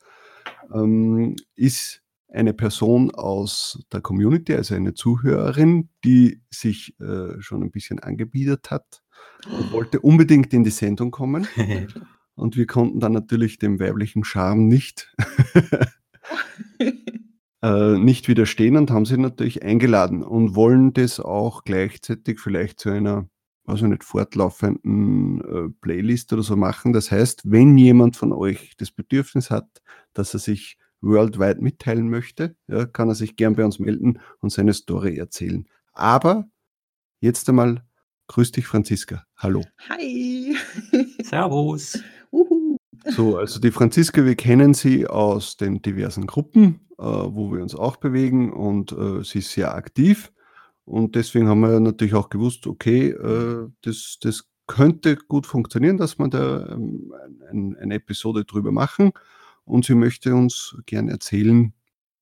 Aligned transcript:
ähm, 0.74 1.36
ist 1.56 2.02
eine 2.30 2.54
Person 2.54 3.12
aus 3.12 3.84
der 3.92 4.00
Community, 4.00 4.56
also 4.56 4.74
eine 4.74 4.94
Zuhörerin, 4.94 5.90
die 6.06 6.42
sich 6.50 6.98
äh, 7.02 7.42
schon 7.42 7.62
ein 7.62 7.72
bisschen 7.72 8.00
angebietet 8.00 8.72
hat 8.72 9.04
und 9.52 9.70
wollte 9.74 10.00
unbedingt 10.00 10.54
in 10.54 10.64
die 10.64 10.70
Sendung 10.70 11.12
kommen. 11.12 11.46
Und 12.40 12.56
wir 12.56 12.68
konnten 12.68 13.00
dann 13.00 13.14
natürlich 13.14 13.58
dem 13.58 13.80
weiblichen 13.80 14.24
Charme 14.24 14.68
nicht, 14.68 15.12
äh, 17.62 17.98
nicht 17.98 18.28
widerstehen 18.28 18.78
und 18.78 18.92
haben 18.92 19.06
sie 19.06 19.18
natürlich 19.18 19.64
eingeladen 19.64 20.24
und 20.24 20.56
wollen 20.56 20.94
das 20.94 21.20
auch 21.20 21.64
gleichzeitig 21.64 22.40
vielleicht 22.40 22.80
zu 22.80 22.90
einer, 22.90 23.30
also 23.66 23.88
nicht 23.88 24.04
fortlaufenden 24.04 25.42
äh, 25.42 25.70
Playlist 25.82 26.34
oder 26.34 26.44
so 26.44 26.56
machen. 26.56 26.94
Das 26.94 27.12
heißt, 27.12 27.44
wenn 27.46 27.78
jemand 27.78 28.16
von 28.16 28.32
euch 28.32 28.76
das 28.78 28.92
Bedürfnis 28.92 29.50
hat, 29.50 29.82
dass 30.14 30.34
er 30.34 30.40
sich 30.40 30.78
worldwide 31.02 31.62
mitteilen 31.62 32.10
möchte, 32.10 32.56
ja, 32.68 32.86
kann 32.86 33.10
er 33.10 33.16
sich 33.16 33.36
gern 33.36 33.56
bei 33.56 33.66
uns 33.66 33.80
melden 33.80 34.20
und 34.40 34.52
seine 34.52 34.74
Story 34.74 35.18
erzählen. 35.18 35.68
Aber 35.94 36.48
jetzt 37.22 37.48
einmal 37.50 37.84
grüß 38.28 38.52
dich, 38.52 38.68
Franziska. 38.68 39.24
Hallo. 39.38 39.64
Hi. 39.90 40.56
Servus. 41.24 42.00
So, 43.10 43.38
also 43.38 43.60
die 43.60 43.72
Franziska, 43.72 44.26
wir 44.26 44.36
kennen 44.36 44.74
sie 44.74 45.08
aus 45.08 45.58
den 45.58 45.82
diversen 45.82 46.28
Gruppen, 46.28 46.82
äh, 46.98 47.04
wo 47.04 47.52
wir 47.52 47.62
uns 47.62 47.76
auch 47.76 47.98
bewegen 47.98 48.52
und 48.52 48.92
äh, 48.92 49.24
sie 49.24 49.40
ist 49.40 49.52
sehr 49.52 49.74
aktiv. 49.74 50.32
Und 50.86 51.16
deswegen 51.16 51.48
haben 51.48 51.60
wir 51.62 51.80
natürlich 51.80 52.14
auch 52.14 52.30
gewusst, 52.30 52.68
okay, 52.68 53.10
äh, 53.10 53.70
das, 53.82 54.18
das 54.22 54.50
könnte 54.68 55.16
gut 55.16 55.46
funktionieren, 55.46 55.98
dass 55.98 56.20
wir 56.20 56.28
da 56.30 56.68
ähm, 56.70 57.14
ein, 57.50 57.76
eine 57.78 57.96
Episode 57.96 58.46
drüber 58.46 58.72
machen. 58.72 59.12
Und 59.66 59.86
sie 59.86 59.96
möchte 59.96 60.34
uns 60.34 60.78
gerne 60.86 61.12
erzählen, 61.12 61.74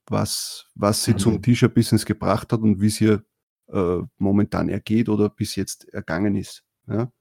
was, 0.07 0.67
was 0.75 1.03
sie 1.03 1.13
mhm. 1.13 1.17
zum 1.19 1.41
T-Shirt-Business 1.41 2.05
gebracht 2.05 2.51
hat 2.53 2.61
und 2.61 2.81
wie 2.81 2.87
es 2.87 3.01
ihr 3.01 3.23
äh, 3.67 3.97
momentan 4.17 4.69
ergeht 4.69 5.09
oder 5.09 5.29
bis 5.29 5.55
jetzt 5.55 5.87
ergangen 5.93 6.35
ist. 6.35 6.63
Ja? 6.87 7.11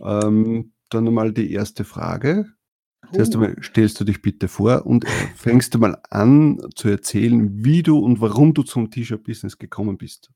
Ähm, 0.00 0.72
dann 0.94 1.06
einmal 1.06 1.32
die 1.32 1.52
erste 1.52 1.84
Frage. 1.84 2.52
Zuerst 3.12 3.34
einmal 3.34 3.56
stellst 3.62 3.98
du 3.98 4.04
dich 4.04 4.22
bitte 4.22 4.46
vor 4.46 4.86
und 4.86 5.06
fängst 5.34 5.74
du 5.74 5.78
mal 5.78 6.00
an 6.10 6.60
zu 6.74 6.88
erzählen, 6.88 7.64
wie 7.64 7.82
du 7.82 7.98
und 7.98 8.20
warum 8.20 8.54
du 8.54 8.62
zum 8.62 8.90
T-Shirt-Business 8.90 9.58
gekommen 9.58 9.98
bist. 9.98 10.30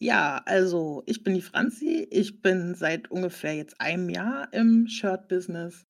Ja, 0.00 0.42
also 0.46 1.04
ich 1.06 1.22
bin 1.22 1.34
die 1.34 1.42
Franzi. 1.42 2.08
Ich 2.10 2.40
bin 2.40 2.74
seit 2.74 3.10
ungefähr 3.10 3.54
jetzt 3.54 3.80
einem 3.80 4.08
Jahr 4.08 4.52
im 4.52 4.88
Shirt-Business. 4.88 5.84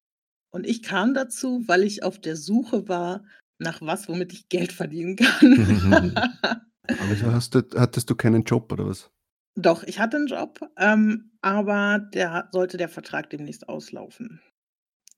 Und 0.50 0.66
ich 0.66 0.82
kam 0.82 1.14
dazu, 1.14 1.64
weil 1.66 1.82
ich 1.82 2.02
auf 2.02 2.18
der 2.18 2.36
Suche 2.36 2.88
war 2.88 3.24
nach 3.58 3.80
was, 3.80 4.08
womit 4.08 4.34
ich 4.34 4.48
Geld 4.48 4.72
verdienen 4.72 5.16
kann. 5.16 6.14
Also 6.98 7.32
hast 7.32 7.54
du, 7.54 7.62
hattest 7.76 8.10
du 8.10 8.14
keinen 8.14 8.42
Job 8.42 8.72
oder 8.72 8.86
was? 8.86 9.10
Doch, 9.54 9.82
ich 9.84 10.00
hatte 10.00 10.16
einen 10.16 10.26
Job, 10.26 10.60
ähm, 10.78 11.31
aber 11.42 11.98
der 12.14 12.48
sollte 12.52 12.76
der 12.76 12.88
Vertrag 12.88 13.30
demnächst 13.30 13.68
auslaufen. 13.68 14.40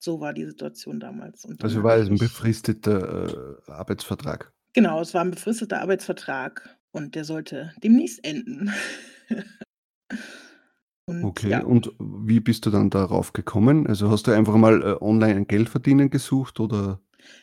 So 0.00 0.20
war 0.20 0.32
die 0.32 0.44
Situation 0.44 1.00
damals. 1.00 1.44
Und 1.44 1.62
Also 1.62 1.82
war 1.82 1.96
es 1.96 2.08
ein 2.08 2.18
befristeter 2.18 3.58
äh, 3.66 3.70
Arbeitsvertrag. 3.70 4.52
Genau, 4.74 5.00
es 5.00 5.14
war 5.14 5.22
ein 5.22 5.30
befristeter 5.30 5.80
Arbeitsvertrag 5.80 6.76
und 6.92 7.14
der 7.14 7.24
sollte 7.24 7.72
demnächst 7.82 8.24
enden. 8.24 8.72
Und 11.06 11.22
Okay, 11.22 11.50
ja. 11.50 11.62
und 11.62 11.92
wie 11.98 12.40
bist 12.40 12.64
du 12.64 12.70
dann 12.70 12.88
darauf 12.88 13.34
gekommen? 13.34 13.86
Also 13.86 14.10
hast 14.10 14.26
du 14.26 14.30
einfach 14.32 14.56
mal 14.56 14.82
äh, 14.82 14.96
online 15.02 15.44
Geld 15.44 15.68
verdienen 15.68 16.08
gesucht 16.08 16.60
oder? 16.60 16.98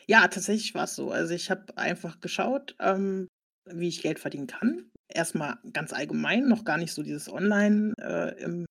Ja, 0.08 0.26
tatsächlich 0.26 0.74
war 0.74 0.82
es 0.84 0.96
so. 0.96 1.12
Also 1.12 1.32
ich 1.32 1.48
habe 1.48 1.78
einfach 1.78 2.18
geschaut, 2.18 2.74
ähm, 2.80 3.28
wie 3.70 3.86
ich 3.86 4.02
Geld 4.02 4.18
verdienen 4.18 4.48
kann 4.48 4.90
erstmal 5.14 5.58
ganz 5.72 5.92
allgemein, 5.92 6.48
noch 6.48 6.64
gar 6.64 6.78
nicht 6.78 6.92
so 6.92 7.02
dieses 7.02 7.32
Online 7.32 7.92
äh, 8.00 8.42
im 8.42 8.66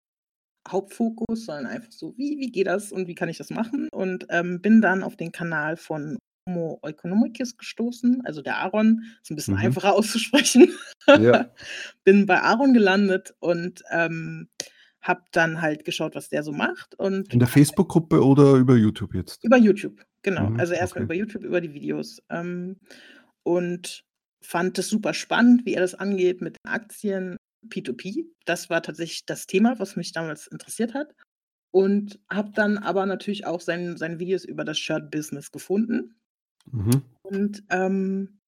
Hauptfokus, 0.67 1.45
sondern 1.45 1.67
einfach 1.67 1.91
so, 1.91 2.13
wie, 2.17 2.37
wie 2.37 2.51
geht 2.51 2.67
das 2.67 2.91
und 2.91 3.07
wie 3.07 3.15
kann 3.15 3.29
ich 3.29 3.37
das 3.37 3.49
machen? 3.49 3.89
Und 3.91 4.27
ähm, 4.29 4.61
bin 4.61 4.81
dann 4.81 5.03
auf 5.03 5.15
den 5.15 5.31
Kanal 5.31 5.77
von 5.77 6.17
Homo 6.47 6.79
Economicus 6.83 7.57
gestoßen, 7.57 8.21
also 8.25 8.41
der 8.41 8.57
Aaron, 8.57 9.03
ist 9.21 9.31
ein 9.31 9.35
bisschen 9.35 9.55
mhm. 9.55 9.61
einfacher 9.61 9.93
auszusprechen. 9.95 10.69
Ja. 11.07 11.51
bin 12.03 12.25
bei 12.25 12.41
Aaron 12.41 12.73
gelandet 12.73 13.33
und 13.39 13.83
ähm, 13.91 14.49
habe 15.01 15.23
dann 15.31 15.61
halt 15.61 15.83
geschaut, 15.83 16.15
was 16.15 16.29
der 16.29 16.43
so 16.43 16.51
macht. 16.51 16.95
Und 16.95 17.33
In 17.33 17.39
der 17.39 17.47
Facebook-Gruppe 17.47 18.23
oder 18.23 18.53
über 18.55 18.75
YouTube 18.75 19.15
jetzt? 19.15 19.43
Über 19.43 19.57
YouTube, 19.57 20.03
genau. 20.21 20.51
Mhm, 20.51 20.59
also 20.59 20.73
erstmal 20.73 21.05
okay. 21.05 21.13
über 21.13 21.25
YouTube, 21.25 21.43
über 21.43 21.61
die 21.61 21.73
Videos. 21.73 22.21
Ähm, 22.29 22.77
und 23.43 24.03
fand 24.41 24.77
es 24.79 24.89
super 24.89 25.13
spannend, 25.13 25.65
wie 25.65 25.73
er 25.73 25.81
das 25.81 25.95
angeht 25.95 26.41
mit 26.41 26.57
Aktien 26.63 27.37
P2P. 27.67 28.25
Das 28.45 28.69
war 28.69 28.81
tatsächlich 28.81 29.25
das 29.25 29.47
Thema, 29.47 29.79
was 29.79 29.95
mich 29.95 30.11
damals 30.11 30.47
interessiert 30.47 30.93
hat. 30.93 31.13
Und 31.73 32.19
habe 32.29 32.51
dann 32.53 32.77
aber 32.77 33.05
natürlich 33.05 33.45
auch 33.45 33.61
sein, 33.61 33.95
seine 33.95 34.19
Videos 34.19 34.43
über 34.43 34.65
das 34.65 34.77
Shirt-Business 34.77 35.51
gefunden. 35.51 36.15
Mhm. 36.69 37.03
Und 37.21 37.63
ähm, 37.69 38.39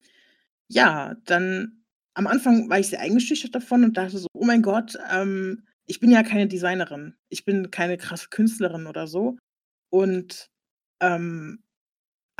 ja, 0.68 1.16
dann 1.26 1.84
am 2.16 2.28
Anfang 2.28 2.70
war 2.70 2.80
ich 2.80 2.88
sehr 2.88 3.00
eingeschüchtert 3.00 3.56
davon 3.56 3.84
und 3.84 3.98
dachte 3.98 4.18
so, 4.18 4.28
oh 4.34 4.46
mein 4.46 4.62
Gott, 4.62 4.98
ähm, 5.10 5.66
ich 5.86 6.00
bin 6.00 6.12
ja 6.12 6.24
keine 6.24 6.48
Designerin. 6.48 7.16
Ich 7.30 7.46
bin 7.46 7.72
keine 7.72 7.98
krasse 7.98 8.30
Künstlerin 8.30 8.88
oder 8.88 9.08
so. 9.08 9.38
Und 9.90 10.50
ähm, 11.02 11.64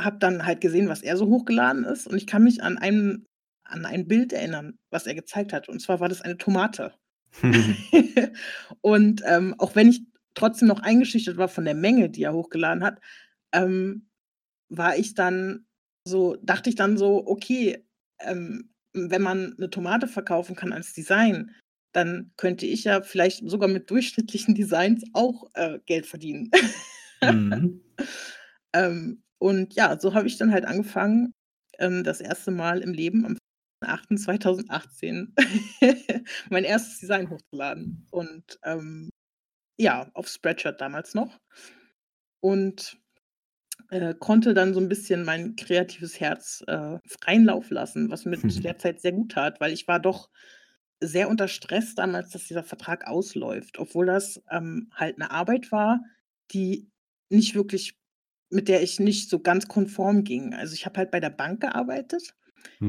habe 0.00 0.18
dann 0.18 0.44
halt 0.44 0.60
gesehen, 0.60 0.88
was 0.88 1.02
er 1.02 1.16
so 1.16 1.26
hochgeladen 1.28 1.84
ist. 1.84 2.06
Und 2.06 2.16
ich 2.16 2.26
kann 2.26 2.44
mich 2.44 2.62
an 2.62 2.78
einen 2.78 3.26
an 3.64 3.86
ein 3.86 4.06
Bild 4.06 4.32
erinnern, 4.32 4.78
was 4.90 5.06
er 5.06 5.14
gezeigt 5.14 5.52
hat. 5.52 5.68
Und 5.68 5.80
zwar 5.80 6.00
war 6.00 6.08
das 6.08 6.22
eine 6.22 6.36
Tomate. 6.36 6.94
und 8.80 9.22
ähm, 9.26 9.54
auch 9.58 9.74
wenn 9.74 9.88
ich 9.88 10.02
trotzdem 10.34 10.68
noch 10.68 10.80
eingeschüchtert 10.80 11.36
war 11.36 11.48
von 11.48 11.64
der 11.64 11.74
Menge, 11.74 12.10
die 12.10 12.24
er 12.24 12.34
hochgeladen 12.34 12.84
hat, 12.84 13.00
ähm, 13.52 14.08
war 14.68 14.96
ich 14.96 15.14
dann 15.14 15.66
so, 16.06 16.36
dachte 16.42 16.68
ich 16.68 16.76
dann 16.76 16.98
so, 16.98 17.26
okay, 17.26 17.84
ähm, 18.20 18.70
wenn 18.92 19.22
man 19.22 19.54
eine 19.56 19.70
Tomate 19.70 20.06
verkaufen 20.06 20.56
kann 20.56 20.72
als 20.72 20.92
Design, 20.92 21.54
dann 21.92 22.32
könnte 22.36 22.66
ich 22.66 22.84
ja 22.84 23.02
vielleicht 23.02 23.48
sogar 23.48 23.68
mit 23.68 23.90
durchschnittlichen 23.90 24.54
Designs 24.54 25.04
auch 25.12 25.48
äh, 25.54 25.78
Geld 25.86 26.06
verdienen. 26.06 26.50
mhm. 27.22 27.80
ähm, 28.72 29.22
und 29.38 29.74
ja, 29.74 29.98
so 29.98 30.14
habe 30.14 30.26
ich 30.26 30.36
dann 30.36 30.52
halt 30.52 30.64
angefangen, 30.64 31.32
ähm, 31.78 32.04
das 32.04 32.20
erste 32.20 32.50
Mal 32.50 32.80
im 32.80 32.92
Leben 32.92 33.24
am 33.24 33.38
2018 34.18 35.34
mein 36.50 36.64
erstes 36.64 37.00
Design 37.00 37.30
hochgeladen 37.30 38.06
und 38.10 38.58
ähm, 38.64 39.10
ja, 39.78 40.10
auf 40.14 40.28
Spreadshirt 40.28 40.80
damals 40.80 41.14
noch 41.14 41.40
und 42.40 42.98
äh, 43.90 44.14
konnte 44.14 44.54
dann 44.54 44.74
so 44.74 44.80
ein 44.80 44.88
bisschen 44.88 45.24
mein 45.24 45.56
kreatives 45.56 46.20
Herz 46.20 46.62
äh, 46.66 46.98
freien 47.06 47.44
Lauf 47.44 47.70
lassen, 47.70 48.10
was 48.10 48.24
mir 48.24 48.38
zu 48.38 48.60
der 48.60 48.78
Zeit 48.78 49.00
sehr 49.00 49.12
gut 49.12 49.32
tat, 49.32 49.60
weil 49.60 49.72
ich 49.72 49.88
war 49.88 50.00
doch 50.00 50.30
sehr 51.00 51.28
unter 51.28 51.48
Stress 51.48 51.94
damals, 51.94 52.30
dass 52.30 52.46
dieser 52.46 52.64
Vertrag 52.64 53.06
ausläuft, 53.06 53.78
obwohl 53.78 54.06
das 54.06 54.40
ähm, 54.50 54.90
halt 54.94 55.16
eine 55.16 55.30
Arbeit 55.30 55.72
war, 55.72 56.00
die 56.52 56.88
nicht 57.28 57.54
wirklich 57.54 57.98
mit 58.50 58.68
der 58.68 58.82
ich 58.82 59.00
nicht 59.00 59.28
so 59.28 59.40
ganz 59.40 59.66
konform 59.68 60.22
ging. 60.24 60.54
Also, 60.54 60.74
ich 60.74 60.86
habe 60.86 60.98
halt 60.98 61.10
bei 61.10 61.20
der 61.20 61.30
Bank 61.30 61.60
gearbeitet 61.60 62.34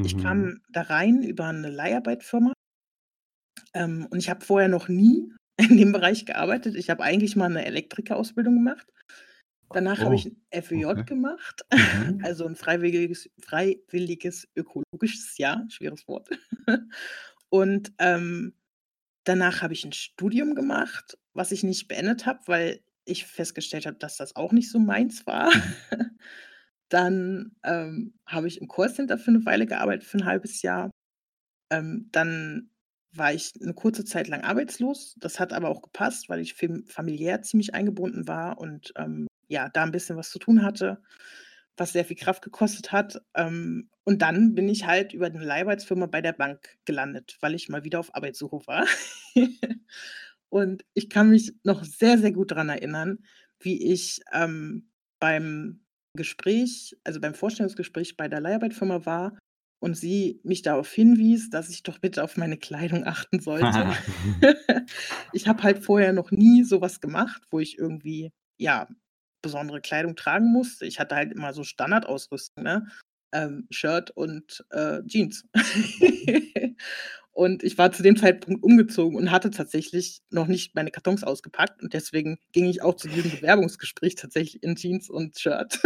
ich 0.02 0.18
mhm. 0.18 0.18
kam 0.18 0.62
da 0.70 0.82
rein 0.84 1.24
über 1.24 1.46
eine 1.48 1.70
Leiharbeitfirma, 1.70 2.54
ähm, 3.74 4.08
und 4.10 4.20
ich 4.20 4.30
habe 4.30 4.44
vorher 4.46 4.70
noch 4.70 4.88
nie 4.88 5.32
in 5.58 5.78
dem 5.78 5.92
Bereich 5.92 6.26
gearbeitet. 6.26 6.76
Ich 6.76 6.90
habe 6.90 7.04
eigentlich 7.04 7.36
mal 7.36 7.46
eine 7.46 7.66
Elektrikerausbildung 7.66 8.56
gemacht 8.56 8.88
Danach 9.74 10.04
Oh, 10.04 10.06
habe 10.06 10.16
ich 10.16 10.26
'n 10.28 10.42
FÖJ 10.52 10.96
okay. 10.96 11.06
gemacht, 11.06 11.64
Mhm. 11.76 12.12
also 12.24 12.46
'n 12.48 12.56
freiwilliges 12.56 13.30
freiwilliges 13.44 14.48
ökologisches 14.56 15.38
Jahr, 15.38 15.66
schweres 15.70 16.08
Wort. 16.08 16.30
Und, 17.50 17.94
ähm, 18.00 18.56
danach 19.26 19.62
habe 19.64 19.74
ich 19.74 19.86
'n 19.86 19.94
Studium 19.94 20.56
gemacht, 20.56 21.18
was 21.34 21.52
ich 21.54 21.64
nicht 21.64 21.88
beendet 21.90 22.26
habe, 22.28 22.42
weil 22.48 22.82
ich 23.06 23.26
festgestellt 23.28 23.86
habe, 23.88 23.98
dass 23.98 24.18
das 24.18 24.36
auch 24.38 24.52
nicht 24.54 24.72
so 24.72 24.80
meins 24.80 25.28
war. 25.28 25.52
Mhm. 25.54 25.76
Dann, 26.92 27.56
ähm, 27.64 28.14
habe 28.28 28.48
ich 28.48 28.62
im 28.62 28.68
Callcenter 28.68 29.18
für 29.18 29.32
'ne 29.32 29.46
Weile 29.46 29.66
gearbeitet, 29.66 30.04
für 30.08 30.18
'n 30.18 30.26
halbes 30.26 30.62
Jahr. 30.62 30.92
Ähm, 31.72 32.10
dann 32.12 32.72
war 33.14 33.34
ich 33.34 33.54
'ne 33.60 33.74
kurze 33.76 34.06
Zeit 34.06 34.28
lang 34.30 34.44
arbeitslos. 34.44 35.16
Das 35.20 35.40
hat 35.40 35.54
aber 35.54 35.70
auch 35.70 35.82
gepasst, 35.84 36.30
weil 36.30 36.42
ich 36.42 36.56
familiär 36.88 37.42
ziemlich 37.44 37.74
eingebunden 37.76 38.28
war 38.28 38.60
und, 38.60 38.94
ähm, 38.98 39.28
ja, 39.50 39.70
da 39.70 39.84
'n 39.84 39.92
bisschen 39.92 40.18
was 40.18 40.32
zu 40.32 40.40
tun 40.40 40.64
hatte, 40.64 41.02
was 41.78 41.94
sehr 41.94 42.06
viel 42.06 42.18
Kraft 42.18 42.44
gekostet 42.44 42.92
hat. 42.94 43.22
Ähm, 43.36 43.90
und 44.06 44.22
dann 44.24 44.56
bin 44.56 44.70
ich 44.70 44.86
halt 44.88 45.14
über 45.14 45.30
'ne 45.30 45.44
Leiharbeitsfirma 45.46 46.08
bei 46.08 46.22
der 46.22 46.34
Bank 46.34 46.78
gelandet, 46.86 47.38
weil 47.42 47.56
ich 47.56 47.70
mal 47.70 47.84
wieder 47.86 48.00
auf 48.02 48.16
Arbeitssuche 48.16 48.62
war. 48.68 48.88
Und 50.52 50.86
ich 50.96 51.10
kann 51.12 51.32
mich 51.32 51.54
noch 51.64 51.84
sehr, 51.86 52.18
sehr 52.20 52.32
gut 52.34 52.52
dran 52.54 52.70
erinnern, 52.70 53.20
wie 53.60 53.92
ich, 53.94 54.22
ähm, 54.34 54.90
beim 55.20 55.85
Gespräch 56.16 56.96
also 57.04 57.20
beim 57.20 57.34
Vorstellungsgespräch 57.34 58.18
bei 58.18 58.28
der 58.28 58.42
Leiharbeitsfirma 58.42 59.06
war 59.06 59.38
und 59.80 59.96
sie 59.96 60.40
mich 60.44 60.62
darauf 60.62 60.92
hinwies, 60.92 61.50
dass 61.50 61.70
ich 61.70 61.84
doch 61.84 62.00
bitte 62.00 62.24
auf 62.24 62.38
meine 62.38 62.58
Kleidung 62.58 63.06
achten 63.06 63.40
sollte. 63.40 63.94
Ich 65.34 65.48
habe 65.48 65.64
halt 65.64 65.84
vorher 65.84 66.14
noch 66.14 66.32
nie 66.32 66.64
so 66.64 66.82
was 66.82 67.02
gemacht, 67.02 67.44
wo 67.52 67.60
ich 67.60 67.78
irgendwie, 67.78 68.32
ja, 68.58 68.88
besondere 69.42 69.82
Kleidung 69.82 70.16
tragen 70.16 70.52
musste. 70.52 70.86
Ich 70.86 71.00
hatte 71.00 71.16
halt 71.16 71.34
immer 71.34 71.54
so 71.54 71.64
Standardausrüstung, 71.64 72.64
ne? 72.64 72.88
Ähm, 73.34 73.68
Shirt 73.70 74.12
und, 74.12 74.66
äh, 74.72 75.04
Jeans. 75.06 75.46
Und 77.36 77.64
ich 77.64 77.78
war 77.78 77.92
zu 77.92 78.02
dem 78.02 78.16
Zeitpunkt 78.16 78.64
umgezogen 78.64 79.18
und 79.18 79.30
hatte 79.30 79.52
tatsächlich 79.52 80.22
noch 80.32 80.48
nicht 80.48 80.74
meine 80.74 80.90
Kartons 80.90 81.22
ausgepackt 81.26 81.84
und 81.84 81.94
deswegen 81.94 82.38
ging 82.54 82.64
ich 82.66 82.82
auch 82.82 82.96
zu 82.96 83.10
diesem 83.10 83.30
Bewerbungsgespräch 83.30 84.16
tatsächlich 84.16 84.64
in 84.64 84.78
Jeans 84.78 85.10
und 85.10 85.38
Shirt. 85.38 85.80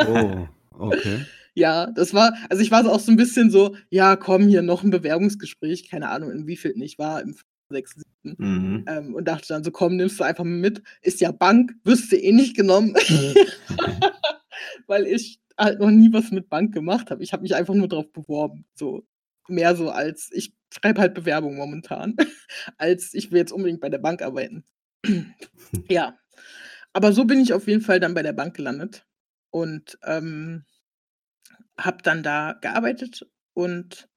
Oh, 0.00 0.48
okay. 0.78 1.28
Ja, 1.54 1.86
das 1.92 2.14
war 2.14 2.34
also 2.50 2.62
ich 2.62 2.70
war 2.70 2.84
so 2.84 2.90
auch 2.92 3.00
so 3.00 3.10
'n 3.12 3.16
bisschen 3.16 3.50
so: 3.50 3.76
„Ja, 3.90 4.16
komm, 4.16 4.48
hier 4.48 4.62
noch 4.62 4.84
'n 4.84 4.90
Bewerbungsgespräch“, 4.90 5.88
keine 5.90 6.08
Ahnung, 6.10 6.30
im 6.32 6.46
wievielten 6.46 6.82
ich 6.82 6.98
war, 6.98 7.22
im 7.22 7.36
6., 7.70 7.94
7., 8.24 8.38
Mhm. 8.38 8.84
ähm, 8.88 9.14
und 9.14 9.26
dachte 9.28 9.48
dann 9.48 9.64
so: 9.64 9.70
„Komm, 9.70 9.96
nimmst 9.96 10.20
du 10.20 10.24
einfach 10.24 10.44
mit. 10.44 10.82
Ist 11.02 11.20
ja 11.20 11.32
Bank, 11.32 11.72
wirst 11.84 12.12
du 12.12 12.16
eh 12.16 12.32
nicht 12.32 12.56
genommen.“ 12.56 12.94
Weil 14.88 15.06
ich 15.06 15.40
halt 15.58 15.80
noch 15.80 15.90
nie 15.90 16.12
was 16.12 16.30
mit 16.32 16.48
Bank 16.50 16.74
gemacht 16.74 17.10
habe. 17.12 17.22
Ich 17.24 17.32
habe 17.34 17.42
mich 17.42 17.54
einfach 17.56 17.74
nur 17.74 17.88
drauf 17.88 18.12
beworben, 18.12 18.66
so. 18.74 19.04
Mehr 19.48 19.76
so 19.76 19.90
als 19.90 20.30
ich 20.32 20.54
schreibe 20.72 21.00
halt 21.00 21.14
Bewerbungen 21.14 21.58
momentan, 21.58 22.16
als 22.78 23.14
ich 23.14 23.30
will 23.30 23.38
jetzt 23.38 23.52
unbedingt 23.52 23.80
bei 23.80 23.88
der 23.90 23.98
Bank 23.98 24.22
arbeiten. 24.22 24.64
Ja, 25.88 26.18
aber 26.94 27.12
so 27.12 27.24
bin 27.24 27.40
ich 27.40 27.52
auf 27.54 27.68
jeden 27.68 27.82
Fall 27.82 28.00
dann 28.00 28.14
bei 28.14 28.22
der 28.22 28.32
Bank 28.34 28.56
gelandet 28.56 29.06
und, 29.50 29.98
ähm, 30.04 30.64
habe 31.78 32.02
dann 32.02 32.22
da 32.22 32.54
gearbeitet 32.60 33.26
und 33.54 34.08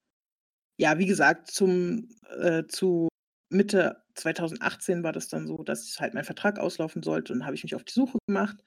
ja, 0.78 0.98
wie 0.98 1.06
gesagt, 1.06 1.50
zum 1.50 2.08
äh, 2.40 2.64
zu 2.68 3.08
Mitte 3.50 4.02
2018 4.14 5.04
war 5.04 5.12
das 5.12 5.28
dann 5.28 5.46
so, 5.46 5.58
dass 5.64 6.00
halt 6.00 6.14
mein 6.14 6.24
Vertrag 6.24 6.58
auslaufen 6.58 7.02
sollte 7.02 7.32
und 7.34 7.44
habe 7.46 7.56
ich 7.56 7.64
mich 7.64 7.74
auf 7.76 7.84
die 7.84 7.92
Suche 7.94 8.18
gemacht 8.28 8.58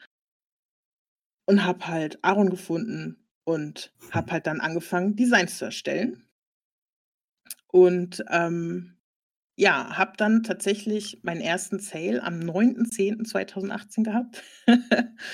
und 1.45 1.63
habe 1.65 1.87
halt 1.87 2.19
Aaron 2.23 2.49
gefunden 2.49 3.27
und 3.45 3.93
habe 4.11 4.31
halt 4.31 4.47
dann 4.47 4.61
angefangen, 4.61 5.15
Designs 5.15 5.57
zu 5.57 5.65
erstellen. 5.65 6.24
Und, 7.71 8.23
ähm, 8.31 8.91
ja, 9.57 9.97
habe 9.97 10.13
dann 10.17 10.43
tatsächlich 10.43 11.21
meinen 11.23 11.41
1. 11.41 11.79
Sale 11.79 12.23
am 12.23 12.39
9.10.2018 12.39 14.03
gehabt. 14.03 14.43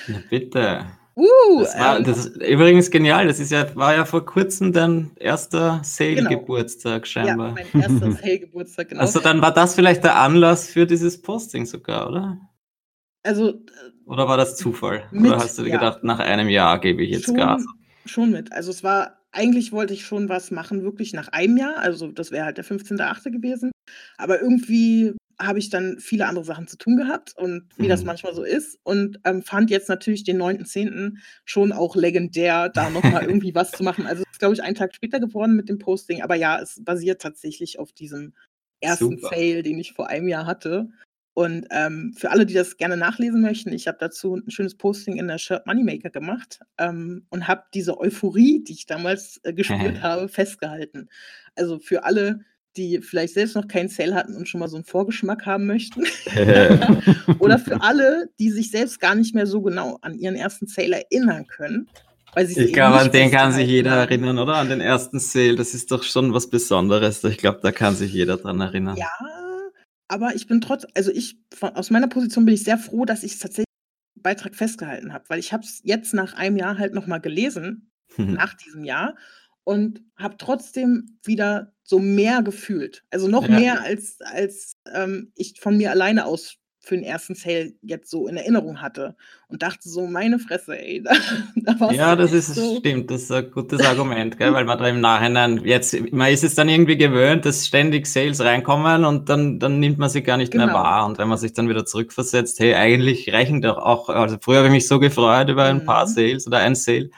Na 0.07 0.19
bitte. 0.29 0.85
Uh, 1.13 1.59
Das 1.59 1.77
war 1.77 1.97
ähm 1.97 2.05
das 2.05 2.25
ist 2.25 2.37
übrigens 2.37 2.89
genial. 2.89 3.27
Das 3.27 3.41
ist 3.41 3.51
ja 3.51 3.75
war 3.75 3.93
ja 3.93 4.05
vor 4.05 4.25
Kurzem 4.25 4.71
dein 4.71 5.11
1. 5.19 5.49
Genau. 5.51 5.83
Sale-Geburtstag 5.83 7.01
Ja, 7.05 7.11
scheinbar. 7.11 7.51
mein 7.51 7.67
1. 7.73 7.99
Sale-Geburtstag, 8.21 8.89
genau. 8.89 9.01
Also, 9.01 9.19
dann 9.19 9.41
war 9.41 9.53
das 9.53 9.75
vielleicht 9.75 10.05
der 10.05 10.15
Anlass 10.15 10.69
für 10.69 10.85
dieses 10.87 11.21
Posting 11.21 11.65
sogar, 11.65 12.07
oder? 12.07 12.39
Also, 13.23 13.49
äh 13.49 13.55
Oder 14.05 14.27
war 14.27 14.37
das 14.37 14.55
Zufall? 14.55 15.03
Mit, 15.11 15.31
Oder 15.31 15.37
hast 15.39 15.57
du 15.57 15.63
dir 15.63 15.69
ja. 15.69 15.75
gedacht: 15.75 16.03
„Nach 16.03 16.19
einem 16.19 16.47
Jahr 16.47 16.79
gebe 16.79 17.03
ich 17.03 17.11
jetzt 17.11 17.35
Gas?“ 17.35 17.61
Schon 17.63 17.75
schon 18.05 18.31
mit. 18.31 18.51
Also, 18.53 18.71
es 18.71 18.83
war 18.83 19.20
eigentlich 19.31 19.71
wollte 19.71 19.93
ich 19.93 20.05
schon 20.05 20.29
was 20.29 20.51
machen, 20.51 20.83
wirklich 20.83 21.13
nach 21.13 21.29
einem 21.29 21.57
Jahr. 21.57 21.77
Also, 21.77 22.11
das 22.11 22.31
wäre 22.31 22.45
halt 22.45 22.57
der 22.57 22.65
15.8. 22.65 23.31
gewesen. 23.31 23.71
Aber 24.17 24.41
irgendwie 24.41 25.13
habe 25.39 25.57
ich 25.57 25.69
dann 25.71 25.99
viele 25.99 26.27
andere 26.27 26.45
Sachen 26.45 26.67
zu 26.67 26.77
tun 26.77 26.97
gehabt 26.97 27.33
und 27.35 27.63
wie 27.77 27.87
das 27.87 28.01
Mhm. 28.01 28.07
manchmal 28.07 28.35
so 28.35 28.43
ist 28.43 28.77
und, 28.83 29.19
ähm, 29.25 29.41
fand 29.41 29.71
jetzt 29.71 29.89
natürlich 29.89 30.23
den 30.23 30.37
9.10. 30.37 31.17
schon 31.45 31.71
auch 31.71 31.95
legendär, 31.95 32.69
da 32.69 32.89
noch 32.91 33.01
mal 33.03 33.23
irgendwie 33.29 33.55
was 33.55 33.71
zu 33.71 33.83
machen. 33.83 34.05
Also, 34.05 34.21
es 34.23 34.31
ist, 34.33 34.39
glaube 34.39 34.53
ich, 34.53 34.61
einen 34.63 34.75
Tag 34.75 34.93
später 34.93 35.19
geworden 35.19 35.55
mit 35.55 35.67
dem 35.69 35.79
Posting, 35.79 36.21
aber 36.21 36.35
ja, 36.35 36.59
es 36.61 36.79
basiert 36.83 37.21
tatsächlich 37.21 37.79
auf 37.79 37.91
diesem 37.93 38.33
1. 38.83 38.99
Super. 38.99 39.29
Sale, 39.29 39.63
den 39.63 39.79
ich 39.79 39.93
vor 39.93 40.07
einem 40.09 40.27
Jahr 40.27 40.45
hatte. 40.45 40.89
Und, 41.33 41.65
ähm, 41.71 42.13
für 42.17 42.29
alle, 42.31 42.45
die 42.45 42.53
das 42.53 42.75
gerne 42.77 42.97
nachlesen 42.97 43.41
möchten, 43.41 43.71
ich 43.73 43.87
habe 43.87 43.97
dazu 43.99 44.35
'n 44.35 44.49
schönes 44.51 44.75
Posting 44.75 45.17
in 45.17 45.27
der 45.29 45.37
Shirt 45.37 45.65
Moneymaker 45.65 46.09
gemacht, 46.09 46.59
ähm, 46.77 47.25
und 47.29 47.47
habe 47.47 47.63
diese 47.73 47.99
Euphorie, 47.99 48.63
die 48.63 48.73
ich 48.73 48.85
damals, 48.85 49.39
äh, 49.43 49.53
gespürt 49.53 49.71
habe, 50.03 50.27
festgehalten. 50.29 51.09
Also, 51.55 51.79
für 51.79 52.03
alle, 52.03 52.41
die 52.77 52.99
vielleicht 53.01 53.33
selbst 53.33 53.55
noch 53.55 53.67
keinen 53.67 53.89
Sale 53.89 54.15
hatten 54.15 54.35
und 54.35 54.47
schon 54.47 54.59
mal 54.59 54.67
so 54.69 54.77
'n 54.77 54.83
Vorgeschmack 54.85 55.45
haben 55.45 55.67
möchten. 55.67 56.03
Oder 57.39 57.59
für 57.59 57.81
alle, 57.81 58.29
die 58.39 58.49
sich 58.51 58.71
selbst 58.71 58.99
gar 58.99 59.15
nicht 59.15 59.33
mehr 59.35 59.47
so 59.47 59.61
genau 59.61 59.97
an 60.01 60.15
ihren 60.19 60.35
1. 60.35 60.67
Sale 60.67 61.03
erinnern 61.03 61.47
können, 61.47 61.87
weil 62.33 62.49
Ich 62.49 62.71
glaube, 62.73 62.97
an 62.99 63.11
den 63.11 63.29
kann 63.31 63.51
sich 63.53 63.67
jeder 63.67 63.91
erinnern, 63.97 64.39
oder? 64.39 64.55
An 64.55 64.69
den 64.69 64.81
1. 64.81 65.19
Sale. 65.19 65.55
Das 65.55 65.73
ist 65.73 65.91
doch 65.91 66.03
schon 66.03 66.33
was 66.33 66.49
Besonderes. 66.49 67.23
Ich 67.25 67.37
glaube, 67.37 67.59
da 67.61 67.71
kann 67.73 67.95
sich 67.95 68.13
jeder 68.13 68.37
dran 68.37 68.61
erinnern. 68.61 68.95
Ja, 68.97 69.09
aber 70.11 70.35
ich 70.35 70.47
bin 70.47 70.61
trotz 70.61 70.85
also, 70.95 71.11
ich 71.11 71.37
von 71.53 71.71
aus 71.75 71.89
meiner 71.91 72.07
Position 72.09 72.45
bin 72.45 72.55
ich 72.55 72.63
sehr 72.65 72.77
froh, 72.77 73.05
dass 73.05 73.23
ich's 73.23 73.39
tatsächlich 73.39 73.65
im 74.17 74.23
Beitrag 74.23 74.55
festgehalten 74.55 75.13
habe, 75.13 75.25
weil 75.29 75.39
ich 75.39 75.53
habe 75.53 75.63
es 75.63 75.81
jetzt 75.83 76.13
nach 76.15 76.33
einem 76.35 76.57
Jahr 76.57 76.77
halt 76.79 76.93
noch 76.95 77.07
mal 77.07 77.19
gelesen, 77.19 77.91
Mhm. 78.17 78.33
nach 78.35 78.53
diesem 78.55 78.83
Jahr 78.85 79.15
und 79.65 80.01
habe 80.17 80.37
trotzdem 80.37 81.19
wieder 81.25 81.73
so 81.83 81.99
mehr 81.99 82.43
gefühlt. 82.43 83.05
Also, 83.11 83.27
noch 83.29 83.47
Ja. 83.47 83.55
mehr 83.55 83.81
als 83.83 84.21
als, 84.21 84.73
ähm, 84.93 85.31
ich 85.35 85.59
von 85.61 85.77
mir 85.77 85.91
alleine 85.91 86.25
aus 86.25 86.57
für 86.81 86.95
den 86.95 87.03
1. 87.05 87.35
Sale 87.35 87.73
jetzt 87.83 88.09
so 88.11 88.27
in 88.27 88.37
Erinnerung 88.37 88.81
hatte 88.81 89.15
und 89.47 89.63
dachte 89.63 89.89
so: 89.89 90.07
„Meine 90.07 90.39
Fresse, 90.39 90.77
ey, 90.79 91.03
da 91.03 91.13
da 91.55 91.75
Ja, 91.87 92.15
das 92.15 92.31
ist 92.31 92.53
so“ 92.55 92.77
stimmt. 92.77 93.09
Das 93.09 93.23
ist 93.23 93.31
'n 93.31 93.49
gutes 93.51 93.83
Argument, 93.83 94.37
gell, 94.37 94.53
weil 94.53 94.65
man 94.65 94.77
da 94.77 94.87
im 94.87 95.01
Nachhinein 95.01 95.65
jetzt 95.65 95.95
man 96.11 96.31
ist 96.31 96.43
es 96.43 96.53
dann 96.53 96.69
irgendwie 96.69 96.95
gewöhnt, 96.95 97.43
dass 97.45 97.65
ständig 97.65 98.05
Sales 98.05 98.39
reinkommen 98.39 99.03
und 99.03 99.29
dann 99.29 99.59
dann 99.59 99.79
nimmt 99.79 99.97
man 99.97 100.09
sie 100.09 100.21
gar 100.21 100.37
nicht 100.37 100.53
mehr 100.53 100.67
Genau. 100.67 100.73
wahr. 100.73 101.05
Und 101.07 101.17
wenn 101.17 101.27
man 101.27 101.37
sich 101.39 101.53
dann 101.53 101.69
wieder 101.69 101.85
zurückversetzt: 101.85 102.59
„Hey, 102.59 102.75
eigentlich 102.75 103.33
reichen 103.33 103.61
doch 103.61 103.77
auch“ 103.77 104.09
also, 104.09 104.37
früher 104.39 104.57
habe 104.57 104.67
ich 104.67 104.73
mich 104.73 104.87
so 104.87 104.99
gefreut 104.99 105.49
über 105.49 105.63
ein 105.65 105.83
paar 105.83 106.05
Mhm. 106.05 106.13
Sales 106.13 106.45
oder 106.47 106.59
ein 106.59 106.75
Sale. 106.75 107.09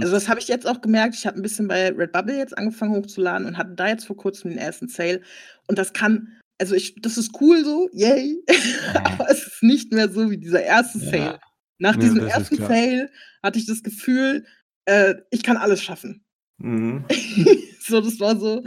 Also, 0.00 0.12
Und 0.12 0.12
das 0.12 0.28
habe 0.28 0.40
ich 0.40 0.48
jetzt 0.48 0.66
auch 0.66 0.80
gemerkt. 0.82 1.14
Ich 1.16 1.26
habe 1.26 1.38
'n 1.38 1.42
bisschen 1.42 1.68
bei 1.68 1.90
Redbubble 1.90 2.36
jetzt 2.36 2.56
angefangen 2.58 2.94
hochzuladen 2.96 3.46
und 3.46 3.58
hatte 3.58 3.72
da 3.76 3.88
jetzt 3.88 4.06
vor 4.06 4.16
Kurzem 4.16 4.50
den 4.50 4.58
1. 4.58 4.88
Sale. 4.88 5.22
Und 5.68 5.78
das 5.78 5.92
kann 5.92 6.28
also, 6.58 6.74
ich 6.74 6.94
das 7.02 7.18
ist 7.18 7.32
cool 7.40 7.64
so, 7.64 7.88
yay, 7.92 8.36
aber 9.04 9.30
es 9.30 9.46
ist 9.46 9.62
nicht 9.62 9.92
mehr 9.92 10.10
so 10.10 10.30
wie 10.30 10.38
dieser 10.38 10.60
1. 10.62 11.00
Ja. 11.02 11.10
Sale. 11.10 11.40
Nach 11.78 11.94
Ja, 11.94 12.00
diesem 12.00 12.18
das 12.18 12.26
ist 12.26 12.34
1. 12.34 12.56
klar. 12.56 12.68
Sale 12.68 13.10
hatte 13.42 13.58
ich 13.58 13.66
das 13.66 13.82
Gefühl, 13.82 14.46
äh, 14.86 15.14
ich 15.30 15.42
kann 15.42 15.56
alles 15.58 15.82
schaffen. 15.82 16.24
Mhm. 16.58 17.04
So, 17.80 18.00
das 18.00 18.20
war 18.20 18.38
so: 18.38 18.64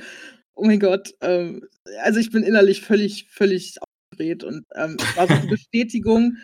„Oh 0.55 0.65
mein 0.65 0.79
Gott“, 0.79 1.13
ähm, 1.21 1.63
also, 2.03 2.19
ich 2.19 2.31
bin 2.31 2.43
innerlich 2.43 2.81
völlig 2.81 3.27
völlig 3.31 3.75
aufgedreht 3.81 4.43
und, 4.45 4.65
ähm, 4.75 4.99
es 5.01 5.15
war 5.17 5.27
so 5.29 5.37
die 5.37 5.47
Bestätigung, 5.49 6.37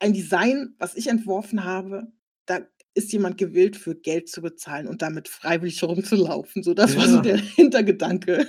ein 0.00 0.12
Design, 0.14 0.74
was 0.78 0.96
ich 0.96 1.08
entworfen 1.08 1.64
habe, 1.64 2.08
da 2.46 2.60
ist 2.94 3.12
jemand 3.12 3.38
gewillt, 3.38 3.76
für 3.76 3.94
Geld 3.96 4.28
zu 4.30 4.42
bezahlen 4.42 4.88
und 4.88 5.02
damit 5.02 5.28
freiwillig 5.28 5.82
herumzulaufen. 5.82 6.62
So, 6.64 6.74
das 6.74 6.96
war 6.96 7.08
so 7.08 7.18
Ja. 7.18 7.22
der 7.22 7.38
Hintergedanke. 7.38 8.48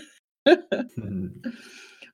Mhm. 0.98 1.46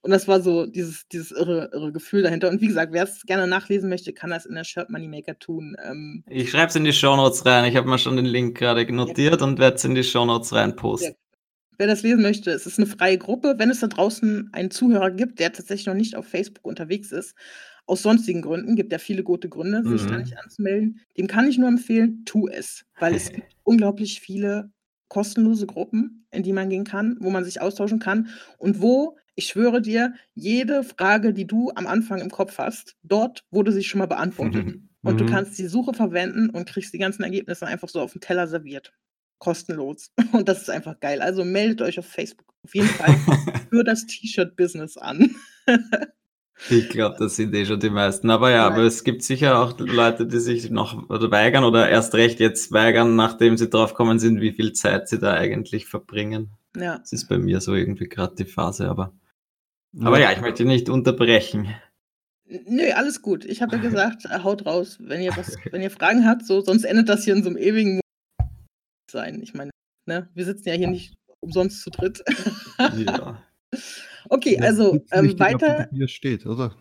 Und 0.03 0.11
das 0.11 0.27
war 0.27 0.41
so 0.41 0.65
dieses 0.65 1.07
dieses 1.09 1.31
irre 1.31 1.69
irre 1.73 1.91
Gefühl 1.91 2.23
dahinter. 2.23 2.49
Und 2.49 2.61
wie 2.61 2.67
gesagt, 2.67 2.93
wer's 2.93 3.23
gerne 3.25 3.47
nachlesen 3.47 3.89
möchte, 3.89 4.13
kann 4.13 4.29
das 4.29 4.45
in 4.45 4.55
der 4.55 4.63
Shirt 4.63 4.89
Moneymaker 4.89 5.39
tun. 5.39 5.75
Ähm 5.83 6.23
Ich 6.29 6.51
schreibe 6.51 6.67
es 6.67 6.75
in 6.75 6.83
die 6.83 6.91
Shownotes 6.91 7.45
rein. 7.45 7.63
Ich 7.65 7.75
habe 7.77 7.87
mir 7.87 7.97
schon 7.97 8.17
den 8.17 8.25
Link 8.25 8.57
grade 8.57 8.91
Ja. 9.05 9.15
notiert 9.15 9.41
und 9.41 9.59
werde 9.59 9.77
es 9.77 9.85
in 9.85 9.95
die 9.95 10.03
Shownotes 10.03 10.51
Ja. 10.99 11.09
reinposten. 11.09 11.15
Wer 11.79 11.87
das 11.87 12.03
lesen 12.03 12.21
möchte, 12.23 12.51
es 12.51 12.65
ist 12.67 12.79
'ne 12.79 12.87
freie 12.87 13.17
Gruppe. 13.19 13.55
Wenn 13.57 13.69
es 13.71 13.81
da 13.81 13.87
draußen 13.87 14.49
einen 14.53 14.71
Zuhörer 14.71 15.11
gibt, 15.11 15.39
der 15.39 15.53
tatsächlich 15.53 15.87
noch 15.87 15.95
nicht 15.95 16.15
auf 16.15 16.27
Facebook 16.27 16.65
unterwegs 16.65 17.11
ist, 17.11 17.35
aus 17.87 18.03
sonstigen 18.03 18.41
Gründen, 18.43 18.75
gibt 18.75 18.91
ja 18.93 18.99
viele 18.99 19.23
gute 19.23 19.49
Gründe, 19.49 19.85
sich 19.85 20.07
da 20.07 20.17
Mhm. 20.17 20.19
nicht 20.19 20.37
anzumelden, 20.43 21.01
dem 21.17 21.27
kann 21.27 21.47
ich 21.49 21.57
nur 21.59 21.69
empfehlen, 21.69 22.23
tu 22.25 22.47
es, 22.49 22.85
weil 22.99 23.15
es 23.15 23.31
gibt 23.33 23.53
unglaublich 23.63 24.21
viele 24.21 24.71
kostenlose 25.07 25.65
Gruppen, 25.67 26.27
in 26.31 26.43
die 26.43 26.53
man 26.53 26.69
gehen 26.69 26.83
kann, 26.83 27.17
wo 27.19 27.29
man 27.29 27.43
sich 27.45 27.61
austauschen 27.61 27.99
kann 27.99 28.29
und 28.57 28.81
wo, 28.81 29.17
ich 29.35 29.47
schwöre 29.47 29.81
dir, 29.81 30.13
jede 30.33 30.83
Frage, 30.83 31.33
die 31.33 31.45
du 31.45 31.71
am 31.75 31.87
Anfang 31.87 32.19
im 32.19 32.29
Kopf 32.31 32.57
hast, 32.57 32.95
dort 33.03 33.45
wurde 33.51 33.71
sie 33.71 33.83
schon 33.83 33.99
mal 33.99 34.07
beantwortet. 34.07 34.75
Und 35.03 35.19
du 35.19 35.23
Mhm. 35.23 35.29
kannst 35.29 35.57
die 35.57 35.67
Suche 35.67 35.93
verwenden 35.93 36.49
und 36.49 36.67
kriegst 36.67 36.93
die 36.93 36.97
ganzen 36.97 37.23
Ergebnisse 37.23 37.65
einfach 37.67 37.87
so 37.89 38.01
auf 38.01 38.11
den 38.13 38.21
Teller 38.21 38.47
serviert. 38.47 38.93
Kostenlos. 39.39 40.11
Und 40.33 40.49
das 40.49 40.63
ist 40.63 40.69
einfach 40.71 40.99
geil. 40.99 41.21
Also 41.21 41.45
meldet 41.45 41.83
euch 41.83 41.99
auf 41.99 42.07
Facebook 42.07 42.47
auf 42.63 42.73
jeden 42.73 42.87
Fall 42.87 43.07
für 43.69 43.83
das 43.83 44.05
T-Shirt-Business 44.07 44.97
an. 44.97 45.35
Ich 46.69 46.89
glaube, 46.89 47.15
das 47.19 47.35
sind 47.35 47.53
eh 47.53 47.65
schon 47.65 47.79
die 47.79 47.89
meisten. 47.89 48.29
Aber 48.29 48.49
ja, 48.49 48.57
Ja. 48.57 48.67
aber 48.67 48.83
es 48.83 49.03
gibt 49.03 49.23
sicher 49.23 49.59
auch 49.59 49.77
Leute, 49.79 50.25
die 50.25 50.39
sich 50.39 50.69
noch 50.69 51.07
oder 51.09 51.29
weigern 51.31 51.63
oder 51.63 51.87
erst 51.89 52.15
recht 52.15 52.39
jetzt 52.39 52.71
weigern, 52.71 53.15
nachdem 53.15 53.57
sie 53.57 53.69
drauf 53.69 53.93
kommen 53.93 54.19
sind, 54.19 54.41
wie 54.41 54.51
viel 54.53 54.73
Zeit 54.73 55.07
sie 55.07 55.19
da 55.19 55.33
eigentlich 55.33 55.85
verbringen. 55.85 56.51
Ja. 56.75 56.97
Das 56.97 57.13
ist 57.13 57.27
bei 57.27 57.37
mir 57.37 57.61
so 57.61 57.75
irgendwie 57.75 58.09
gerade 58.09 58.35
die 58.35 58.45
Phase, 58.45 58.89
aber. 58.89 59.13
Aber 60.01 60.19
ja, 60.19 60.31
ich 60.31 60.41
möchte 60.41 60.65
nicht 60.65 60.89
unterbrechen. 60.89 61.73
Nö, 62.65 62.91
alles 62.93 63.21
gut. 63.21 63.45
Ich 63.45 63.61
habe 63.61 63.75
ja 63.75 63.81
gesagt, 63.81 64.25
äh, 64.25 64.39
haut 64.43 64.65
raus, 64.65 64.97
wenn 64.99 65.21
ihr 65.21 65.35
was, 65.37 65.57
wenn 65.71 65.81
ihr 65.81 65.91
Fragen 65.91 66.25
habt, 66.27 66.45
so, 66.45 66.61
sonst 66.61 66.83
endet 66.85 67.07
das 67.09 67.23
hier 67.23 67.35
in 67.35 67.43
so 67.43 67.49
einem 67.49 67.57
ewigen 67.57 67.99
sein. 69.11 69.41
Ich 69.41 69.53
meine, 69.53 69.71
ne, 70.07 70.29
wir 70.33 70.45
sitzen 70.45 70.69
ja 70.69 70.75
hier 70.75 70.87
nicht 70.87 71.13
umsonst 71.39 71.81
zu 71.83 71.89
dritt. 71.91 72.23
Ja. 72.95 73.41
okay, 74.29 74.55
Ja, 74.55 74.63
also 74.63 75.05
ähm, 75.11 75.25
nicht, 75.25 75.39
der 75.39 75.45
weiter, 75.45 75.89
Tobias 75.89 76.11
steht, 76.11 76.45
oder? 76.45 76.75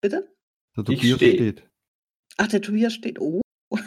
bitte? 0.00 0.28
Der 0.76 0.88
Ich 0.88 1.00
Tobias 1.00 1.16
steh. 1.16 1.34
steht. 1.34 1.68
Ach, 2.36 2.48
der 2.48 2.60
Tobias 2.62 2.92
steht. 2.92 3.20
Oh. 3.20 3.40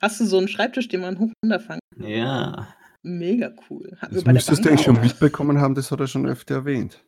Hast 0.00 0.20
du 0.20 0.24
so 0.26 0.38
einen 0.38 0.48
Schreibtisch, 0.48 0.88
den 0.88 1.00
man 1.00 1.18
hoch 1.18 1.24
und 1.26 1.34
runter 1.44 1.60
fangen? 1.60 1.80
Ja. 1.98 2.74
Mega 3.02 3.52
cool. 3.70 3.96
Hatten 3.98 4.14
Das 4.14 4.24
müsstest 4.24 4.64
du 4.64 4.68
eigentlich 4.68 4.84
schon 4.84 5.00
mitbekommen 5.00 5.58
haben, 5.58 5.74
das 5.74 5.90
hat 5.90 6.00
er 6.00 6.06
schon 6.06 6.26
öfter 6.26 6.56
erwähnt. 6.56 7.02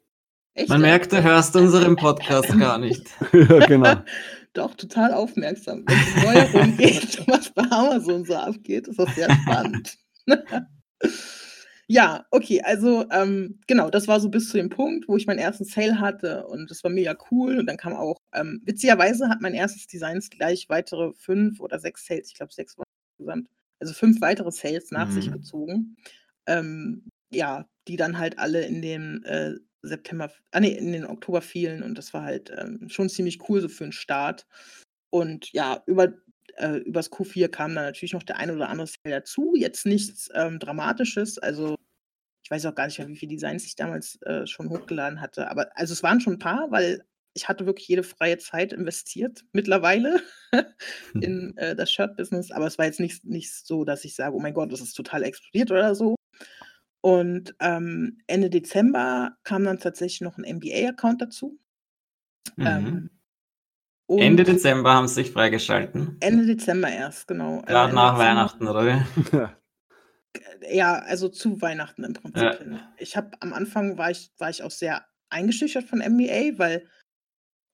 Echt? 0.55 0.69
Man 0.69 0.81
merkt, 0.83 1.13
du 1.13 1.23
hörst 1.23 1.57
unseren 1.57 1.97
Podcast 1.97 2.49
gar 2.59 2.79
nicht. 2.79 3.07
ja, 3.33 3.67
genau. 3.67 4.03
Doch, 4.55 4.75
total 4.75 5.15
aufmerksam. 5.15 5.85
Wenn 5.87 5.97
es 5.99 6.15
um 6.15 6.23
Neuerungen 6.35 6.77
geht, 6.77 7.27
was 7.27 7.51
bei 7.51 7.63
Amazon 7.71 8.25
so 8.27 8.35
abgeht, 8.35 8.87
ist 8.87 8.99
das 8.99 9.15
sehr 9.15 9.31
spannend. 9.33 9.97
Ja, 11.93 12.27
okay, 12.31 12.63
also 12.63 13.05
ähm, 13.11 13.61
genau, 13.67 13.91
das 13.91 14.09
war 14.09 14.19
so 14.21 14.31
bis 14.31 14.49
zu 14.49 14.57
dem 14.57 14.71
Punkt, 14.71 15.09
wo 15.09 15.17
ich 15.17 15.27
meinen 15.27 15.39
ersten 15.39 15.65
Sale 15.65 16.01
hatte 16.01 16.47
und 16.47 16.71
das 16.71 16.83
war 16.85 16.91
mega 16.91 17.17
cool. 17.31 17.59
Und 17.59 17.67
dann 17.67 17.77
kam 17.77 17.93
auch, 17.95 18.17
ähm, 18.35 18.63
witzigerweise 18.65 19.29
hat 19.29 19.41
mein 19.43 19.55
erstes 19.55 19.87
Designs 19.89 20.31
gleich 20.31 20.69
weitere 20.69 21.13
fünf 21.15 21.61
oder 21.61 21.79
sechs 21.79 22.07
Sales, 22.07 22.29
ich 22.29 22.35
glaube 22.35 22.53
sechs 22.53 22.79
waren 22.79 22.85
insgesamt, 23.19 23.49
also 23.81 23.93
fünf 23.95 24.21
weitere 24.23 24.51
Sales 24.53 24.91
nach 24.91 25.11
sich 25.11 25.31
Mhm. 25.31 25.33
gezogen. 25.33 25.97
Ähm, 26.47 27.05
ja, 27.31 27.67
die 27.89 27.97
dann 27.97 28.19
halt 28.19 28.39
alle 28.39 28.65
in 28.67 28.81
den 28.83 29.25
äh, 29.25 29.55
September, 29.83 30.31
ah 30.53 30.61
nee, 30.61 30.73
in 30.77 30.93
den 30.93 31.05
Oktober 31.07 31.43
fielen 31.43 31.83
und 31.83 31.99
das 31.99 32.15
war 32.15 32.23
halt 32.23 32.51
ähm, 32.57 32.89
schon 32.89 33.09
ziemlich 33.11 33.49
cool 33.49 33.61
so 33.61 33.69
für 33.69 33.85
einen 33.85 33.93
Start. 33.93 34.47
Und 35.11 35.53
ja, 35.53 35.83
über 35.87 36.13
äh, 36.57 36.79
übers 36.79 37.11
Q4 37.11 37.49
kam 37.49 37.75
dann 37.75 37.85
natürlich 37.85 38.13
noch 38.15 38.23
der 38.23 38.37
ein 38.39 38.51
oder 38.51 38.69
andere 38.69 38.87
Sale 38.87 39.17
dazu. 39.17 39.55
Jetzt 39.57 39.87
nichts 39.87 40.29
ähm, 40.35 40.59
Dramatisches. 40.59 41.39
Also 41.39 41.77
ich 42.43 42.51
weiß 42.51 42.67
auch 42.67 42.75
gar 42.75 42.87
nicht 42.87 42.99
mehr, 42.99 43.09
wie 43.09 43.17
viele 43.17 43.31
Designs 43.31 43.65
ich 43.65 43.77
damals 43.77 44.21
äh, 44.23 44.47
schon 44.47 44.69
hochgeladen 44.69 45.21
hatte. 45.21 45.51
Aber 45.51 45.71
also 45.75 45.93
es 45.93 46.03
waren 46.03 46.21
schon 46.21 46.35
ein 46.35 46.39
paar, 46.39 46.71
weil 46.71 47.05
ich 47.35 47.49
hatte 47.49 47.67
wirklich 47.67 47.89
jede 47.89 48.03
freie 48.03 48.39
Zeit 48.39 48.73
investiert 48.73 49.45
mittlerweile 49.53 50.21
in 51.15 51.57
äh, 51.57 51.75
das 51.75 51.91
Shirt-Business. 51.93 52.51
Aber 52.51 52.67
es 52.67 52.79
war 52.79 52.87
jetzt 52.87 53.01
nicht, 53.01 53.25
nicht 53.25 53.53
so, 53.53 53.85
dass 53.85 54.05
ich 54.05 54.15
sage, 54.15 54.35
oh 54.35 54.41
mein 54.41 54.55
Gott, 54.55 54.73
das 54.73 54.81
ist 54.81 54.95
total 54.95 55.23
explodiert 55.23 55.71
oder 55.71 55.95
so. 55.95 56.17
Und 57.01 57.55
ähm, 57.61 58.19
Ende 58.27 58.51
Dezember 58.51 59.37
kam 59.45 59.65
dann 59.65 59.79
tatsächlich 59.79 60.21
noch 60.21 60.39
ein 60.39 60.57
MBA-Account 60.57 61.23
dazu. 61.23 61.59
Mhm. 62.57 62.67
Ähm, 62.67 63.11
Ende 64.09 64.45
Dezember 64.45 64.93
haben 64.93 65.09
sie 65.09 65.15
sich 65.15 65.31
freigeschalten. 65.31 66.17
Ende 66.21 66.45
Dezember 66.45 66.91
erst, 66.91 67.29
genau. 67.29 67.61
Also 67.61 67.67
Gerade 67.67 67.91
Ende 67.91 67.95
nach 67.95 68.15
Dezember. 68.15 68.31
Weihnachten, 68.31 68.69
oder 68.69 68.87
wie? 68.87 69.47
Ja. 70.37 70.43
Ja, 70.71 70.99
also 71.01 71.29
zu 71.29 71.61
Weihnachten 71.61 72.05
im 72.05 72.13
Prinzip 72.15 72.43
Ja. 72.43 72.57
hin. 72.57 72.81
Ich 72.99 73.17
habe 73.17 73.31
am 73.41 73.53
Anfang 73.53 73.99
war 73.99 74.11
ich, 74.11 74.31
war 74.39 74.49
ich 74.51 74.63
auch 74.63 74.71
sehr 74.71 75.05
eingeschüchtert 75.29 75.85
von 75.85 76.01
MBA, 76.01 76.59
weil 76.59 76.89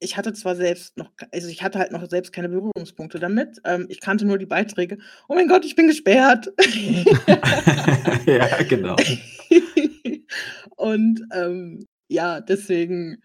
ich 0.01 0.17
hatte 0.17 0.33
zwar 0.33 0.55
selbst 0.57 0.97
noch, 0.97 1.11
also 1.33 1.49
ich 1.49 1.63
hatte 1.63 1.79
halt 1.79 1.93
noch 1.93 2.09
selbst 2.09 2.33
keine 2.33 2.49
Berührungspunkte 2.49 3.19
damit. 3.19 3.61
Ähm, 3.65 3.87
ich 3.89 4.01
kannte 4.01 4.25
nur 4.27 4.39
die 4.39 4.47
Beiträge. 4.47 4.99
Oh 5.29 5.35
mein 5.35 5.49
Gott, 5.49 5.65
ich 5.65 5.75
bin 5.77 5.89
gesperrt. 5.89 6.53
ja, 8.27 8.63
genau. 8.63 8.97
Und 10.77 11.27
ähm, 11.33 11.85
ja, 12.09 12.41
deswegen 12.41 13.23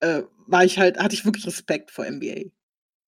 äh, 0.00 0.22
war 0.46 0.64
ich 0.64 0.78
halt, 0.78 0.98
hatte 0.98 1.14
ich 1.14 1.24
wirklich 1.24 1.46
Respekt 1.46 1.90
vor 1.90 2.06
MBA. 2.06 2.50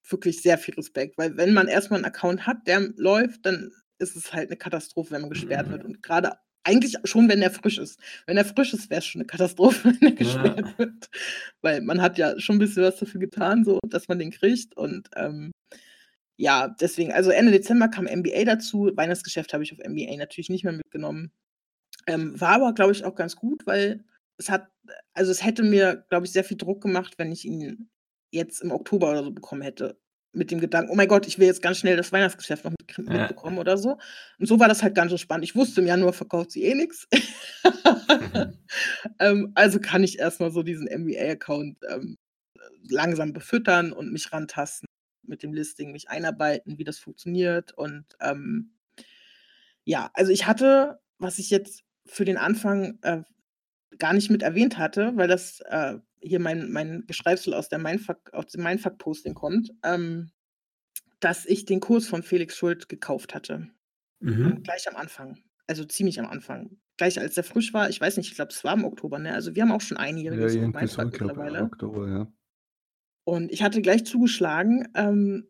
Wirklich 0.09 0.43
sehr 0.43 0.59
viel 0.59 0.75
Respekt, 0.75 1.17
weil 1.17 1.37
wenn 1.37 1.55
man 1.55 1.69
erstmal 1.69 1.99
einen 1.99 2.05
Account 2.07 2.47
hat, 2.47 2.67
der 2.67 2.81
läuft, 2.97 3.47
dann 3.47 3.73
ist 3.99 4.17
es 4.17 4.33
halt 4.33 4.49
eine 4.51 4.57
Katastrophe, 4.57 5.13
wenn 5.13 5.23
man 5.23 5.31
gesperrt 5.31 5.69
Mhm. 5.69 5.73
wird. 5.73 5.85
Und 5.85 6.03
gerade 6.03 6.33
eigentlich 6.65 6.97
schon, 7.05 7.29
wenn 7.29 7.41
der 7.41 7.51
frisch 7.51 7.79
ist. 7.79 8.01
Wenn 8.27 8.37
er 8.39 8.45
frisch 8.45 8.73
ist, 8.73 8.89
wäre 8.91 9.01
es 9.01 9.05
schon 9.07 9.21
eine 9.21 9.27
Katastrophe, 9.27 9.85
wenn 10.01 10.03
er 10.03 10.09
Ja. 10.11 10.17
gesperrt 10.17 10.79
wird. 10.79 11.11
Weil 11.63 11.81
man 11.83 12.01
hat 12.01 12.17
ja 12.19 12.39
schon 12.41 12.57
ein 12.57 12.61
bisschen 12.61 12.83
was 12.83 12.97
dafür 12.97 13.21
getan, 13.21 13.65
so, 13.65 13.79
dass 13.89 14.09
man 14.09 14.19
den 14.19 14.31
kriegt. 14.31 14.77
Und 14.77 15.09
ähm, 15.17 15.53
ja, 16.37 16.69
deswegen, 16.69 17.13
also 17.13 17.31
Ende 17.31 17.53
Dezember 17.53 17.89
kam 17.89 18.07
MBA 18.07 18.45
dazu. 18.45 18.91
Weihnachtsgeschäft 18.95 19.53
habe 19.53 19.63
ich 19.63 19.73
auf 19.73 19.79
MBA 19.79 20.17
natürlich 20.17 20.49
nicht 20.51 20.65
mehr 20.65 20.73
mitgenommen. 20.73 21.31
Ähm, 22.07 22.39
war 22.41 22.51
aber, 22.51 22.73
glaube 22.75 22.93
ich, 22.93 23.05
auch 23.05 23.15
ganz 23.15 23.37
gut, 23.37 23.67
weil 23.67 24.05
es 24.37 24.49
hat, 24.51 24.69
also 25.13 25.31
es 25.31 25.45
hätte 25.45 25.63
mir, 25.63 26.05
glaube 26.11 26.27
ich, 26.27 26.33
sehr 26.33 26.45
viel 26.45 26.57
Druck 26.57 26.83
gemacht, 26.83 27.15
wenn 27.19 27.31
ich 27.31 27.45
ihn 27.45 27.89
jetzt 28.33 28.63
im 28.63 28.73
Oktober 28.73 29.11
oder 29.11 29.23
so 29.23 29.31
bekommen 29.31 29.63
hätte. 29.63 29.97
Mit 30.35 30.51
dem 30.51 30.61
Gedanken, 30.61 30.91
oh 30.91 30.95
mein 30.97 31.09
Gott, 31.09 31.27
ich 31.27 31.39
will 31.39 31.47
jetzt 31.47 31.63
ganz 31.63 31.79
schnell 31.79 31.97
das 31.97 32.13
Weihnachtsgeschäft 32.13 32.65
noch 32.65 32.73
mit, 32.73 32.97
Ja. 33.09 33.21
mitbekommen 33.21 33.59
oder 33.59 33.77
so. 33.79 33.99
Und 34.39 34.47
so 34.47 34.59
war 34.59 34.69
das 34.69 34.83
halt 34.83 34.95
ganz 34.95 35.11
so 35.11 35.17
spannend. 35.17 35.45
Ich 35.45 35.55
wusste, 35.55 35.81
im 35.81 35.87
Januar 35.87 36.13
verkauft 36.13 36.51
sie 36.51 36.65
eh 36.65 36.75
nichts. 36.75 37.07
ähm, 39.21 39.53
also 39.55 39.79
kann 39.81 40.03
ich 40.05 40.19
erstmal 40.19 40.51
so 40.51 40.63
diesen 40.63 40.87
MBA-Account 40.89 41.79
ähm, 41.89 42.17
langsam 42.89 43.33
befüttern 43.33 43.93
und 43.93 44.13
mich 44.13 44.33
rantasten 44.33 44.87
mit 45.27 45.43
dem 45.43 45.53
Listing, 45.55 45.93
mich 45.93 46.11
einarbeiten, 46.11 46.79
wie 46.79 46.85
das 46.85 46.99
funktioniert. 46.99 47.73
Und 47.73 48.05
ähm, 48.21 48.73
ja, 49.85 50.11
also 50.15 50.33
ich 50.33 50.47
hatte, 50.47 51.01
was 51.19 51.39
ich 51.39 51.51
jetzt 51.51 51.83
für 52.07 52.25
den 52.25 52.37
Anfang 52.37 52.99
äh, 53.03 53.23
gar 53.99 54.13
nicht 54.13 54.31
mit 54.31 54.43
erwähnt 54.43 54.77
hatte, 54.79 55.13
weil 55.17 55.29
das 55.29 55.61
äh, 55.61 55.95
hier 56.25 56.41
mein, 56.41 56.71
mein 56.73 57.05
Geschreibsel 57.07 57.55
aus, 57.55 57.69
der 57.69 57.79
Mindfuck, 57.79 58.33
aus 58.33 58.47
dem 58.47 58.63
Mindfuck-Posting 58.65 59.35
kommt, 59.35 59.71
ähm, 59.85 60.31
dass 61.21 61.47
ich 61.47 61.65
den 61.65 61.81
Kurs 61.81 62.07
von 62.07 62.23
Felix 62.23 62.57
Schuld 62.57 62.89
gekauft 62.89 63.35
hatte. 63.35 63.69
Mhm. 64.21 64.63
Gleich 64.63 64.89
am 64.89 64.97
Anfang. 64.97 65.39
Also 65.67 65.85
ziemlich 65.85 66.21
am 66.21 66.27
Anfang. 66.27 66.79
Gleich 66.97 67.19
als 67.19 67.35
der 67.35 67.45
frisch 67.45 67.73
war, 67.75 67.91
ich 67.91 68.01
weiß 68.01 68.17
nicht, 68.17 68.29
ich 68.29 68.35
glaube, 68.37 68.53
es 68.53 68.63
war 68.65 68.75
im 68.75 68.85
Oktober, 68.85 69.19
ne? 69.19 69.35
Also 69.35 69.55
wir 69.55 69.63
haben 69.63 69.73
auch 69.73 69.81
schon 69.81 69.97
Ja, 69.97 70.05
einjähriges 70.05 70.53
so, 70.53 70.61
Mindfuck 70.61 71.13
mittlerweile. 71.13 71.63
Oktober, 71.63 72.09
ja. 72.09 72.33
Und 73.25 73.51
ich 73.53 73.63
hatte 73.63 73.81
gleich 73.83 74.05
zugeschlagen, 74.05 74.89
ähm, 74.95 75.49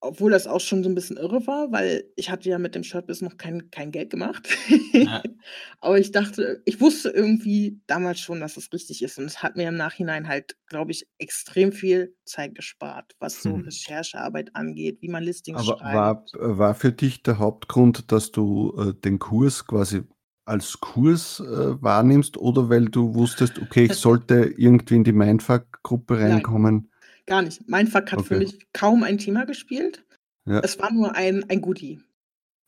obwohl 0.00 0.30
das 0.30 0.46
auch 0.46 0.60
schon 0.60 0.82
so 0.84 0.88
ein 0.88 0.94
bisschen 0.94 1.16
irre 1.16 1.46
war, 1.46 1.72
weil 1.72 2.04
ich 2.16 2.30
hatte 2.30 2.48
ja 2.48 2.58
mit 2.58 2.74
dem 2.74 2.84
Shirtbiz 2.84 3.20
noch 3.20 3.36
kein, 3.36 3.70
kein 3.70 3.90
Geld 3.90 4.10
gemacht. 4.10 4.48
Ja. 4.92 5.22
Aber 5.80 5.98
ich 5.98 6.12
dachte, 6.12 6.62
ich 6.64 6.80
wusste 6.80 7.10
irgendwie 7.10 7.80
damals 7.86 8.20
schon, 8.20 8.40
dass 8.40 8.56
es 8.56 8.72
richtig 8.72 9.02
ist. 9.02 9.18
Und 9.18 9.24
es 9.24 9.42
hat 9.42 9.56
mir 9.56 9.68
im 9.68 9.76
Nachhinein 9.76 10.28
halt, 10.28 10.56
glaube 10.66 10.92
ich, 10.92 11.08
extrem 11.18 11.72
viel 11.72 12.14
Zeit 12.24 12.54
gespart, 12.54 13.14
was 13.18 13.42
so 13.42 13.54
Mhm. 13.54 13.62
Recherchearbeit 13.62 14.54
angeht, 14.54 14.98
wie 15.00 15.08
man 15.08 15.22
Listings 15.24 15.60
Aber 15.60 15.78
schreibt. 15.78 16.32
war, 16.34 16.56
war 16.58 16.74
für 16.74 16.92
dich 16.92 17.22
der 17.22 17.38
Hauptgrund, 17.38 18.12
dass 18.12 18.30
du 18.30 18.74
äh, 18.78 18.94
den 18.94 19.18
Kurs 19.18 19.66
quasi 19.66 20.02
als 20.44 20.80
Kurs 20.80 21.40
äh, 21.40 21.82
wahrnimmst 21.82 22.36
oder 22.38 22.70
weil 22.70 22.86
du 22.86 23.14
wusstest, 23.14 23.58
okay, 23.58 23.84
ich 23.84 23.94
sollte 23.96 24.34
irgendwie 24.56 24.96
in 24.96 25.04
die 25.04 25.12
Mindfuck-Gruppe 25.12 26.14
Nein. 26.14 26.32
reinkommen? 26.32 26.90
Gar 27.28 27.42
nicht. 27.42 27.68
Mindfuck 27.68 28.10
hat 28.12 28.22
für 28.22 28.34
Okay. 28.36 28.44
mich 28.44 28.66
kaum 28.72 29.02
ein 29.02 29.18
Thema 29.18 29.44
gespielt. 29.44 30.04
Ja. 30.46 30.60
Es 30.60 30.78
war 30.78 30.92
nur 30.92 31.14
ein, 31.14 31.44
ein 31.50 31.60
Goodie. 31.60 32.00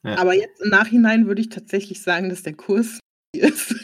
Ja. 0.04 0.18
Aber 0.18 0.34
jetzt 0.34 0.60
im 0.62 0.68
Nachhinein 0.70 1.26
würde 1.26 1.40
ich 1.40 1.48
tatsächlich 1.48 2.02
sagen, 2.02 2.28
dass 2.28 2.42
der 2.42 2.54
Kurs 2.54 3.00
ist. 3.34 3.74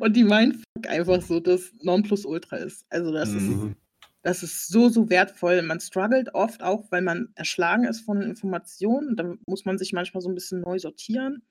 und 0.00 0.14
die 0.16 0.24
Mindfuck 0.24 0.86
einfach 0.88 1.22
so 1.22 1.40
das 1.40 1.72
Nonplusultra 1.82 2.56
ist. 2.56 2.84
Also 2.90 3.12
das 3.12 3.30
ist 3.30 3.42
Mhm. 3.42 3.76
Das 4.24 4.44
ist 4.44 4.68
so, 4.68 4.88
so 4.88 5.10
wertvoll. 5.10 5.62
Man 5.62 5.80
struggelt 5.80 6.32
oft 6.32 6.62
auch, 6.62 6.92
weil 6.92 7.02
man 7.02 7.32
erschlagen 7.34 7.82
ist 7.84 8.02
von 8.02 8.22
Informationen. 8.22 9.16
Da 9.16 9.34
muss 9.48 9.64
man 9.64 9.78
sich 9.78 9.92
manchmal 9.92 10.20
so 10.20 10.28
ein 10.28 10.36
bisschen 10.36 10.60
neu 10.60 10.78
sortieren. 10.78 11.42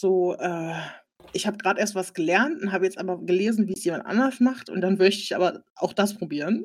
So, 0.00 0.34
äh, 0.38 0.74
ich 1.32 1.46
habe 1.46 1.58
gerade 1.58 1.80
erst 1.80 1.94
was 1.94 2.14
gelernt 2.14 2.62
und 2.62 2.72
habe 2.72 2.84
jetzt 2.84 2.98
aber 2.98 3.18
gelesen, 3.24 3.68
wie 3.68 3.74
es 3.74 3.84
jemand 3.84 4.06
anders 4.06 4.40
macht 4.40 4.70
und 4.70 4.80
dann 4.80 4.96
möchte 4.98 5.22
ich 5.22 5.34
aber 5.34 5.64
auch 5.74 5.92
das 5.92 6.14
probieren. 6.14 6.64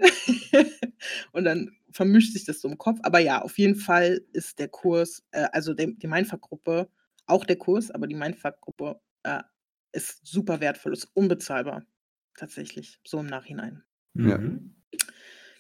und 1.32 1.44
dann 1.46 1.72
vermischt 1.92 2.34
sich 2.34 2.46
das 2.46 2.62
so 2.62 2.70
im 2.70 2.78
Kopf. 2.78 3.00
Aber 3.04 3.20
ja, 3.20 3.42
auf 3.42 3.58
jeden 3.58 3.76
Fall 3.76 4.22
ist 4.34 4.60
der 4.60 4.70
Kurs, 4.70 5.24
äh, 5.32 5.48
also 5.52 5.74
die, 5.74 5.98
die 5.98 6.08
Mindfuck-Gruppe, 6.08 6.90
auch 7.26 7.46
der 7.46 7.58
Kurs, 7.58 7.92
aber 7.92 8.08
die 8.08 8.16
Mindfuck-Gruppe 8.16 9.00
äh, 9.24 9.42
ist 9.92 10.26
super 10.26 10.60
wertvoll, 10.60 10.94
ist 10.94 11.10
unbezahlbar. 11.14 11.84
Tatsächlich, 12.36 13.00
so 13.06 13.20
im 13.20 13.28
Nachhinein. 13.28 13.84
Ja. 14.16 14.38
Mhm. 14.38 14.76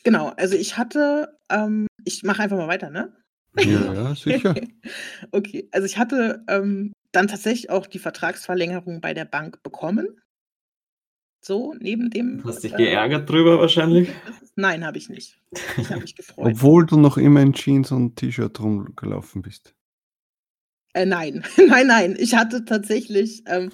Genau, 0.03 0.29
also 0.29 0.55
ich 0.55 0.77
hatte, 0.77 1.37
ähm, 1.49 1.87
ich 2.05 2.23
mache 2.23 2.41
einfach 2.41 2.57
mal 2.57 2.67
weiter, 2.67 2.89
ne? 2.89 3.15
Ja, 3.57 3.93
ja, 3.93 4.15
sicher. 4.15 4.55
Okay, 5.31 5.67
also 5.71 5.85
ich 5.85 5.97
hatte 5.97 6.43
ähm, 6.47 6.93
dann 7.11 7.27
tatsächlich 7.27 7.69
auch 7.69 7.87
die 7.87 7.99
Vertragsverlängerung 7.99 9.01
bei 9.01 9.13
der 9.13 9.25
Bank 9.25 9.61
bekommen. 9.63 10.21
So, 11.43 11.73
neben 11.79 12.11
dem. 12.11 12.43
Hast 12.45 12.63
dich 12.63 12.73
äh, 12.73 12.77
geärgert 12.77 13.29
drüber 13.29 13.59
wahrscheinlich? 13.59 14.09
Nein, 14.55 14.85
habe 14.85 14.97
ich 14.97 15.09
nicht. 15.09 15.39
Ich 15.77 15.89
habe 15.89 16.01
mich 16.01 16.15
gefreut. 16.15 16.53
Obwohl 16.53 16.85
du 16.85 16.99
noch 16.99 17.17
immer 17.17 17.41
in 17.41 17.53
Jeans 17.53 17.91
und 17.91 18.15
T-Shirt 18.15 18.59
rumgelaufen 18.59 19.41
bist. 19.41 19.73
Äh, 20.93 21.05
nein, 21.05 21.43
nein, 21.67 21.87
nein. 21.87 22.15
Ich 22.19 22.35
hatte 22.35 22.65
tatsächlich, 22.65 23.43
ähm, 23.47 23.71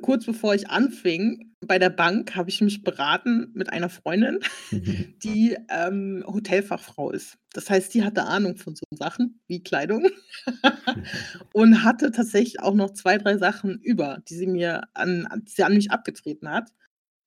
kurz 0.00 0.24
bevor 0.24 0.54
ich 0.54 0.68
anfing, 0.68 1.49
bei 1.66 1.78
der 1.78 1.90
Bank 1.90 2.34
habe 2.36 2.48
ich 2.48 2.60
mich 2.60 2.82
beraten 2.82 3.50
mit 3.54 3.70
einer 3.70 3.90
Freundin, 3.90 4.40
die 4.70 5.56
ähm, 5.68 6.24
Hotelfachfrau 6.26 7.10
ist. 7.10 7.36
Das 7.52 7.68
heißt, 7.68 7.92
die 7.92 8.04
hatte 8.04 8.24
Ahnung 8.24 8.56
von 8.56 8.74
so 8.74 8.84
Sachen 8.92 9.40
wie 9.46 9.62
Kleidung 9.62 10.06
und 11.52 11.84
hatte 11.84 12.12
tatsächlich 12.12 12.60
auch 12.60 12.74
noch 12.74 12.90
zwei, 12.92 13.18
drei 13.18 13.36
Sachen 13.36 13.78
über, 13.80 14.22
die 14.28 14.34
sie 14.34 14.46
mir 14.46 14.82
an, 14.94 15.26
an, 15.26 15.44
die 15.44 15.52
sie 15.52 15.64
an 15.64 15.74
mich 15.74 15.90
abgetreten 15.90 16.48
hat. 16.48 16.70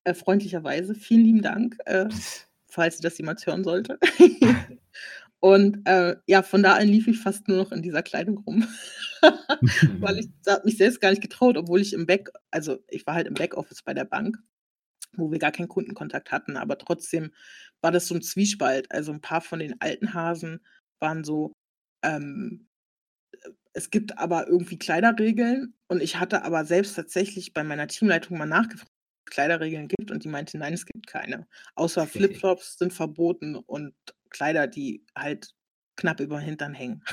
Äh, 0.03 0.13
freundlicherweise. 0.13 0.95
Vielen 0.95 1.23
lieben 1.23 1.41
Dank, 1.41 1.77
äh, 1.85 2.09
falls 2.67 2.97
sie 2.97 3.03
das 3.03 3.17
jemals 3.17 3.45
hören 3.45 3.63
sollte. 3.63 3.99
Und 5.43 5.85
äh, 5.85 6.15
ja, 6.25 6.41
von 6.41 6.63
da 6.63 6.75
an 6.75 6.87
lief 6.87 7.05
ich 7.09 7.19
fast 7.19 7.49
nur 7.49 7.57
noch 7.57 7.73
in 7.73 7.81
dieser 7.81 8.01
Kleidung 8.01 8.37
rum, 8.47 8.65
weil 9.99 10.19
ich 10.19 10.29
da 10.45 10.53
hab 10.53 10.63
mich 10.63 10.77
selbst 10.77 11.01
gar 11.01 11.09
nicht 11.09 11.21
getraut, 11.21 11.57
obwohl 11.57 11.81
ich 11.81 11.91
im 11.91 12.05
Back, 12.05 12.29
also 12.49 12.77
ich 12.87 13.05
war 13.05 13.15
halt 13.15 13.27
im 13.27 13.33
Backoffice 13.33 13.81
bei 13.83 13.93
der 13.93 14.05
Bank, 14.05 14.37
wo 15.17 15.33
wir 15.33 15.39
gar 15.39 15.51
keinen 15.51 15.67
Kundenkontakt 15.67 16.31
hatten, 16.31 16.55
aber 16.55 16.77
trotzdem 16.77 17.33
war 17.81 17.91
das 17.91 18.07
so 18.07 18.15
ein 18.15 18.21
Zwiespalt. 18.21 18.89
Also 18.89 19.11
ein 19.11 19.19
paar 19.19 19.41
von 19.41 19.59
den 19.59 19.81
alten 19.81 20.13
Hasen 20.13 20.61
waren 21.01 21.25
so, 21.25 21.51
ähm, 22.03 22.69
es 23.73 23.89
gibt 23.89 24.17
aber 24.17 24.47
irgendwie 24.47 24.79
Kleiderregeln. 24.79 25.73
Und 25.89 26.01
ich 26.01 26.21
hatte 26.21 26.43
aber 26.43 26.63
selbst 26.63 26.95
tatsächlich 26.95 27.51
bei 27.51 27.65
meiner 27.65 27.87
Teamleitung 27.87 28.37
mal 28.37 28.45
nachgefragt, 28.45 28.89
ob 28.89 29.29
es 29.29 29.33
Kleiderregeln 29.33 29.89
gibt. 29.89 30.09
Und 30.09 30.23
die 30.23 30.29
meinte, 30.29 30.57
nein, 30.57 30.73
es 30.73 30.85
gibt 30.85 31.05
keine. 31.05 31.47
Außer 31.75 32.07
Flipflops 32.07 32.77
sind 32.77 32.93
verboten 32.93 33.57
und 33.57 33.93
Kleider, 34.33 34.67
die 34.67 35.05
halt 35.15 35.53
knapp 35.95 36.19
über 36.19 36.39
den 36.39 36.45
Hintern 36.45 36.73
hängen. 36.73 37.03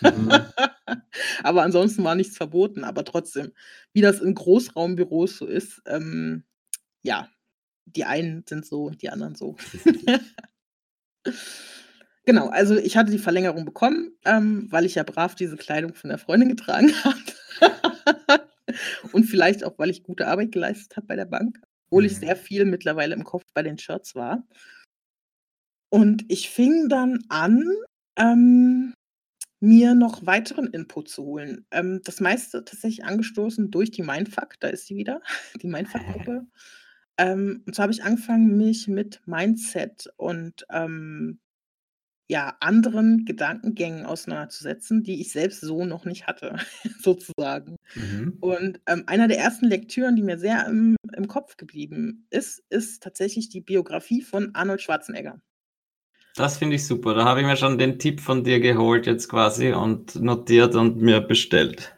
Mhm. 0.00 0.30
aber 1.42 1.62
ansonsten 1.62 2.04
war 2.04 2.14
nichts 2.14 2.36
verboten. 2.36 2.84
Aber 2.84 3.04
trotzdem, 3.04 3.52
wie 3.92 4.02
das 4.02 4.20
in 4.20 4.34
Großraumbüros 4.34 5.38
so 5.38 5.46
ist, 5.46 5.82
ähm, 5.86 6.44
ja, 7.02 7.28
die 7.86 8.04
einen 8.04 8.44
sind 8.48 8.66
so, 8.66 8.90
die 8.90 9.10
anderen 9.10 9.34
so. 9.34 9.56
genau, 12.24 12.48
also 12.48 12.76
ich 12.76 12.96
hatte 12.96 13.10
die 13.10 13.18
Verlängerung 13.18 13.64
bekommen, 13.64 14.12
ähm, 14.24 14.66
weil 14.70 14.84
ich 14.84 14.96
ja 14.96 15.02
brav 15.02 15.34
diese 15.34 15.56
Kleidung 15.56 15.94
von 15.94 16.10
der 16.10 16.18
Freundin 16.18 16.48
getragen 16.48 16.92
habe. 17.04 17.20
Und 19.12 19.24
vielleicht 19.24 19.64
auch, 19.64 19.78
weil 19.78 19.90
ich 19.90 20.02
gute 20.02 20.26
Arbeit 20.26 20.52
geleistet 20.52 20.96
habe 20.96 21.06
bei 21.06 21.16
der 21.16 21.24
Bank, 21.26 21.60
obwohl 21.86 22.04
ich 22.04 22.14
Mhm. 22.14 22.20
sehr 22.26 22.36
viel 22.36 22.64
mittlerweile 22.64 23.14
im 23.14 23.24
Kopf 23.24 23.44
bei 23.54 23.62
den 23.62 23.78
Shirts 23.78 24.14
war. 24.14 24.46
Und 25.90 26.24
ich 26.28 26.50
fing 26.50 26.88
dann 26.88 27.24
an, 27.28 27.64
ähm, 28.16 28.94
mir 29.60 29.94
noch 29.94 30.26
weiteren 30.26 30.66
Input 30.68 31.08
zu 31.08 31.24
holen. 31.24 31.66
Ähm, 31.70 32.00
das 32.04 32.20
meiste 32.20 32.64
tatsächlich 32.64 33.04
angestoßen 33.04 33.70
durch 33.70 33.90
die 33.90 34.02
Mindfuck, 34.02 34.54
da 34.60 34.68
ist 34.68 34.86
sie 34.86 34.96
wieder, 34.96 35.20
die 35.62 35.68
Mindfuck-Gruppe. 35.68 36.46
Ähm, 37.18 37.62
und 37.66 37.74
so 37.74 37.82
habe 37.82 37.92
ich 37.92 38.04
angefangen, 38.04 38.56
mich 38.56 38.88
mit 38.88 39.22
Mindset 39.26 40.12
und 40.16 40.66
ähm, 40.70 41.40
ja, 42.28 42.56
anderen 42.60 43.24
Gedankengängen 43.24 44.04
auseinanderzusetzen, 44.04 45.04
die 45.04 45.20
ich 45.20 45.30
selbst 45.30 45.60
so 45.60 45.84
noch 45.84 46.04
nicht 46.04 46.26
hatte, 46.26 46.56
sozusagen. 47.00 47.76
Mhm. 47.94 48.38
Und 48.40 48.80
ähm, 48.86 49.04
einer 49.06 49.28
der 49.28 49.38
ersten 49.38 49.66
Lektüren, 49.66 50.16
die 50.16 50.22
mir 50.22 50.38
sehr 50.38 50.66
im, 50.66 50.96
im 51.14 51.28
Kopf 51.28 51.56
geblieben 51.56 52.26
ist, 52.30 52.64
ist 52.68 53.02
tatsächlich 53.02 53.48
die 53.48 53.60
Biografie 53.60 54.22
von 54.22 54.54
Arnold 54.54 54.82
Schwarzenegger. 54.82 55.40
Das 56.36 56.58
finde 56.58 56.76
ich 56.76 56.86
super. 56.86 57.14
Da 57.14 57.24
habe 57.24 57.40
ich 57.40 57.46
mir 57.46 57.56
schon 57.56 57.78
den 57.78 57.98
Tipp 57.98 58.20
von 58.20 58.44
dir 58.44 58.60
geholt 58.60 59.06
jetzt 59.06 59.28
quasi 59.28 59.72
und 59.72 60.16
notiert 60.16 60.74
und 60.74 60.96
mir 61.00 61.20
bestellt. 61.20 61.92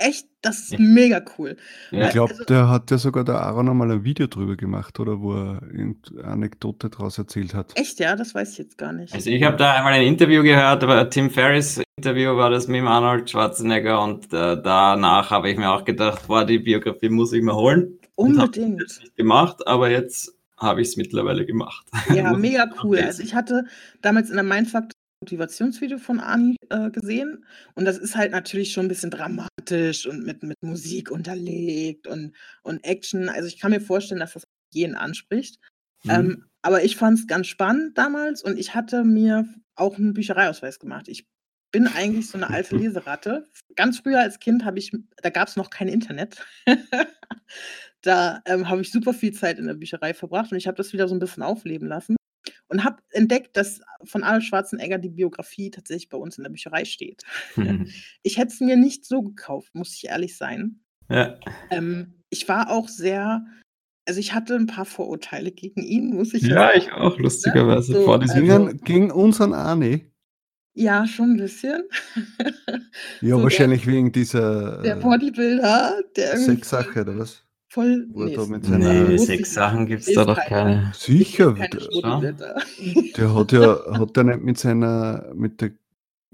Echt, 0.00 0.28
das 0.42 0.60
ist 0.60 0.72
Ja. 0.74 0.78
mega 0.78 1.20
cool. 1.38 1.56
Ja. 1.90 2.06
Ich 2.06 2.12
glaube, 2.12 2.30
Also- 2.32 2.44
der 2.44 2.68
hat 2.68 2.90
ja 2.92 2.98
sogar 2.98 3.24
der 3.24 3.40
Aaron 3.40 3.68
einmal 3.68 3.90
ein 3.90 4.04
Video 4.04 4.28
drüber 4.28 4.54
gemacht, 4.56 5.00
oder 5.00 5.20
wo 5.20 5.34
er 5.34 5.62
irgendeine 5.62 6.22
Anekdote 6.24 6.88
daraus 6.90 7.18
erzählt 7.18 7.52
hat. 7.54 7.72
Echt, 7.74 7.98
ja, 7.98 8.14
das 8.14 8.32
weiß 8.34 8.52
ich 8.52 8.58
jetzt 8.58 8.78
gar 8.78 8.92
nicht. 8.92 9.12
Also 9.12 9.28
ich 9.30 9.42
habe 9.42 9.56
da 9.56 9.72
einmal 9.74 9.94
ein 9.94 10.06
Interview 10.06 10.44
gehört, 10.44 10.84
aber 10.84 11.10
Tim 11.10 11.30
Ferriss 11.30 11.82
Interview 11.96 12.36
war 12.36 12.50
das 12.50 12.68
mit 12.68 12.76
dem 12.76 12.86
Arnold 12.86 13.28
Schwarzenegger 13.28 14.00
und 14.00 14.26
äh, 14.32 14.62
danach 14.62 15.30
habe 15.32 15.50
ich 15.50 15.58
mir 15.58 15.68
auch 15.72 15.84
gedacht, 15.84 16.28
boah, 16.28 16.44
die 16.44 16.60
Biografie 16.60 17.08
muss 17.08 17.32
ich 17.32 17.42
mir 17.42 17.56
holen. 17.56 17.98
Unbedingt. 18.14 18.78
nicht 18.78 19.16
gemacht, 19.16 19.66
aber 19.66 19.90
jetzt 19.90 20.32
habe 20.58 20.82
ich 20.82 20.88
es 20.88 20.96
mittlerweile 20.96 21.46
gemacht. 21.46 21.86
Ja, 22.14 22.32
mega 22.34 22.70
cool. 22.82 22.98
Also 22.98 23.22
ich 23.22 23.34
hatte 23.34 23.64
damals 24.02 24.30
in 24.30 24.36
der 24.36 24.44
Mindfuck 24.44 24.90
Motivationsvideo 25.20 25.98
von 25.98 26.20
Arni 26.20 26.56
äh, 26.70 26.90
gesehen 26.90 27.44
und 27.74 27.84
das 27.84 27.98
ist 27.98 28.16
halt 28.16 28.30
natürlich 28.30 28.72
schon 28.72 28.86
ein 28.86 28.88
bisschen 28.88 29.10
dramatisch 29.10 30.06
und 30.06 30.24
mit, 30.24 30.42
mit 30.42 30.56
Musik 30.62 31.10
unterlegt 31.10 32.06
und, 32.06 32.34
und 32.62 32.84
Action. 32.84 33.28
Also 33.28 33.48
ich 33.48 33.58
kann 33.58 33.72
mir 33.72 33.80
vorstellen, 33.80 34.20
dass 34.20 34.34
das 34.34 34.44
jeden 34.72 34.94
anspricht. 34.94 35.58
Mhm. 36.04 36.10
Ähm, 36.10 36.44
aber 36.62 36.84
ich 36.84 36.96
fand 36.96 37.18
es 37.18 37.26
ganz 37.26 37.48
spannend 37.48 37.98
damals 37.98 38.42
und 38.42 38.58
ich 38.58 38.74
hatte 38.74 39.04
mir 39.04 39.48
auch 39.74 39.96
einen 39.96 40.14
Büchereiausweis 40.14 40.78
gemacht. 40.78 41.08
Ich 41.08 41.26
bin 41.72 41.86
eigentlich 41.86 42.28
so 42.28 42.38
eine 42.38 42.50
alte 42.50 42.76
Leseratte. 42.76 43.46
Ganz 43.74 43.98
früher 43.98 44.20
als 44.20 44.38
Kind 44.38 44.64
habe 44.64 44.78
ich, 44.78 44.92
da 45.22 45.30
gab 45.30 45.48
es 45.48 45.56
noch 45.56 45.70
kein 45.70 45.88
Internet. 45.88 46.44
da 48.02 48.40
ähm, 48.46 48.68
habe 48.68 48.80
ich 48.82 48.90
super 48.92 49.12
viel 49.12 49.32
Zeit 49.32 49.58
in 49.58 49.66
der 49.66 49.74
Bücherei 49.74 50.14
verbracht 50.14 50.52
und 50.52 50.58
ich 50.58 50.66
habe 50.66 50.76
das 50.76 50.92
wieder 50.92 51.08
so 51.08 51.14
ein 51.14 51.18
bisschen 51.18 51.42
aufleben 51.42 51.88
lassen 51.88 52.16
und 52.68 52.84
habe 52.84 52.98
entdeckt, 53.10 53.56
dass 53.56 53.80
von 54.04 54.22
Arnold 54.22 54.44
Schwarzenegger 54.44 54.98
die 54.98 55.08
Biografie 55.08 55.70
tatsächlich 55.70 56.08
bei 56.08 56.18
uns 56.18 56.38
in 56.38 56.44
der 56.44 56.50
Bücherei 56.50 56.84
steht. 56.84 57.22
Ich 58.22 58.38
hätte 58.38 58.52
es 58.52 58.60
mir 58.60 58.76
nicht 58.76 59.04
so 59.06 59.22
gekauft, 59.22 59.74
muss 59.74 59.94
ich 59.94 60.08
ehrlich 60.08 60.36
sein. 60.36 60.80
ja. 61.10 61.38
Ähm, 61.70 62.14
ich 62.30 62.46
war 62.46 62.70
auch 62.70 62.88
sehr, 62.88 63.42
also 64.06 64.20
ich 64.20 64.34
hatte 64.34 64.54
ein 64.54 64.66
paar 64.66 64.84
Vorurteile 64.84 65.50
gegen 65.50 65.82
ihn, 65.82 66.14
muss 66.14 66.34
ich 66.34 66.42
ja, 66.42 66.54
sagen. 66.68 66.78
ich 66.78 66.92
auch, 66.92 67.18
lustigerweise. 67.18 67.94
So, 67.94 68.04
vor 68.04 68.18
diesem 68.18 68.50
also- 68.50 68.76
Gegen, 68.84 69.10
unseren 69.10 69.54
Arne. 69.54 70.02
Ja, 70.74 71.06
schon 71.06 71.32
ein 71.32 71.36
bisschen. 71.38 71.82
Ja, 73.22 73.36
So, 73.36 73.42
wahrscheinlich 73.42 73.86
wegen 73.86 74.12
dieser 74.12 74.82
Der 74.82 74.96
äh, 74.98 75.00
Bodybuilder, 75.00 76.02
der 76.14 76.32
irgendwie 76.34 76.52
Sexsache, 76.52 77.00
oder 77.00 77.18
was? 77.18 77.44
Voll. 77.68 78.06
Nee, 78.10 79.18
sechs 79.18 79.54
Sachen 79.54 79.86
gibt 79.86 80.06
es 80.06 80.14
da 80.14 80.24
doch 80.24 80.38
keine. 80.38 80.92
Sicher. 80.94 81.54
Keine 81.54 82.34
Der, 83.16 83.34
hat 83.34 83.52
ja, 83.52 83.98
hat 83.98 84.16
der 84.16 84.24
nicht 84.24 84.42
mit 84.42 84.58
seiner, 84.58 85.32
mit 85.34 85.60
der 85.60 85.72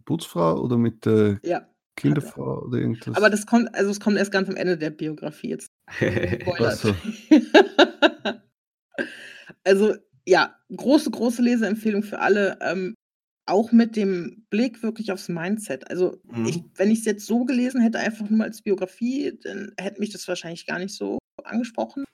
Putzfrau 0.05 0.61
oder 0.61 0.77
mit 0.79 1.05
der 1.07 1.38
Ja. 1.42 1.66
Kinderfrau 1.97 2.64
oder 2.66 2.79
irgendwas? 2.79 3.16
Aber 3.16 3.31
das 3.31 3.47
kommt, 3.47 3.75
also 3.75 3.90
es 3.90 4.01
kommt 4.01 4.16
erst 4.18 4.33
ganz 4.33 4.49
am 4.49 4.57
Ende 4.57 4.77
der 4.77 4.90
Biografie 4.90 5.51
jetzt. 5.51 5.70
Ach 6.59 6.73
so. 6.73 6.94
also 9.64 9.94
ja, 10.27 10.55
große, 10.75 11.11
große 11.11 11.42
Leseempfehlung 11.42 12.03
für 12.03 12.18
alle. 12.18 12.59
Ähm, 12.62 12.94
auch 13.47 13.73
mit 13.73 13.94
dem 13.94 14.47
Blick 14.49 14.83
wirklich 14.83 15.12
aufs 15.12 15.29
Mindset. 15.29 15.90
Also 15.90 16.18
Mhm. 16.25 16.47
ich, 16.47 16.62
wenn 16.77 16.90
ich 16.90 17.01
es 17.01 17.05
jetzt 17.05 17.27
so 17.27 17.44
gelesen 17.44 17.83
hätte, 17.83 17.99
einfach 17.99 18.29
nur 18.31 18.42
als 18.42 18.62
Biografie, 18.62 19.38
dann 19.42 19.73
hätte 19.79 20.01
mich 20.01 20.11
das 20.11 20.27
wahrscheinlich 20.27 20.66
gar 20.66 20.79
nicht 20.79 20.94
so 20.94 21.18
angesprochen. 21.42 22.05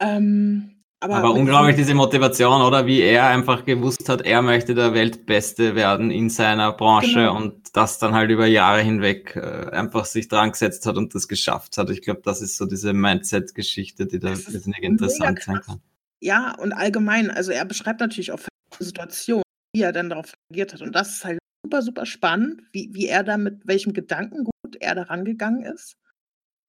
Ähm, 0.00 0.82
aber 1.02 1.16
Aber 1.16 1.32
unglaublich 1.32 1.76
diese 1.76 1.94
Motivation, 1.94 2.60
oder 2.60 2.86
wie 2.86 3.00
er 3.00 3.26
einfach 3.26 3.64
gewusst 3.64 4.08
hat, 4.08 4.20
er 4.22 4.42
möchte 4.42 4.74
der 4.74 4.92
Weltbeste 4.92 5.74
werden 5.74 6.10
in 6.10 6.28
seiner 6.28 6.72
Branche 6.72 7.20
Genau. 7.20 7.36
und 7.36 7.74
das 7.74 7.98
dann 7.98 8.14
halt 8.14 8.30
über 8.30 8.46
Jahre 8.46 8.82
hinweg 8.82 9.34
äh, 9.34 9.70
einfach 9.70 10.04
sich 10.04 10.28
dran 10.28 10.52
gesetzt 10.52 10.84
hat 10.84 10.96
und 10.96 11.14
das 11.14 11.26
geschafft 11.26 11.78
hat. 11.78 11.88
Ich 11.88 12.02
glaube, 12.02 12.20
das 12.22 12.42
ist 12.42 12.58
so 12.58 12.66
diese 12.66 12.92
Mindset-Geschichte, 12.92 14.06
die 14.06 14.18
da 14.18 14.30
irrsinnig 14.30 14.82
interessant 14.82 15.42
sein 15.42 15.60
kann. 15.60 15.80
Ja, 16.20 16.54
und 16.58 16.74
allgemein, 16.74 17.30
also 17.30 17.50
er 17.50 17.64
beschreibt 17.64 18.00
natürlich 18.00 18.32
auch 18.32 18.40
Situationen, 18.78 19.42
wie 19.74 19.82
er 19.82 19.92
dann 19.92 20.10
darauf 20.10 20.34
reagiert 20.50 20.74
hat. 20.74 20.82
Und 20.82 20.94
das 20.94 21.14
ist 21.14 21.24
halt 21.24 21.38
super, 21.64 21.80
super 21.80 22.04
spannend, 22.04 22.62
wie, 22.72 22.90
wie 22.92 23.06
er 23.06 23.22
da 23.24 23.38
mit 23.38 23.66
welchem 23.66 23.94
Gedankengut 23.94 24.52
er 24.80 24.94
da 24.94 25.02
rangegangen 25.04 25.62
ist. 25.64 25.94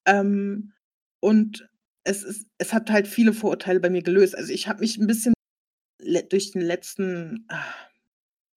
Ähm, 0.05 0.71
und 1.21 1.69
es, 2.03 2.23
ist, 2.23 2.47
es 2.57 2.73
hat 2.73 2.89
halt 2.91 3.07
viele 3.07 3.33
Vorurteile 3.33 3.79
bei 3.79 3.89
mir 3.89 4.01
gelöst. 4.03 4.35
Also 4.35 4.51
ich 4.51 4.67
habe 4.67 4.81
mich 4.81 4.97
ein 4.97 5.07
bisschen 5.07 5.33
durch 6.29 6.51
den 6.51 6.61
letzten, 6.61 7.45
ah, 7.49 7.63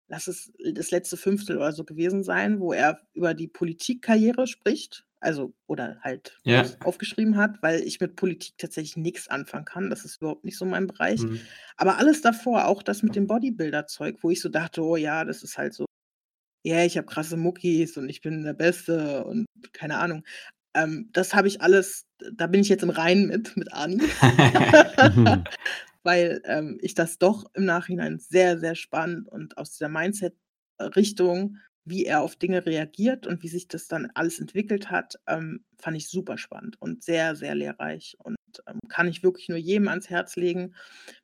lass 0.08 0.28
es 0.28 0.52
das 0.74 0.92
letzte 0.92 1.18
Fünftel 1.18 1.58
oder 1.58 1.72
so 1.72 1.84
gewesen 1.84 2.24
sein, 2.24 2.60
wo 2.60 2.74
er 2.74 3.02
über 3.14 3.34
die 3.34 3.48
Politikkarriere 3.48 4.48
spricht. 4.48 5.06
Also, 5.24 5.54
oder 5.68 6.00
halt 6.02 6.40
Ja. 6.46 6.66
aufgeschrieben 6.84 7.38
hat, 7.38 7.62
weil 7.62 7.82
ich 7.82 8.00
mit 8.00 8.16
Politik 8.16 8.58
tatsächlich 8.58 8.98
nichts 8.98 9.28
anfangen 9.28 9.66
kann. 9.66 9.90
Das 9.92 10.04
ist 10.04 10.18
überhaupt 10.18 10.44
nicht 10.44 10.58
so 10.58 10.66
mein 10.66 10.88
Bereich. 10.88 11.22
Mhm. 11.22 11.40
Aber 11.78 11.98
alles 12.00 12.22
davor, 12.22 12.66
auch 12.66 12.82
das 12.82 13.04
mit 13.04 13.16
dem 13.16 13.28
Bodybuilder-Zeug, 13.28 14.18
wo 14.22 14.32
ich 14.32 14.42
so 14.42 14.50
dachte, 14.50 14.82
oh 14.84 14.96
ja, 14.96 15.24
das 15.24 15.44
ist 15.44 15.60
halt 15.60 15.76
so, 15.76 15.86
ja, 16.64 16.84
ich 16.86 16.98
habe 16.98 17.08
krasse 17.08 17.38
Muckis 17.38 17.98
und 17.98 18.10
ich 18.10 18.22
bin 18.22 18.44
der 18.44 18.54
Beste 18.54 19.24
und 19.26 19.46
keine 19.74 19.98
Ahnung. 20.00 20.24
Ähm, 20.74 21.10
das 21.12 21.34
habe 21.34 21.48
ich 21.48 21.62
alles, 21.62 22.06
da 22.34 22.48
bin 22.48 22.62
ich 22.62 22.70
jetzt 22.70 22.84
im 22.84 22.90
Reinen 22.90 23.28
mit, 23.28 23.56
mit 23.58 23.74
Ani, 23.74 24.02
weil 26.04 26.42
ähm, 26.46 26.78
ich 26.82 26.94
das 26.94 27.18
doch 27.18 27.46
im 27.54 27.66
Nachhinein 27.66 28.20
sehr, 28.20 28.60
sehr 28.60 28.76
spannend 28.76 29.28
und 29.28 29.58
aus 29.58 29.72
dieser 29.72 29.90
Mindset-Richtung, 29.90 31.58
wie 31.84 32.06
er 32.06 32.22
auf 32.22 32.36
Dinge 32.36 32.66
reagiert 32.66 33.26
und 33.28 33.42
wie 33.44 33.48
sich 33.48 33.68
das 33.68 33.88
dann 33.88 34.12
alles 34.14 34.40
entwickelt 34.40 34.92
hat, 34.92 35.16
ähm, 35.28 35.66
fand 35.80 35.98
ich 35.98 36.10
super 36.10 36.38
spannend 36.38 36.78
und 36.80 37.04
sehr, 37.04 37.36
sehr 37.36 37.56
lehrreich 37.56 38.16
und 38.20 38.36
ähm, 38.68 38.80
kann 38.88 39.08
ich 39.08 39.24
wirklich 39.24 39.50
nur 39.50 39.58
jedem 39.58 39.88
ans 39.88 40.10
Herz 40.10 40.36
legen. 40.36 40.76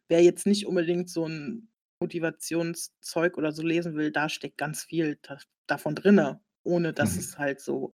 Wer 0.10 0.24
jetzt 0.24 0.48
nicht 0.48 0.66
unbedingt 0.66 1.10
so 1.10 1.28
ein 1.28 1.70
Motivationszeug 2.02 3.38
oder 3.38 3.52
so 3.52 3.64
lesen 3.64 3.96
will, 3.96 4.12
da 4.12 4.30
steckt 4.30 4.58
ganz 4.58 4.84
viel 4.84 5.18
da, 5.22 5.38
davon 5.68 5.96
drinne, 5.96 6.42
ohne 6.64 6.94
dass 6.94 7.14
Mhm. 7.14 7.20
es 7.20 7.38
halt 7.38 7.60
so, 7.62 7.94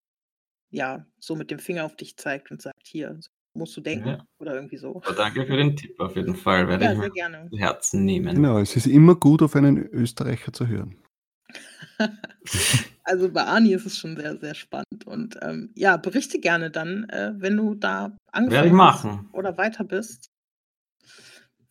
ja, 0.73 1.05
so 1.19 1.35
mit 1.35 1.51
dem 1.51 1.59
Finger 1.59 1.85
auf 1.85 1.95
dich 1.95 2.17
zeigt 2.17 2.51
und 2.51 2.61
sagt, 2.61 2.81
hier, 2.85 3.19
musst 3.53 3.77
du 3.77 3.81
denken 3.81 4.07
Ja. 4.09 4.27
oder 4.39 4.55
irgendwie 4.55 4.77
so. 4.77 5.01
Aber 5.05 5.13
danke 5.13 5.45
für 5.45 5.55
den 5.55 5.75
Tipp 5.77 5.99
auf 5.99 6.15
jeden 6.15 6.35
Fall. 6.35 6.67
Werde 6.67 6.85
Ja, 6.85 6.91
ich 6.93 6.97
sehr 6.97 7.07
mir 7.07 7.13
gerne. 7.13 7.49
zu 7.51 7.57
Herzen 7.57 8.03
nehmen. 8.05 8.35
Genau, 8.35 8.57
es 8.59 8.75
ist 8.75 8.87
immer 8.87 9.15
gut, 9.15 9.41
auf 9.43 9.55
einen 9.55 9.77
Österreicher 9.77 10.51
zu 10.51 10.67
hören. 10.67 10.97
Also 13.05 13.29
bei 13.29 13.43
Ani 13.43 13.73
ist 13.73 13.85
es 13.85 13.97
schon 13.97 14.15
sehr, 14.15 14.37
sehr 14.37 14.55
spannend. 14.55 15.05
Und 15.05 15.37
ähm, 15.41 15.71
ja, 15.75 15.97
berichte 15.97 16.39
gerne 16.39 16.71
dann, 16.71 17.03
äh, 17.09 17.33
wenn 17.35 17.57
du 17.57 17.75
da 17.75 18.15
angefangen 18.31 18.71
hast 18.81 19.03
machen. 19.03 19.29
oder 19.33 19.57
weiter 19.57 19.83
bist, 19.83 20.31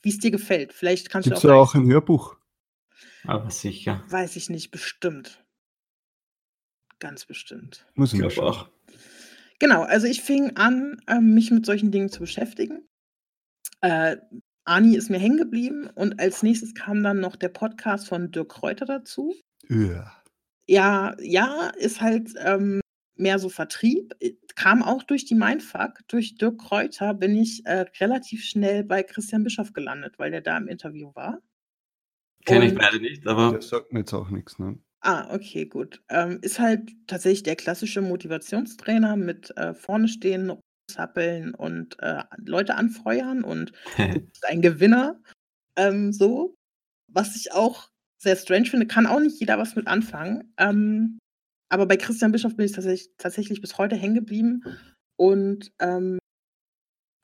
wie 0.02 0.10
es 0.10 0.18
dir 0.18 0.30
gefällt. 0.30 0.74
Vielleicht 0.74 1.08
kannst 1.08 1.24
Gibt 1.24 1.36
es 1.36 1.42
du 1.42 1.48
ja 1.48 1.54
auch, 1.54 1.70
auch 1.70 1.74
ein 1.74 1.86
Hörbuch? 1.90 2.36
Aber 3.24 3.50
sicher. 3.50 4.04
weiß 4.08 4.36
ich 4.36 4.50
nicht, 4.50 4.70
bestimmt. 4.70 5.42
Ganz 6.98 7.24
bestimmt. 7.24 7.86
Muss 7.94 8.12
Ich 8.12 8.38
auch. 8.38 8.68
Genau, 9.58 9.82
also 9.82 10.06
ich 10.06 10.22
fing 10.22 10.56
an, 10.56 11.00
ähm, 11.08 11.34
mich 11.34 11.50
mit 11.50 11.66
solchen 11.66 11.90
Dingen 11.90 12.08
zu 12.08 12.20
beschäftigen. 12.20 12.88
Äh, 13.80 14.16
Ani 14.64 14.96
ist 14.96 15.10
mir 15.10 15.18
hängen 15.18 15.38
geblieben 15.38 15.88
und 15.94 16.20
als 16.20 16.42
nächstes 16.42 16.74
kam 16.74 17.02
dann 17.02 17.20
noch 17.20 17.36
der 17.36 17.48
Podcast 17.48 18.08
von 18.08 18.30
Dirk 18.30 18.50
Kräuter 18.50 18.86
dazu. 18.86 19.34
Ja. 19.68 20.12
Ja, 20.68 21.16
ja, 21.20 21.72
ist 21.76 22.00
halt 22.00 22.34
ähm, 22.38 22.80
mehr 23.16 23.38
so 23.38 23.48
Vertrieb. 23.48 24.14
Kam 24.54 24.82
auch 24.82 25.02
durch 25.02 25.24
die 25.24 25.34
Mindfuck. 25.34 26.00
Durch 26.08 26.36
Dirk 26.36 26.58
Kräuter 26.58 27.14
bin 27.14 27.36
ich 27.36 27.66
äh, 27.66 27.86
relativ 28.00 28.44
schnell 28.44 28.84
bei 28.84 29.02
Christian 29.02 29.42
Bischoff 29.42 29.72
gelandet, 29.72 30.18
weil 30.18 30.30
der 30.30 30.40
da 30.40 30.56
im 30.56 30.68
Interview 30.68 31.10
war. 31.14 31.40
Kenne 32.44 32.66
ich 32.66 32.74
beide 32.74 33.00
nicht, 33.00 33.26
aber 33.26 33.52
Der 33.52 33.62
sagt 33.62 33.92
mir 33.92 34.00
jetzt 34.00 34.12
auch 34.12 34.30
nichts. 34.30 34.58
Ne? 34.58 34.78
Ah, 35.04 35.34
okay, 35.34 35.66
gut. 35.66 36.00
Ähm, 36.08 36.38
ist 36.42 36.60
halt 36.60 36.92
tatsächlich 37.08 37.42
der 37.42 37.56
klassische 37.56 38.00
Motivationstrainer 38.00 39.16
mit 39.16 39.56
äh, 39.56 39.74
vorne 39.74 40.06
stehen, 40.06 40.52
zappeln 40.88 41.54
und 41.54 41.98
äh, 42.00 42.22
Leute 42.38 42.76
anfeuern 42.76 43.42
und 43.42 43.72
ist 43.98 44.46
ein 44.48 44.62
Gewinner. 44.62 45.20
Ähm, 45.76 46.12
so. 46.12 46.54
Was 47.08 47.36
ich 47.36 47.52
auch 47.52 47.88
sehr 48.18 48.36
strange 48.36 48.66
finde, 48.66 48.86
kann 48.86 49.06
auch 49.06 49.18
nicht 49.18 49.40
jeder 49.40 49.58
was 49.58 49.74
mit 49.74 49.88
anfangen. 49.88 50.54
Ähm, 50.56 51.18
aber 51.68 51.86
bei 51.86 51.96
Christian 51.96 52.30
Bischoff 52.30 52.56
bin 52.56 52.66
ich 52.66 52.72
tatsächlich, 52.72 53.10
tatsächlich 53.18 53.60
bis 53.60 53.78
heute 53.78 53.96
hängen 53.96 54.14
geblieben. 54.14 54.62
Und 55.16 55.72
ähm, 55.80 56.18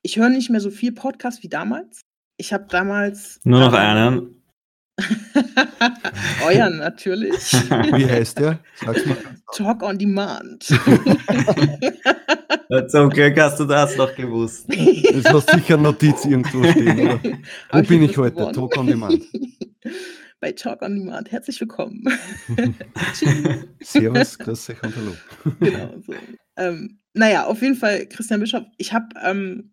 ich 0.02 0.16
höre 0.16 0.30
nicht 0.30 0.50
mehr 0.50 0.60
so 0.60 0.70
viel 0.70 0.92
Podcast 0.92 1.42
wie 1.42 1.48
damals. 1.48 2.00
Ich 2.38 2.52
habe 2.52 2.66
damals. 2.68 3.40
nur 3.44 3.60
noch 3.60 3.72
einen. 3.72 4.37
Euren 6.44 6.78
natürlich. 6.78 7.52
Wie 7.94 8.06
heißt 8.06 8.38
der? 8.38 8.58
Sag's 8.74 9.06
mal. 9.06 9.16
Talk 9.54 9.82
on 9.82 9.98
Demand. 9.98 10.64
Zum 12.88 13.10
Glück 13.10 13.38
hast 13.38 13.60
du 13.60 13.64
das 13.64 13.96
noch 13.96 14.14
gewusst. 14.14 14.66
Es 14.70 15.24
hast 15.26 15.50
sicher 15.50 15.74
eine 15.74 15.84
Notiz 15.84 16.24
irgendwo 16.24 16.64
stehen, 16.64 17.00
oder? 17.00 17.20
Wo 17.72 17.82
bin 17.82 18.02
ich 18.02 18.16
heute? 18.18 18.36
gewonnen. 18.36 18.54
Talk 18.54 18.76
on 18.76 18.86
Demand. 18.86 19.22
Bei 20.40 20.52
Talk 20.52 20.82
on 20.82 20.96
Demand. 20.96 21.30
Herzlich 21.30 21.60
willkommen. 21.60 22.04
Servus, 23.80 24.38
grüß 24.38 24.70
euch 24.70 24.82
und 24.82 24.96
hallo. 24.96 25.14
genau 25.60 25.94
so. 26.06 26.14
Ähm, 26.56 26.98
naja, 27.14 27.46
auf 27.46 27.62
jeden 27.62 27.76
Fall, 27.76 28.06
Christian 28.06 28.40
Bischof, 28.40 28.64
ich 28.76 28.92
habe 28.92 29.06
ähm, 29.22 29.72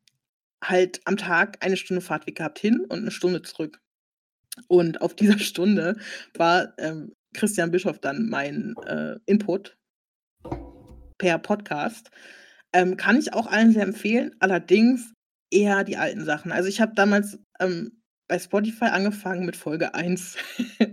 halt 0.63 1.01
am 1.05 1.17
Tag 1.17 1.57
eine 1.61 1.77
Stunde 1.77 2.01
Fahrtweg 2.01 2.37
gehabt 2.37 2.59
hin 2.59 2.85
und 2.89 2.99
eine 2.99 3.11
Stunde 3.11 3.41
zurück. 3.41 3.81
Und 4.67 5.01
auf 5.01 5.15
dieser 5.15 5.39
Stunde 5.39 5.97
war 6.33 6.73
ähm, 6.77 7.13
Christian 7.33 7.71
Bischof 7.71 7.99
dann 7.99 8.29
mein 8.29 8.75
äh, 8.85 9.15
Input 9.25 9.77
per 11.17 11.39
Podcast. 11.39 12.09
Ähm, 12.73 12.97
kann 12.97 13.17
ich 13.17 13.33
auch 13.33 13.47
allen 13.47 13.71
sehr 13.71 13.83
empfehlen, 13.83 14.35
allerdings 14.39 15.13
eher 15.51 15.83
die 15.83 15.97
alten 15.97 16.25
Sachen. 16.25 16.51
Also 16.51 16.67
ich 16.67 16.81
habe 16.81 16.93
damals 16.95 17.39
ähm, 17.59 18.01
bei 18.27 18.39
Spotify 18.39 18.85
angefangen 18.85 19.45
mit 19.45 19.55
Folge 19.55 19.93
1. 19.93 20.37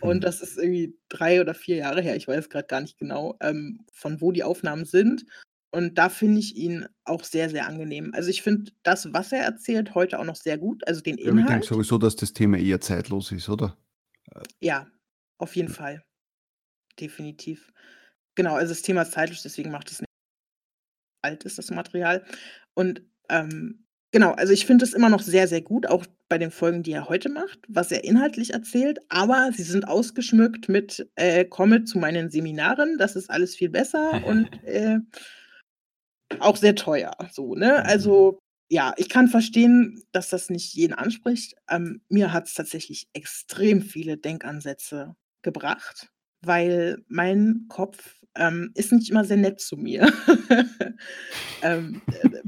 Und 0.00 0.18
Mhm. 0.18 0.20
das 0.20 0.40
ist 0.40 0.58
irgendwie 0.58 0.96
drei 1.08 1.40
oder 1.40 1.54
vier 1.54 1.76
Jahre 1.76 2.00
her, 2.00 2.16
ich 2.16 2.28
weiß 2.28 2.48
gerade 2.48 2.66
gar 2.66 2.80
nicht 2.80 2.98
genau, 2.98 3.36
ähm, 3.40 3.84
von 3.92 4.20
wo 4.20 4.32
die 4.32 4.44
Aufnahmen 4.44 4.84
sind. 4.84 5.24
Und 5.70 5.98
da 5.98 6.08
finde 6.08 6.40
ich 6.40 6.56
ihn 6.56 6.86
auch 7.04 7.24
sehr, 7.24 7.50
sehr 7.50 7.66
angenehm. 7.66 8.12
Also 8.14 8.30
ich 8.30 8.42
finde 8.42 8.72
das, 8.82 9.12
was 9.12 9.32
er 9.32 9.42
erzählt, 9.42 9.94
heute 9.94 10.18
auch 10.18 10.24
noch 10.24 10.36
sehr 10.36 10.56
gut. 10.56 10.86
Also 10.86 11.00
den 11.02 11.18
Ja, 11.18 11.30
aber 11.30 11.40
ich 11.40 11.46
denke 11.46 11.52
Inhalt. 11.52 11.64
sowieso, 11.64 11.98
dass 11.98 12.16
das 12.16 12.32
Thema 12.32 12.56
eher 12.56 12.80
zeitlos 12.80 13.32
ist, 13.32 13.48
oder? 13.48 13.76
Ja, 14.60 14.86
auf 15.38 15.56
jeden 15.56 15.68
Fall. 15.68 16.02
Definitiv. 16.98 17.72
Genau, 18.34 18.54
also 18.54 18.72
das 18.72 18.82
Thema 18.82 19.02
ist 19.02 19.12
zeitlos, 19.12 19.42
deswegen 19.42 19.70
macht 19.70 19.90
es 19.90 20.00
nicht 20.00 20.08
alt 21.22 21.44
ist 21.44 21.58
das 21.58 21.70
Material. 21.70 22.24
Und 22.74 23.02
ähm, 23.28 23.84
genau, 24.12 24.32
also 24.32 24.52
ich 24.52 24.66
finde 24.66 24.84
es 24.84 24.94
immer 24.94 25.08
noch 25.08 25.20
sehr, 25.20 25.48
sehr 25.48 25.60
gut, 25.60 25.86
auch 25.86 26.06
bei 26.28 26.38
den 26.38 26.50
Folgen, 26.50 26.82
die 26.82 26.92
er 26.92 27.08
heute 27.08 27.28
macht, 27.28 27.58
was 27.68 27.90
er 27.90 28.04
inhaltlich 28.04 28.52
erzählt, 28.52 28.98
aber 29.08 29.50
sie 29.54 29.62
sind 29.62 29.88
ausgeschmückt 29.88 30.68
mit 30.68 31.08
äh, 31.16 31.44
komme 31.44 31.84
zu 31.84 31.98
meinen 31.98 32.30
Seminaren, 32.30 32.96
das 32.98 33.16
ist 33.16 33.30
alles 33.30 33.54
viel 33.54 33.70
besser 33.70 34.22
und 34.26 34.48
äh, 34.64 34.98
auch 36.40 36.56
sehr 36.56 36.74
teuer. 36.74 37.16
So, 37.30 37.54
ne? 37.54 37.84
Also 37.84 38.38
ja, 38.70 38.92
ich 38.98 39.08
kann 39.08 39.28
verstehen, 39.28 40.02
dass 40.12 40.28
das 40.28 40.50
nicht 40.50 40.74
jeden 40.74 40.92
anspricht. 40.92 41.54
Ähm, 41.70 42.02
mir 42.08 42.32
hat 42.32 42.46
es 42.46 42.54
tatsächlich 42.54 43.08
extrem 43.14 43.80
viele 43.80 44.18
Denkansätze 44.18 45.16
gebracht, 45.42 46.10
weil 46.42 46.98
mein 47.08 47.64
Kopf 47.68 48.16
ähm, 48.34 48.70
ist 48.74 48.92
nicht 48.92 49.10
immer 49.10 49.24
sehr 49.24 49.38
nett 49.38 49.60
zu 49.60 49.76
mir. 49.76 50.12
ähm, 51.62 52.02
äh, 52.10 52.42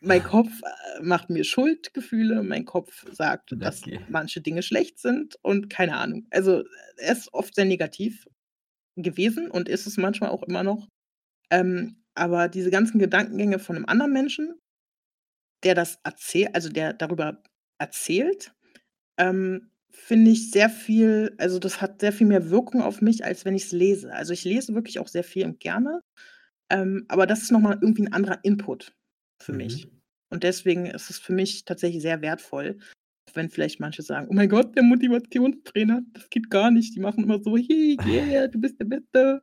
mein 0.00 0.22
Kopf 0.22 0.50
äh, 0.62 1.02
macht 1.02 1.30
mir 1.30 1.44
Schuldgefühle, 1.44 2.42
mein 2.42 2.64
Kopf 2.64 3.04
sagt, 3.10 3.54
dass 3.58 3.82
Okay. 3.82 4.00
manche 4.08 4.40
Dinge 4.40 4.62
schlecht 4.62 4.98
sind 5.00 5.36
und 5.42 5.70
keine 5.70 5.96
Ahnung. 5.96 6.26
Also 6.30 6.62
er 6.98 7.12
ist 7.12 7.32
oft 7.34 7.54
sehr 7.54 7.64
negativ 7.64 8.26
gewesen 8.96 9.50
und 9.50 9.68
ist 9.68 9.86
es 9.86 9.96
manchmal 9.96 10.30
auch 10.30 10.42
immer 10.44 10.62
noch. 10.62 10.88
Ähm, 11.50 12.03
aber 12.14 12.48
diese 12.48 12.70
ganzen 12.70 12.98
Gedankengänge 12.98 13.58
von 13.58 13.76
einem 13.76 13.86
anderen 13.86 14.12
Menschen, 14.12 14.54
der 15.62 15.74
das 15.74 15.98
erzählt, 16.04 16.54
also 16.54 16.68
der 16.68 16.92
darüber 16.92 17.42
erzählt, 17.78 18.52
ähm, 19.18 19.70
finde 19.90 20.32
ich 20.32 20.50
sehr 20.52 20.70
viel, 20.70 21.34
also 21.38 21.58
das 21.60 21.80
hat 21.82 22.00
sehr 22.00 22.12
viel 22.12 22.26
mehr 22.26 22.50
Wirkung 22.50 22.82
auf 22.82 23.02
mich, 23.02 23.24
als 23.24 23.44
wenn 23.44 23.54
ich 23.56 23.64
es 23.66 23.72
lese. 23.72 24.12
Also 24.14 24.32
ich 24.32 24.44
lese 24.44 24.74
wirklich 24.74 24.98
auch 25.00 25.08
sehr 25.08 25.24
viel 25.24 25.46
und 25.46 25.60
gerne, 25.60 26.02
ähm, 26.70 27.06
aber 27.08 27.26
das 27.26 27.42
ist 27.42 27.52
nochmal 27.52 27.78
irgendwie 27.82 28.04
ein 28.04 28.12
anderer 28.12 28.40
Input 28.44 28.94
für 29.42 29.52
Mhm. 29.52 29.54
mich. 29.54 29.88
Und 30.30 30.44
deswegen 30.44 30.86
ist 30.86 31.10
es 31.10 31.18
für 31.18 31.32
mich 31.34 31.64
tatsächlich 31.64 32.02
sehr 32.02 32.22
wertvoll, 32.22 32.78
auch 33.30 33.36
wenn 33.36 33.50
vielleicht 33.50 33.80
manche 33.80 34.02
sagen, 34.02 34.28
oh 34.30 34.34
mein 34.34 34.48
Gott, 34.50 34.76
der 34.76 34.84
Motivationstrainer, 34.84 36.02
das 36.14 36.30
geht 36.30 36.50
gar 36.50 36.70
nicht. 36.70 36.94
Die 36.96 37.00
machen 37.00 37.24
immer 37.24 37.40
so, 37.42 37.56
hey, 37.56 38.00
yeah, 38.04 38.48
du 38.48 38.60
bist 38.60 38.80
der 38.80 38.86
Beste. 38.86 39.42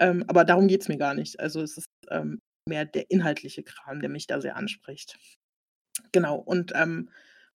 Ähm, 0.00 0.24
aber 0.28 0.44
darum 0.44 0.68
geht 0.68 0.82
es 0.82 0.88
mir 0.88 0.98
gar 0.98 1.14
nicht. 1.14 1.40
Also 1.40 1.62
es 1.62 1.78
ist 1.78 1.86
ähm, 2.10 2.38
mehr 2.68 2.84
der 2.84 3.10
inhaltliche 3.10 3.62
Kram, 3.62 4.00
der 4.00 4.10
mich 4.10 4.26
da 4.26 4.40
sehr 4.40 4.56
anspricht. 4.56 5.18
Genau. 6.12 6.36
Und 6.36 6.72
ähm, 6.74 7.10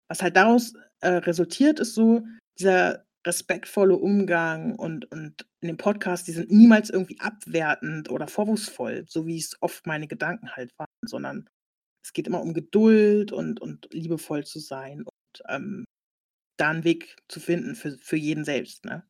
was 0.08 0.22
halt 0.22 0.36
daraus 0.36 0.74
äh, 1.00 1.08
resultiert, 1.08 1.80
ist 1.80 1.94
so 1.94 2.24
dieser 2.58 3.04
respektvolle 3.26 3.96
Umgang 3.96 4.74
und, 4.74 5.10
und 5.12 5.46
in 5.60 5.68
dem 5.68 5.76
Podcast, 5.76 6.26
die 6.26 6.32
sind 6.32 6.50
niemals 6.50 6.90
irgendwie 6.90 7.20
abwertend 7.20 8.10
oder 8.10 8.26
vorwurfsvoll, 8.26 9.04
so 9.08 9.26
wie 9.26 9.38
es 9.38 9.56
oft 9.60 9.86
meine 9.86 10.08
Gedanken 10.08 10.50
halt 10.50 10.76
waren, 10.76 10.88
sondern 11.06 11.48
es 12.04 12.12
geht 12.12 12.26
immer 12.26 12.42
um 12.42 12.52
Geduld 12.52 13.30
und, 13.30 13.60
und 13.60 13.88
liebevoll 13.92 14.44
zu 14.44 14.58
sein 14.58 15.04
und 15.04 15.42
ähm, 15.48 15.84
da 16.58 16.70
einen 16.70 16.84
Weg 16.84 17.16
zu 17.28 17.38
finden 17.38 17.76
für, 17.76 17.96
für 17.98 18.16
jeden 18.16 18.44
selbst. 18.44 18.84
Ne? 18.84 19.04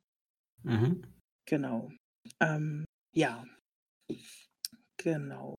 Mhm. 0.62 1.02
Genau. 1.46 1.90
Ähm, 2.40 2.84
ja. 3.12 3.44
Genau. 4.98 5.54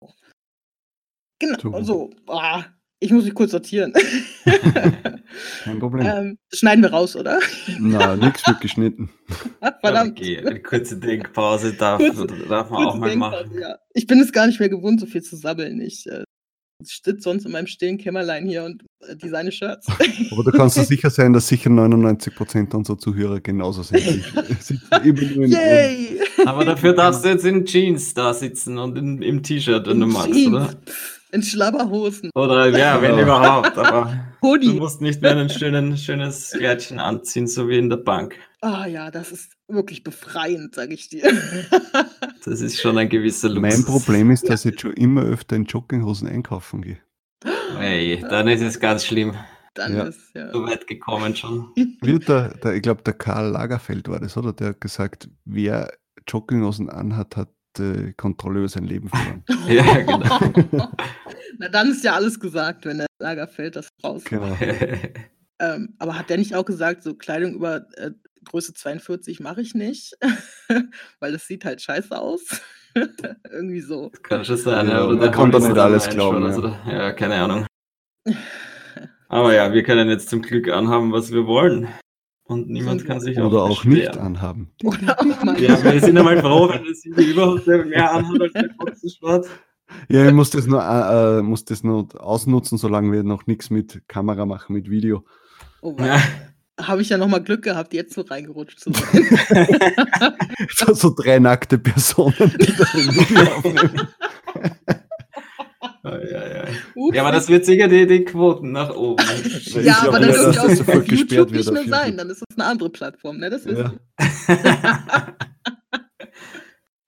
Genau, 1.40 1.84
so. 1.84 2.10
Ah, 2.28 2.64
ich 3.00 3.12
muss 3.12 3.26
mich 3.26 3.34
kurz 3.34 3.52
sortieren. 3.52 3.92
Kein 5.64 5.80
Problem. 5.80 6.06
ähm, 6.06 6.38
schneiden 6.54 6.82
wir 6.84 6.92
raus, 6.92 7.16
oder? 7.18 7.40
Na, 7.80 8.16
nichts 8.16 8.48
wird 8.48 8.62
geschnitten. 8.62 9.10
Verdammt. 9.82 10.18
Okay, 10.20 10.38
eine 10.40 10.62
kurze 10.62 10.98
Denkpause 10.98 11.74
darf, 11.74 12.00
Kurze- 12.00 12.28
darf 12.48 12.70
man 12.70 12.88
auch 12.88 12.96
mal 12.96 13.10
Denkpause, 13.10 13.46
machen. 13.48 13.60
ja. 13.60 13.78
Ich 13.94 14.08
bin 14.08 14.20
es 14.22 14.32
gar 14.32 14.48
nicht 14.48 14.60
mehr 14.60 14.70
gewohnt, 14.70 15.02
so 15.02 15.06
viel 15.06 15.22
zu 15.22 15.36
sabbeln. 15.36 15.82
Ich 15.82 16.06
äh, 16.08 16.24
sitze 16.86 17.22
sonst 17.22 17.46
in 17.46 17.52
meinem 17.52 17.68
stillen 17.68 17.98
Kämmerlein 17.98 18.46
hier 18.48 18.64
und 18.64 18.84
äh, 19.08 19.16
designe 19.16 19.52
Shirts. 19.52 19.88
Aber 20.32 20.44
du 20.44 20.52
kannst 20.52 20.78
dir 20.78 20.84
sicher 20.84 21.10
sein, 21.10 21.34
dass 21.34 21.48
sicher 21.48 21.70
99% 21.70 22.74
unserer 22.76 22.98
Zuhörer 22.98 23.40
genauso 23.42 23.84
sind. 23.84 24.04
In 25.04 25.52
Yay! 25.52 26.20
Aber 26.46 26.66
dafür 26.66 26.94
darfst 26.94 27.24
du 27.26 27.30
jetzt 27.30 27.46
in 27.46 27.66
Jeans 27.66 28.14
da 28.14 28.34
sitzen 28.34 28.78
und 28.78 28.98
in, 28.98 29.22
im 29.22 29.44
T-Shirt, 29.44 29.88
wenn 29.88 30.00
du 30.00 30.08
magst, 30.08 30.34
Jeans, 30.34 30.48
oder? 30.48 30.70
In 31.32 31.42
Schlabberhosen. 31.42 32.30
Oder 32.36 32.68
ja, 32.78 33.02
wenn 33.02 33.16
Ja. 33.18 33.22
überhaupt, 33.24 33.78
aber 33.78 34.36
du 34.42 34.48
Hoodie. 34.48 34.74
musst 34.74 35.02
nicht 35.02 35.22
mehr 35.22 35.36
ein 35.36 35.50
schönen, 35.50 35.98
schönes 35.98 36.52
Kleidchen 36.52 37.00
anziehen, 37.00 37.48
so 37.48 37.68
wie 37.70 37.78
in 37.78 37.90
der 37.90 37.98
Bank. 37.98 38.36
Ah 38.62 38.86
ja, 38.88 39.10
das 39.12 39.32
ist 39.32 39.52
wirklich 39.74 40.04
befreiend, 40.04 40.76
sag 40.76 40.92
ich 40.92 41.10
dir. 41.10 41.24
Das 42.46 42.60
ist 42.60 42.82
schon 42.82 42.98
ein 42.98 43.08
gewisser 43.08 43.48
Luxus. 43.48 43.62
Mein 43.78 43.86
Problem 43.86 44.30
ist, 44.30 44.50
dass 44.50 44.66
ich 44.66 44.78
schon 44.78 44.92
immer 44.94 45.22
öfter 45.24 45.56
in 45.56 45.64
Jogginghosen 45.64 46.28
einkaufen 46.28 46.82
gehe. 46.82 46.98
Hey, 47.78 48.22
dann 48.30 48.50
ist 48.50 48.60
es 48.62 48.82
ganz 48.82 49.06
schlimm. 49.06 49.34
Dann 49.76 49.96
Ja. 49.96 50.04
ist 50.04 50.36
ja. 50.36 50.52
So 50.52 50.62
weit 50.66 50.86
gekommen 50.86 51.34
schon. 51.38 51.70
Wie 52.02 52.16
hat 52.16 52.28
der, 52.28 52.50
der, 52.56 52.74
ich 52.76 52.82
glaube, 52.82 53.02
der 53.02 53.14
Karl 53.14 53.50
Lagerfeld 53.50 54.10
war 54.10 54.20
das, 54.20 54.36
oder? 54.36 54.52
Der 54.52 54.70
hat 54.70 54.82
gesagt, 54.82 55.30
wer 55.46 55.94
Jogginghosen 56.28 56.90
anhat, 56.90 57.38
hat 57.38 57.50
äh, 57.80 58.12
Kontrolle 58.12 58.60
über 58.60 58.68
sein 58.70 58.84
Leben 58.84 59.08
verloren. 59.08 59.44
Ja, 59.70 60.02
genau. 60.02 60.90
Na, 61.60 61.70
dann 61.70 61.92
ist 61.92 62.04
ja 62.04 62.14
alles 62.16 62.38
gesagt, 62.42 62.84
wenn 62.86 62.98
der 62.98 63.08
Lagerfeld 63.20 63.78
das 63.78 63.88
raus. 64.04 64.24
genau. 64.26 64.58
Ähm, 65.60 65.94
aber 65.98 66.18
hat 66.18 66.30
der 66.30 66.38
nicht 66.40 66.56
auch 66.56 66.66
gesagt, 66.66 67.04
so 67.04 67.14
Kleidung 67.14 67.54
über 67.54 67.86
äh, 67.96 68.12
Größe 68.44 68.74
42 68.74 69.40
mache 69.40 69.62
ich 69.62 69.74
nicht, 69.76 70.14
weil 71.20 71.32
das 71.32 71.48
sieht 71.48 71.66
halt 71.66 71.82
scheiße 71.82 72.18
aus. 72.18 72.42
Irgendwie 73.52 73.82
so. 73.82 74.12
Kann 74.22 74.46
schon 74.46 74.58
sein, 74.58 74.88
Ja, 74.88 74.94
ja. 74.98 75.04
Oder 75.04 75.12
man 75.14 75.20
der 75.22 75.32
kann 75.32 75.52
doch 75.52 75.60
Hund 75.60 75.66
ist 75.66 75.70
nicht 75.74 75.80
alles 75.80 76.10
glauben, 76.10 76.38
schon, 76.38 76.46
also, 76.46 76.68
ja, 76.90 77.12
keine 77.14 77.36
Ahnung. 77.36 77.66
Aber 79.28 79.54
ja, 79.54 79.74
wir 79.74 79.84
können 79.84 80.10
jetzt 80.10 80.30
zum 80.30 80.42
Glück 80.42 80.70
anhaben, 80.70 81.12
was 81.12 81.32
wir 81.32 81.48
wollen. 81.48 81.88
Und 82.46 82.70
niemand 82.70 83.06
kann 83.06 83.20
sich 83.20 83.40
Oder 83.40 83.64
auch 83.64 83.84
nicht 83.84 84.06
beschweren. 84.12 84.20
anhaben. 84.20 84.72
Oder 84.84 85.20
auch 85.20 85.44
mal. 85.44 85.60
Ja, 85.60 85.82
wir 85.84 86.00
sind 86.02 86.18
einmal 86.18 86.40
froh, 86.40 86.70
wenn 86.70 86.86
es 86.86 87.04
überhaupt 87.06 87.66
mehr 87.66 88.12
anhat 88.12 88.42
als 88.42 88.54
der 88.54 88.70
Boxershort. 88.78 89.48
Ja, 90.10 90.28
ich 90.28 90.34
muss 90.34 90.50
das 90.52 90.68
nur, 90.68 90.82
äh, 90.84 91.40
äh, 91.40 91.42
muss 91.42 91.66
das 91.66 91.84
nur 91.84 92.08
ausnutzen, 92.22 92.78
solange 92.78 93.12
wir 93.12 93.24
noch 93.24 93.48
nichts 93.48 93.70
mit 93.70 94.04
Kamera 94.08 94.46
machen, 94.46 94.74
mit 94.74 94.90
Video. 94.90 95.26
Oh, 95.82 95.96
Ja. 96.00 96.22
Habe 96.82 97.02
ich 97.04 97.10
ja 97.10 97.18
noch 97.18 97.28
mal 97.28 97.40
Glück 97.44 97.62
gehabt, 97.64 97.94
jetzt 97.94 98.14
so 98.16 98.22
reingerutscht 98.22 98.80
zu 98.80 98.92
sein. 98.92 99.28
So, 100.70 100.94
so 100.94 101.14
drei 101.16 101.40
nackte 101.40 101.78
Personen, 101.78 102.34
die 102.60 102.74
da. 102.74 102.86
Ja, 106.04 106.20
ja, 106.20 106.48
ja. 106.48 106.64
Ups. 106.96 107.16
ja, 107.16 107.22
aber 107.24 107.32
das 107.32 107.48
wird 107.50 107.66
sicher 107.66 107.88
die, 107.88 108.06
die 108.08 108.24
Quoten 108.26 108.72
nach 108.72 108.90
oben. 108.94 109.24
Ja, 109.84 110.02
glaub 110.02 110.16
aber 110.16 110.20
das 110.26 110.36
dass 110.38 110.48
ist 110.48 110.56
ja 110.56 110.68
das 110.68 110.82
auf 110.82 111.08
YouTube 111.08 111.30
wird 111.32 111.52
nicht 111.52 111.72
mehr 111.72 111.84
sein, 111.86 112.06
YouTube. 112.06 112.18
dann 112.18 112.30
ist 112.30 112.44
es 112.50 112.58
eine 112.58 112.66
andere 112.66 112.90
Plattform, 112.90 113.38
ne? 113.38 113.50
Das 113.50 113.66
Ja. 113.66 113.72
ist 113.72 113.94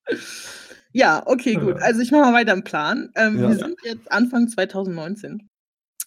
Ja, 0.92 1.22
okay, 1.26 1.54
gut. 1.56 1.76
Ja. 1.78 1.82
Also 1.84 2.00
ich 2.00 2.10
mache 2.10 2.22
mal 2.22 2.32
weiter 2.32 2.52
im 2.54 2.64
Plan. 2.64 3.10
Ähm, 3.16 3.38
Ja. 3.40 3.48
Wir 3.50 3.56
sind 3.56 3.76
jetzt 3.84 4.10
Anfang 4.10 4.48
2019, 4.48 5.48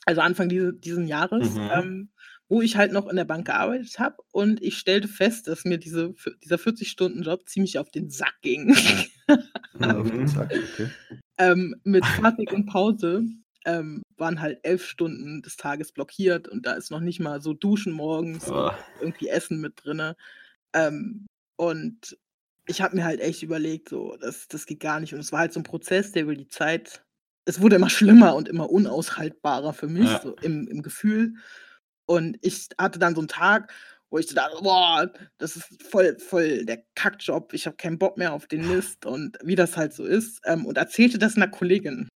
also 0.06 0.22
Anfang 0.22 0.50
diese, 0.50 0.74
diesen 0.74 1.06
Jahres, 1.08 1.54
Mhm. 1.56 1.70
ähm, 1.74 2.10
wo 2.50 2.62
ich 2.62 2.76
halt 2.76 2.92
noch 2.92 3.08
in 3.08 3.16
der 3.16 3.26
Bank 3.26 3.46
gearbeitet 3.46 4.00
habe 4.00 4.18
und 4.32 4.62
ich 4.62 4.78
stellte 4.78 5.08
fest, 5.08 5.48
dass 5.48 5.66
mir 5.66 5.78
diese, 5.78 6.14
dieser 6.44 6.56
40-Stunden-Job 6.58 7.48
ziemlich 7.48 7.78
auf 7.78 7.90
den 7.92 8.10
Sack 8.10 8.36
ging. 8.42 8.76
Ja, 9.80 9.98
auf 10.00 10.10
den 10.10 10.28
Sack, 10.28 10.52
okay. 10.52 10.90
ähm, 11.38 11.76
mit 11.84 12.04
Fahrtweg 12.06 12.52
und 12.52 12.66
Pause 12.66 13.24
ähm, 13.66 14.02
waren 14.18 14.42
halt 14.42 14.60
elf 14.64 14.84
Stunden 14.86 15.42
des 15.44 15.58
Tages 15.58 15.92
blockiert 15.92 16.48
und 16.48 16.66
da 16.66 16.74
ist 16.74 16.92
noch 16.92 17.02
nicht 17.02 17.20
mal 17.20 17.42
so 17.42 17.54
Duschen 17.54 17.94
morgens 17.94 18.50
Oh, 18.50 18.72
irgendwie 19.00 19.28
Essen 19.30 19.62
mit 19.62 19.74
drinne. 19.84 20.16
Ähm, 20.74 21.28
und 21.56 22.18
ich 22.66 22.82
habe 22.82 22.96
mir 22.96 23.04
halt 23.04 23.20
echt 23.20 23.44
überlegt, 23.44 23.90
so, 23.90 24.16
das, 24.20 24.48
das 24.48 24.66
geht 24.66 24.80
gar 24.80 25.00
nicht. 25.00 25.14
Und 25.14 25.20
es 25.20 25.32
war 25.32 25.40
halt 25.40 25.54
so 25.54 25.60
ein 25.60 25.64
Prozess, 25.64 26.12
der 26.14 26.24
über 26.24 26.36
die 26.36 26.48
Zeit, 26.48 27.04
es 27.46 27.62
wurde 27.62 27.76
immer 27.76 27.90
schlimmer 27.90 28.36
und 28.36 28.48
immer 28.48 28.70
unaushaltbarer 28.70 29.74
für 29.74 29.88
mich, 29.88 30.06
Ja. 30.06 30.22
so 30.22 30.36
im, 30.42 30.68
im 30.68 30.82
Gefühl. 30.82 31.34
Und 32.10 32.40
ich 32.42 32.70
hatte 32.80 32.98
dann 32.98 33.14
so 33.14 33.22
einen 33.22 33.28
Tag, 33.28 33.72
wo 34.10 34.18
ich 34.18 34.26
dachte, 34.26 34.64
boah, 34.64 35.12
das 35.38 35.56
ist 35.56 35.84
voll, 35.84 36.18
voll 36.18 36.66
der 36.66 36.84
Kackjob, 36.96 37.54
ich 37.54 37.68
habe 37.68 37.78
keinen 37.78 38.00
Bock 38.00 38.18
mehr 38.18 38.34
auf 38.34 38.48
den 38.48 38.68
Mist 38.76 39.06
und 39.06 39.38
wie 39.44 39.56
das 39.56 39.78
halt 39.78 39.94
so 39.94 40.06
ist. 40.06 40.42
Ähm, 40.46 40.66
und 40.66 40.80
erzählte 40.80 41.20
das 41.20 41.36
einer 41.36 41.48
Kollegin. 41.48 42.10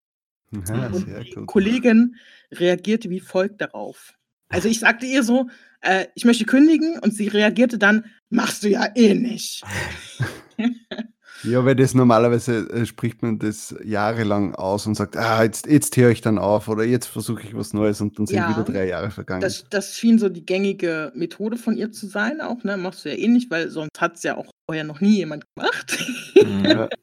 Ja, 0.68 0.88
Und 0.88 1.06
die 1.08 1.30
gut. 1.32 1.46
Kollegin 1.46 2.16
reagierte 2.52 3.12
wie 3.12 3.20
folgt 3.20 3.62
darauf. 3.62 4.16
Also 4.50 4.68
ich 4.68 4.80
sagte 4.80 5.06
ihr 5.06 5.22
so, 5.22 5.48
äh, 5.82 6.08
ich 6.16 6.26
möchte 6.26 6.46
kündigen 6.46 6.98
und 6.98 7.14
sie 7.14 7.28
reagierte 7.28 7.78
dann, 7.78 8.06
machst 8.30 8.64
du 8.64 8.70
ja 8.70 8.88
eh 8.96 9.14
nicht. 9.14 9.64
Ja, 11.44 11.66
weil 11.66 11.76
das 11.76 11.94
normalerweise 11.94 12.70
äh, 12.70 12.86
spricht 12.86 13.22
man 13.22 13.40
das 13.40 13.76
jahrelang 13.84 14.56
aus 14.56 14.88
und 14.88 14.96
sagt, 14.96 15.18
ah, 15.18 15.44
jetzt, 15.44 15.68
jetzt 15.68 15.96
höre 15.98 16.12
ich 16.12 16.22
dann 16.22 16.38
auf 16.38 16.68
oder 16.68 16.84
jetzt 16.84 17.08
versuche 17.08 17.44
ich 17.44 17.56
was 17.56 17.74
Neues 17.74 18.02
und 18.02 18.18
dann 18.18 18.26
sind 18.28 18.38
Ja. 18.38 18.50
wieder 18.50 18.64
drei 18.64 18.88
Jahre 18.88 19.12
vergangen. 19.12 19.42
Das, 19.42 19.66
das 19.70 19.98
schien 19.98 20.20
so 20.20 20.30
die 20.30 20.46
gängige 20.46 21.12
Methode 21.16 21.58
von 21.58 21.76
ihr 21.78 21.92
zu 21.92 22.08
sein, 22.08 22.42
auch, 22.42 22.64
ne? 22.64 22.78
Machst 22.78 23.06
du 23.06 23.10
ja 23.10 23.16
eh 23.16 23.28
nicht, 23.28 23.52
weil 23.52 23.70
sonst 23.70 24.00
hat 24.00 24.16
es 24.16 24.24
ja 24.24 24.38
auch 24.38 24.50
vorher 24.70 24.84
noch 24.84 25.02
nie 25.02 25.18
jemand 25.18 25.46
gemacht. 25.56 25.98
mhm. 26.36 26.66
ja. 26.66 26.90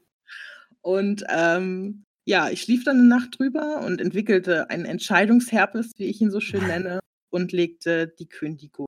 Und 0.83 1.25
ähm, 1.29 2.05
ja, 2.25 2.49
ich 2.49 2.63
schlief 2.63 2.85
dann 2.85 2.99
eine 2.99 3.07
Nacht 3.09 3.39
drüber 3.39 3.83
und 3.85 4.01
entwickelte 4.01 4.71
einen 4.71 4.87
Entscheidungsherpes, 4.87 5.93
wie 5.97 6.05
ich 6.07 6.21
ihn 6.23 6.31
so 6.31 6.41
schön 6.41 6.67
nenne, 6.67 7.01
und 7.31 7.53
legte 7.53 8.09
die 8.09 8.29
Kündigung 8.29 8.87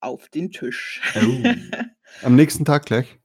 auf 0.00 0.28
den 0.28 0.50
Tisch. 0.50 1.00
Oh. 1.16 1.48
Am 2.22 2.36
nächsten 2.36 2.64
Tag 2.64 2.86
gleich. 2.86 3.19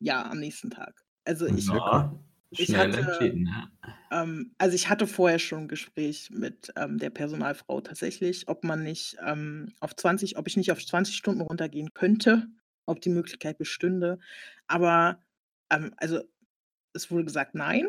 Ja, 0.00 0.30
am 0.30 0.38
nächsten 0.40 0.70
Tag. 0.70 1.04
Also 1.24 1.46
ich, 1.46 1.66
Ja, 1.66 2.18
Ich 2.50 2.74
hatte- 2.74 3.34
ja. 3.36 3.68
ähm, 4.10 4.54
also 4.56 4.74
ich 4.74 4.88
hatte 4.88 5.06
vorher 5.06 5.38
schon 5.38 5.60
ein 5.64 5.68
Gespräch 5.68 6.30
mit 6.30 6.72
ähm, 6.76 6.98
der 6.98 7.10
Personalfrau 7.10 7.80
tatsächlich, 7.82 8.48
ob 8.48 8.64
man 8.64 8.82
nicht 8.82 9.16
ähm, 9.24 9.72
auf 9.80 9.94
20, 9.94 10.38
ob 10.38 10.46
ich 10.46 10.56
nicht 10.56 10.72
auf 10.72 10.84
20 10.84 11.14
Stunden 11.14 11.42
runtergehen 11.42 11.92
könnte, 11.92 12.46
ob 12.86 13.02
die 13.02 13.10
Möglichkeit 13.10 13.58
bestünde. 13.58 14.18
Aber 14.66 15.22
ähm, 15.70 15.92
also 15.98 16.22
es 16.98 17.10
wurde 17.10 17.24
gesagt, 17.24 17.54
nein. 17.54 17.88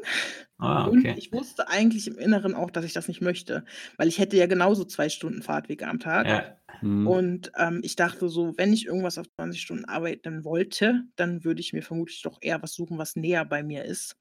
Ah, 0.60 0.88
Und 0.88 0.90
okay. 0.90 1.16
ich 1.16 1.32
wusste 1.34 1.68
eigentlich 1.70 2.08
im 2.08 2.18
Inneren 2.20 2.56
auch, 2.56 2.72
dass 2.72 2.86
ich 2.86 2.94
das 2.94 3.08
nicht 3.08 3.22
möchte, 3.22 3.66
weil 3.98 4.08
ich 4.08 4.20
hätte 4.20 4.38
ja 4.38 4.48
genauso 4.48 4.86
zwei 4.86 5.10
Stunden 5.10 5.42
Fahrtweg 5.44 5.84
am 5.84 6.00
Tag. 6.00 6.30
Ja. 6.30 6.58
Hm. 6.82 7.08
Und 7.08 7.52
ähm, 7.58 7.82
ich 7.84 7.96
dachte 7.96 8.30
so, 8.30 8.58
wenn 8.58 8.74
ich 8.74 8.86
irgendwas 8.88 9.18
auf 9.18 9.28
20 9.38 9.62
Stunden 9.62 9.86
arbeiten 9.86 10.44
wollte, 10.46 11.04
dann 11.18 11.44
würde 11.46 11.62
ich 11.62 11.74
mir 11.74 11.84
vermutlich 11.84 12.22
doch 12.24 12.40
eher 12.42 12.62
was 12.64 12.74
suchen, 12.74 12.98
was 12.98 13.16
näher 13.16 13.46
bei 13.46 13.64
mir 13.64 13.86
ist. 13.86 14.18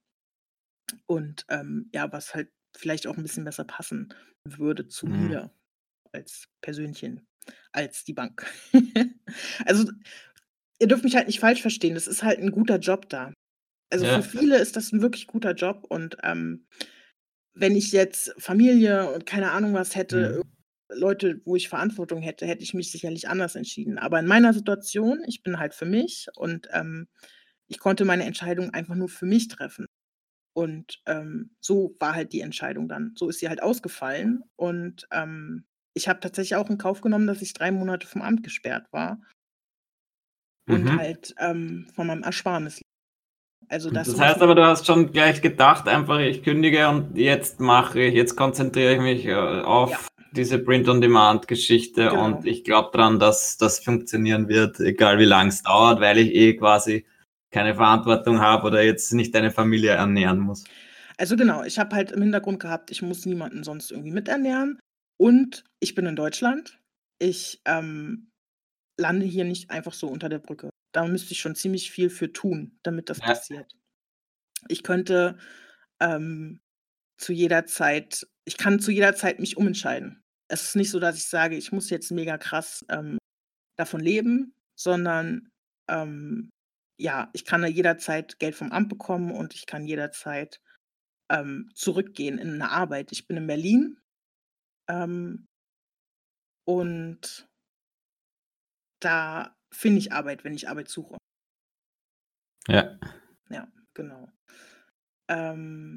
Und 1.07 1.44
ähm, 1.48 1.90
ja, 1.94 2.11
was 2.12 2.35
halt 2.35 2.51
vielleicht 2.77 3.07
auch 3.07 3.16
ein 3.16 3.22
bisschen 3.22 3.44
besser 3.44 3.64
passen 3.64 4.14
würde 4.44 4.87
zu 4.88 5.07
Mhm. 5.07 5.09
mir 5.09 5.53
als 6.12 6.48
Persönchen, 6.62 7.27
als 7.72 8.05
die 8.05 8.14
Bank. 8.14 8.46
also, 9.66 9.90
ihr 10.81 10.88
dürft 10.88 11.05
mich 11.05 11.16
halt 11.16 11.27
nicht 11.29 11.40
falsch 11.40 11.62
verstehen, 11.62 11.94
das 11.94 12.07
ist 12.09 12.22
halt 12.22 12.40
ein 12.40 12.53
guter 12.53 12.79
Job 12.79 13.09
da. 13.09 13.33
Also 13.90 14.07
Ja. 14.07 14.09
für 14.09 14.22
viele 14.22 14.59
ist 14.59 14.77
das 14.77 14.92
ein 14.92 15.03
wirklich 15.03 15.27
guter 15.27 15.53
Job 15.55 15.87
und 15.88 16.16
ähm, 16.22 16.66
wenn 17.55 17.77
ich 17.77 17.92
jetzt 17.92 18.35
Familie 18.38 19.11
und 19.12 19.27
keine 19.27 19.51
Ahnung 19.53 19.74
was 19.74 19.96
hätte, 19.96 20.42
Leute, 20.90 21.40
wo 21.44 21.57
ich 21.57 21.68
Verantwortung 21.68 22.22
hätte, 22.22 22.46
hätte 22.46 22.62
ich 22.62 22.74
mich 22.74 22.92
sicherlich 22.92 23.29
anders 23.29 23.57
entschieden. 23.57 23.98
Aber 23.98 24.20
in 24.20 24.27
meiner 24.27 24.55
Situation, 24.55 25.22
ich 25.27 25.42
bin 25.42 25.59
halt 25.59 25.74
für 25.74 25.87
mich 25.87 26.29
und 26.37 26.68
ähm, 26.72 27.09
ich 27.68 27.79
konnte 27.81 28.05
meine 28.07 28.24
Entscheidung 28.24 28.70
einfach 28.74 28.94
nur 28.96 29.09
für 29.09 29.27
mich 29.27 29.48
treffen. 29.48 29.87
Und 30.55 31.01
ähm, 31.07 31.57
so 31.61 31.96
war 32.01 32.14
halt 32.14 32.33
die 32.33 32.40
Entscheidung 32.42 32.88
dann. 32.88 33.14
So 33.16 33.29
ist 33.29 33.40
sie 33.40 33.48
halt 33.48 33.62
ausgefallen. 33.62 34.44
Und 34.57 35.07
ähm, 35.12 35.66
ich 35.94 36.09
habe 36.09 36.20
tatsächlich 36.20 36.57
auch 36.57 36.70
in 36.70 36.79
Kauf 36.79 37.01
genommen, 37.03 37.27
dass 37.29 37.42
ich 37.42 37.55
drei 37.55 37.72
Monate 37.72 38.07
vom 38.07 38.22
Amt 38.22 38.42
gesperrt 38.44 38.87
war. 38.92 39.20
und 40.68 40.90
Mhm. 40.90 40.96
halt 40.96 41.35
ähm, 41.38 41.88
von 41.94 42.07
meinem 42.07 42.22
Ersparnis. 42.22 42.81
Also 43.68 43.90
das, 43.90 44.09
Das 44.09 44.18
heißt 44.20 44.40
aber, 44.42 44.54
du 44.54 44.64
hast 44.64 44.87
schon 44.87 45.12
gleich 45.12 45.42
gedacht, 45.42 45.87
einfach 45.88 46.18
ich 46.20 46.42
kündige 46.42 46.88
und 46.88 47.16
jetzt 47.16 47.61
mache 47.61 48.00
ich, 48.00 48.14
jetzt 48.14 48.37
konzentriere 48.37 48.94
ich 48.94 49.00
mich 49.00 49.26
äh, 49.26 49.35
auf 49.35 49.90
Ja. 49.90 49.98
diese 50.33 50.59
Print-on-Demand-Geschichte 50.59 52.09
Genau. 52.09 52.24
und 52.24 52.46
ich 52.46 52.64
glaube 52.64 52.96
dran, 52.96 53.18
dass 53.18 53.57
das 53.59 53.81
funktionieren 53.81 54.48
wird, 54.48 54.81
egal 54.81 55.18
wie 55.18 55.24
lange 55.24 55.50
es 55.50 55.62
dauert, 55.62 56.00
weil 56.00 56.18
ich 56.18 56.35
eh 56.35 56.54
quasi 56.57 57.04
keine 57.50 57.74
Verantwortung 57.74 58.40
habe 58.40 58.66
oder 58.66 58.83
jetzt 58.83 59.12
nicht 59.12 59.35
eine 59.37 59.50
Familie 59.50 59.90
ernähren 59.90 60.38
muss. 60.38 60.64
Also 61.18 61.37
genau, 61.37 61.64
ich 61.64 61.78
habe 61.78 61.94
halt 61.96 62.12
im 62.12 62.22
Hintergrund 62.22 62.61
gehabt, 62.61 62.90
ich 62.90 63.02
muss 63.02 63.26
niemanden 63.26 63.64
sonst 63.64 63.90
irgendwie 63.90 64.12
miternähren. 64.12 64.78
Und 65.20 65.64
ich 65.81 65.94
bin 65.94 66.07
in 66.07 66.14
Deutschland. 66.14 66.78
Ich 67.20 67.61
ähm, 67.64 68.28
lande 69.00 69.26
hier 69.26 69.44
nicht 69.44 69.70
einfach 69.70 69.92
so 69.92 70.07
unter 70.07 70.28
der 70.28 70.38
Brücke. 70.38 70.70
Da 70.92 71.07
müsste 71.07 71.33
ich 71.33 71.40
schon 71.40 71.55
ziemlich 71.55 71.90
viel 71.90 72.11
für 72.11 72.33
tun, 72.33 72.79
damit 72.83 73.11
das 73.11 73.18
Ja. 73.18 73.27
passiert. 73.27 73.74
Ich 74.68 74.83
könnte 74.83 75.38
ähm, 76.01 76.61
zu 77.18 77.33
jeder 77.33 77.66
Zeit, 77.66 78.27
ich 78.44 78.57
kann 78.57 78.81
zu 78.81 78.90
jeder 78.92 79.14
Zeit 79.14 79.40
mich 79.40 79.57
umentscheiden. 79.57 80.22
Es 80.48 80.64
ist 80.64 80.77
nicht 80.77 80.90
so, 80.90 81.01
dass 81.01 81.16
ich 81.16 81.27
sage, 81.27 81.57
ich 81.57 81.72
muss 81.72 81.90
jetzt 81.90 82.11
mega 82.12 82.38
krass 82.38 82.85
ähm, 82.88 83.18
davon 83.77 84.01
leben, 84.01 84.55
sondern 84.77 85.51
ähm, 85.88 86.51
ja, 87.01 87.31
ich 87.35 87.44
kann 87.44 87.64
jederzeit 87.66 88.38
Geld 88.40 88.57
vom 88.57 88.72
Amt 88.72 88.88
bekommen 88.88 89.33
und 89.33 89.55
ich 89.55 89.66
kann 89.66 89.87
jederzeit 89.87 90.61
ähm, 91.31 91.70
zurückgehen 91.74 92.38
in 92.38 92.55
eine 92.55 92.70
Arbeit. 92.70 93.12
Ich 93.12 93.27
bin 93.27 93.37
in 93.38 93.46
Berlin 93.46 93.98
ähm, 94.88 95.46
und 96.66 97.48
da 99.01 99.57
finde 99.72 99.98
ich 99.98 100.12
Arbeit, 100.12 100.44
wenn 100.44 100.54
ich 100.54 100.68
Arbeit 100.68 100.88
suche. 100.88 101.16
Ja. 102.68 102.98
Ja, 103.50 103.68
genau. 103.94 104.28
Ähm, 105.28 105.96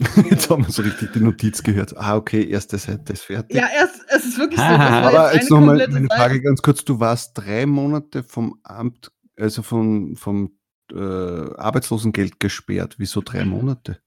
Jetzt 0.30 0.48
haben 0.48 0.64
wir 0.64 0.72
so 0.72 0.82
richtig 0.82 1.12
die 1.12 1.20
Notiz 1.20 1.62
gehört. 1.62 1.94
Ah, 1.96 2.16
okay, 2.16 2.48
erste 2.48 2.78
Seite 2.78 3.12
ist 3.12 3.22
fertig. 3.22 3.54
ja, 3.56 3.68
erst, 3.74 4.00
es 4.08 4.24
ist 4.24 4.38
wirklich 4.38 4.58
so. 4.60 4.64
Aber 4.64 5.32
jetzt 5.34 5.42
jetzt 5.42 5.52
eine 5.52 5.60
nochmal 5.60 5.76
meine 5.76 5.92
Seite. 6.08 6.14
Frage 6.16 6.40
ganz 6.42 6.62
kurz. 6.62 6.84
Du 6.84 7.00
warst 7.00 7.32
drei 7.36 7.66
Monate 7.66 8.22
vom 8.22 8.58
Amt, 8.62 9.12
also 9.36 9.62
vom, 9.62 10.16
vom 10.16 10.56
äh, 10.90 10.96
Arbeitslosengeld 10.96 12.40
gesperrt. 12.40 12.94
Wieso 12.98 13.20
drei 13.20 13.44
Monate? 13.44 14.00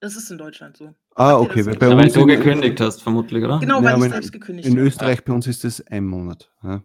Das 0.00 0.16
ist 0.16 0.30
in 0.30 0.36
Deutschland 0.38 0.76
so. 0.76 0.94
Ah, 1.14 1.36
okay. 1.38 1.64
Weil 1.64 1.76
bei 1.76 1.86
Ja, 1.88 1.96
weil 1.96 2.04
uns 2.04 2.12
du 2.12 2.20
in, 2.22 2.28
gekündigt 2.28 2.80
hast, 2.80 3.02
vermutlich, 3.02 3.42
oder? 3.42 3.58
Genau, 3.60 3.78
Ja, 3.78 3.84
weil 3.84 3.92
aber 3.94 4.00
ich 4.00 4.06
in- 4.06 4.12
selbst 4.12 4.32
gekündigt 4.32 4.68
in 4.68 4.74
habe. 4.76 4.86
Österreich 4.86 5.24
bei 5.24 5.32
uns 5.32 5.46
ist 5.46 5.64
es 5.64 5.86
ein 5.86 6.04
Monat. 6.04 6.52
Ja. 6.62 6.82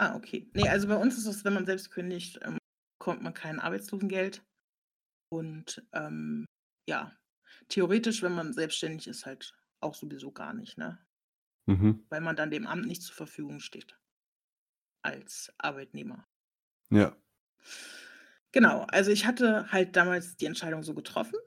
Ah, 0.00 0.16
okay. 0.16 0.48
Nee, 0.54 0.66
also 0.66 0.88
bei 0.88 0.96
uns 0.96 1.18
ist 1.18 1.26
es, 1.26 1.44
wenn 1.44 1.52
man 1.52 1.66
selbst 1.66 1.90
kündigt, 1.90 2.40
ähm, 2.42 2.56
bekommt 2.98 3.20
man 3.22 3.34
kein 3.34 3.60
Arbeitslosengeld. 3.60 4.42
Und 5.30 5.86
ähm, 5.92 6.46
ja, 6.88 7.14
theoretisch, 7.68 8.22
wenn 8.22 8.34
man 8.34 8.54
selbstständig 8.54 9.08
ist, 9.08 9.26
halt 9.26 9.52
auch 9.82 9.94
sowieso 9.94 10.32
gar 10.32 10.54
nicht, 10.54 10.78
ne? 10.78 10.98
Mhm. 11.66 12.06
Weil 12.08 12.22
man 12.22 12.34
dann 12.34 12.50
dem 12.50 12.66
Amt 12.66 12.86
nicht 12.86 13.02
zur 13.02 13.14
Verfügung 13.14 13.60
steht. 13.60 14.00
Als 15.02 15.52
Arbeitnehmer. 15.58 16.26
ja. 16.90 17.14
Genau, 18.52 18.84
also 18.88 19.12
ich 19.12 19.26
hatte 19.26 19.70
halt 19.70 19.94
damals 19.94 20.36
die 20.36 20.46
Entscheidung 20.46 20.82
so 20.82 20.94
getroffen 20.94 21.38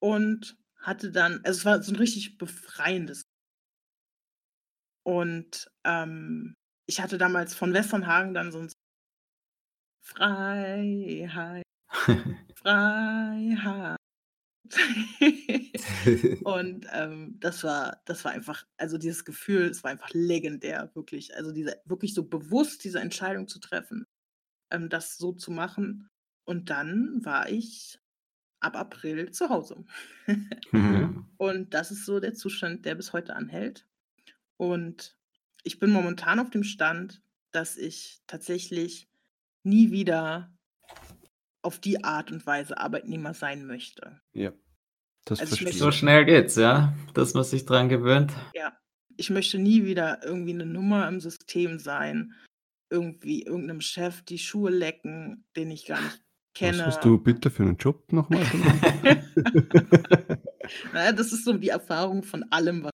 und 0.00 0.56
hatte 0.78 1.10
dann, 1.10 1.44
also 1.44 1.58
es 1.58 1.64
war 1.66 1.82
so 1.82 1.92
ein 1.92 1.96
richtig 1.96 2.38
befreiendes. 2.38 3.22
Und 5.04 5.70
ähm, 5.84 6.54
ich 6.88 7.00
hatte 7.00 7.18
damals 7.18 7.54
von 7.54 7.72
Westernhagen 7.74 8.34
dann 8.34 8.50
so 8.50 8.60
ein 8.60 8.72
Freiheit, 10.02 11.62
Freiheit. 12.56 13.98
und 16.44 16.86
ähm, 16.92 17.36
das 17.40 17.62
war, 17.62 18.02
das 18.06 18.24
war 18.24 18.32
einfach, 18.32 18.66
also 18.78 18.98
dieses 18.98 19.24
Gefühl, 19.24 19.64
es 19.64 19.84
war 19.84 19.90
einfach 19.90 20.10
legendär, 20.12 20.90
wirklich. 20.94 21.36
Also 21.36 21.52
diese, 21.52 21.80
wirklich 21.84 22.14
so 22.14 22.24
bewusst 22.24 22.84
diese 22.84 23.00
Entscheidung 23.00 23.48
zu 23.48 23.60
treffen, 23.60 24.06
ähm, 24.70 24.88
das 24.88 25.18
so 25.18 25.32
zu 25.32 25.50
machen. 25.50 26.08
Und 26.46 26.70
dann 26.70 27.20
war 27.22 27.50
ich 27.50 27.98
ab 28.60 28.76
April 28.76 29.30
zu 29.30 29.50
Hause. 29.50 29.84
Mhm. 30.72 31.26
Und 31.36 31.74
das 31.74 31.90
ist 31.90 32.06
so 32.06 32.18
der 32.18 32.34
Zustand, 32.34 32.86
der 32.86 32.94
bis 32.94 33.12
heute 33.12 33.36
anhält. 33.36 33.86
Und 34.56 35.17
ich 35.68 35.78
bin 35.78 35.90
momentan 35.90 36.40
auf 36.40 36.48
dem 36.48 36.64
Stand, 36.64 37.20
dass 37.52 37.76
ich 37.76 38.22
tatsächlich 38.26 39.06
nie 39.64 39.90
wieder 39.90 40.50
auf 41.60 41.78
die 41.78 42.04
Art 42.04 42.32
und 42.32 42.46
Weise 42.46 42.78
Arbeitnehmer 42.78 43.34
sein 43.34 43.66
möchte. 43.66 44.18
ja. 44.32 44.52
Das 45.26 45.40
Also 45.40 45.56
verstehe 45.56 45.78
So 45.78 45.90
schnell 45.90 46.24
geht's, 46.24 46.56
ja, 46.56 46.96
dass 47.12 47.34
man 47.34 47.44
sich 47.44 47.66
dran 47.66 47.90
gewöhnt. 47.90 48.32
Ja, 48.54 48.74
ich 49.18 49.28
möchte 49.28 49.58
nie 49.58 49.84
wieder 49.84 50.24
irgendwie 50.24 50.54
eine 50.54 50.64
Nummer 50.64 51.06
im 51.06 51.20
System 51.20 51.78
sein, 51.78 52.32
irgendwie 52.88 53.42
irgendeinem 53.42 53.82
Chef 53.82 54.22
die 54.22 54.38
Schuhe 54.38 54.70
lecken, 54.70 55.44
den 55.54 55.70
ich 55.70 55.84
gar 55.84 56.00
nicht 56.00 56.14
Was 56.14 56.20
kenne. 56.54 56.86
hast 56.86 57.04
du 57.04 57.18
bitte 57.18 57.50
für 57.50 57.64
einen 57.64 57.76
Job 57.76 58.10
nochmal? 58.10 58.40
naja, 60.94 61.12
das 61.12 61.34
ist 61.34 61.44
so 61.44 61.52
die 61.52 61.68
Erfahrung 61.68 62.22
von 62.22 62.44
allem, 62.44 62.84
was 62.84 62.92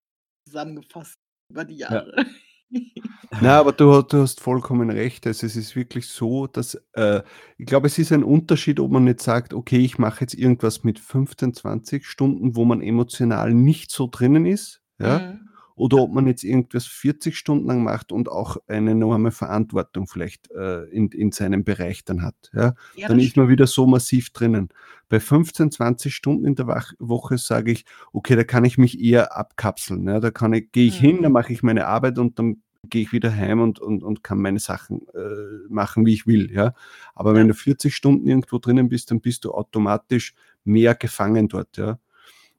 zusammengefasst 0.48 1.14
über 1.52 1.64
die 1.64 1.76
Jahre. 1.76 2.26
Na, 3.40 3.58
aber 3.58 3.72
du, 3.72 4.02
du 4.02 4.18
hast 4.18 4.40
vollkommen 4.40 4.90
recht. 4.90 5.26
Also 5.26 5.46
es 5.46 5.56
ist 5.56 5.74
wirklich 5.76 6.06
so, 6.06 6.46
dass 6.46 6.74
äh, 6.92 7.22
ich 7.58 7.66
glaube, 7.66 7.87
es 7.88 7.98
ist 7.98 8.12
ein 8.12 8.22
Unterschied, 8.22 8.78
ob 8.80 8.90
man 8.92 9.04
nicht 9.04 9.20
sagt, 9.20 9.54
okay, 9.54 9.78
ich 9.78 9.98
mache 9.98 10.20
jetzt 10.20 10.34
irgendwas 10.34 10.84
mit 10.84 10.98
15, 10.98 11.54
20 11.54 12.06
Stunden, 12.06 12.54
wo 12.56 12.64
man 12.64 12.80
emotional 12.80 13.52
nicht 13.52 13.90
so 13.90 14.08
drinnen 14.10 14.46
ist, 14.46 14.82
ja, 15.00 15.18
Mhm. 15.18 15.48
oder 15.74 15.96
ob 15.98 16.12
man 16.12 16.28
jetzt 16.28 16.44
irgendwas 16.44 16.87
40 16.87 17.37
Stunden 17.37 17.66
lang 17.66 17.82
macht 17.82 18.12
und 18.12 18.28
auch 18.28 18.58
eine 18.68 18.92
enorme 18.92 19.32
Verantwortung 19.32 20.06
vielleicht 20.06 20.50
äh, 20.52 20.84
in, 20.90 21.08
in 21.08 21.32
seinem 21.32 21.64
Bereich 21.64 22.04
dann 22.04 22.22
hat. 22.22 22.37
Ja. 22.54 22.74
Ja, 22.94 23.08
dann 23.08 23.18
ist 23.18 23.37
man 23.37 23.48
wieder 23.48 23.66
so 23.66 23.84
massiv 23.87 24.30
drinnen. 24.30 24.68
Bei 25.08 25.18
15, 25.18 25.72
20 25.72 26.14
Stunden 26.14 26.44
in 26.46 26.54
der 26.54 26.66
Woche 27.00 27.38
sage 27.38 27.72
ich, 27.72 27.84
okay, 28.12 28.37
da 28.37 28.44
kann 28.44 28.64
ich 28.64 28.78
mich 28.78 29.00
eher 29.00 29.37
abkapseln. 29.37 30.06
Ja. 30.06 30.20
Da 30.20 30.30
kann 30.30 30.52
ich, 30.52 30.70
gehe 30.70 30.87
ich 30.87 31.00
Mhm. 31.00 31.06
hin, 31.06 31.22
da 31.22 31.28
mache 31.30 31.52
ich 31.52 31.62
meine 31.64 31.87
Arbeit 31.88 32.18
und 32.20 32.38
dann 32.38 32.62
gehe 32.90 33.02
ich 33.02 33.12
wieder 33.12 33.34
heim 33.34 33.60
und, 33.60 33.78
und, 33.80 34.02
und 34.02 34.22
kann 34.24 34.38
meine 34.40 34.58
Sachen 34.58 35.06
äh, 35.14 35.68
machen, 35.68 36.06
wie 36.06 36.14
ich 36.14 36.26
will. 36.26 36.50
Ja. 36.52 36.74
Aber 37.14 37.32
Ja. 37.32 37.36
wenn 37.38 37.48
du 37.48 37.54
40 37.54 37.94
Stunden 37.94 38.26
irgendwo 38.26 38.58
drinnen 38.58 38.88
bist, 38.88 39.10
dann 39.10 39.20
bist 39.20 39.44
du 39.44 39.52
automatisch 39.52 40.34
mehr 40.64 40.94
gefangen 40.94 41.48
dort. 41.48 41.76
Ja. 41.76 41.98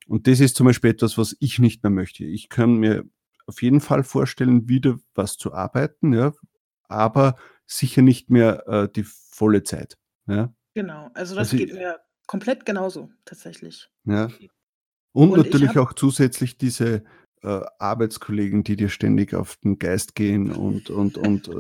Und 0.08 0.28
das 0.28 0.40
ist 0.40 0.56
zum 0.56 0.68
Beispiel 0.68 0.92
etwas, 0.92 1.18
was 1.18 1.36
ich 1.40 1.60
nicht 1.60 1.82
mehr 1.84 1.90
möchte. 1.90 2.24
Ich 2.24 2.50
kann 2.50 2.76
mir 2.78 3.04
auf 3.48 3.62
jeden 3.62 3.82
Fall 3.82 4.04
vorstellen, 4.04 4.68
wieder 4.70 4.98
was 5.14 5.38
zu 5.38 5.54
arbeiten, 5.54 6.14
ja, 6.14 6.34
aber 6.88 7.36
sicher 7.68 8.02
nicht 8.02 8.30
mehr 8.30 8.68
äh, 8.68 8.90
die 8.92 9.04
volle 9.04 9.64
Zeit. 9.64 9.98
Ja. 10.28 10.54
Genau, 10.74 11.10
also 11.14 11.36
das 11.36 11.48
Also 11.50 11.58
geht 11.58 11.70
ich- 11.70 11.76
mir 11.76 12.00
komplett 12.28 12.66
genauso, 12.66 13.10
tatsächlich. 13.24 13.90
Ja. 14.06 14.30
Und, 15.14 15.32
Und 15.32 15.40
ich 15.40 15.46
natürlich 15.46 15.70
hab- 15.70 15.78
auch 15.78 15.94
zusätzlich 15.94 16.58
diese 16.58 17.04
äh, 17.46 17.62
Arbeitskollegen, 17.80 18.64
die 18.64 18.76
dir 18.76 18.90
ständig 18.90 19.34
auf 19.36 19.58
den 19.64 19.78
Geist 19.80 20.16
gehen 20.16 20.52
und, 20.52 20.90
und, 20.90 21.18
und 21.18 21.48
äh, 21.48 21.52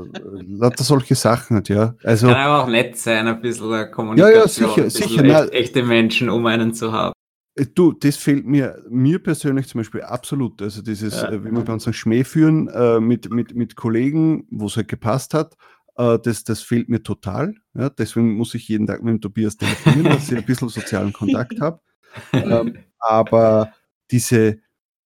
lauter 0.47 0.83
solche 0.83 1.15
Sachen 1.15 1.57
hat, 1.57 1.69
ja. 1.69 1.95
Also, 2.03 2.27
Kann 2.27 2.37
aber 2.37 2.63
auch 2.63 2.67
nett 2.69 2.97
sein, 2.97 3.27
ein 3.27 3.39
bisschen 3.41 3.71
äh, 3.73 3.85
Kommunikation, 3.89 4.67
sicher, 4.69 4.81
ein 4.81 4.83
bisschen 4.85 5.07
sicher, 5.09 5.23
echt, 5.23 5.31
na- 5.33 5.47
echte 5.53 5.83
Menschen 5.83 6.29
um 6.29 6.45
einen 6.47 6.73
zu 6.73 6.91
haben. 6.91 7.13
äh, 7.55 7.65
du, 7.73 7.91
das 7.93 8.17
fehlt 8.17 8.45
mir, 8.45 8.81
mir 8.89 9.19
persönlich 9.21 9.67
zum 9.67 9.79
Beispiel 9.79 10.01
absolut. 10.01 10.61
Also 10.61 10.81
dieses, 10.81 11.13
Ja. 11.21 11.29
äh, 11.31 11.43
wie 11.45 11.51
wir 11.51 11.61
bei 11.63 11.73
uns 11.73 11.83
sagen, 11.83 11.93
Schmäh 11.93 12.23
führen 12.23 12.67
äh, 12.69 12.99
mit, 12.99 13.29
mit, 13.31 13.55
mit 13.55 13.75
Kollegen, 13.75 14.47
wo 14.51 14.65
es 14.65 14.75
halt 14.77 14.87
gepasst 14.87 15.33
hat, 15.33 15.55
äh, 15.97 16.17
das, 16.21 16.43
das 16.43 16.61
fehlt 16.61 16.89
mir 16.89 17.03
total. 17.03 17.53
Ja. 17.73 17.89
Deswegen 17.89 18.33
muss 18.35 18.53
ich 18.55 18.67
jeden 18.67 18.87
Tag 18.87 19.03
mit 19.03 19.13
dem 19.13 19.21
Tobias 19.21 19.55
telefonieren, 19.55 20.05
dass 20.11 20.29
ich 20.31 20.37
ein 20.37 20.43
bisschen 20.45 20.69
sozialen 20.69 21.13
Kontakt 21.13 21.61
habe. 21.61 21.79
Ähm, 22.33 22.77
aber 22.99 23.73
diese 24.09 24.59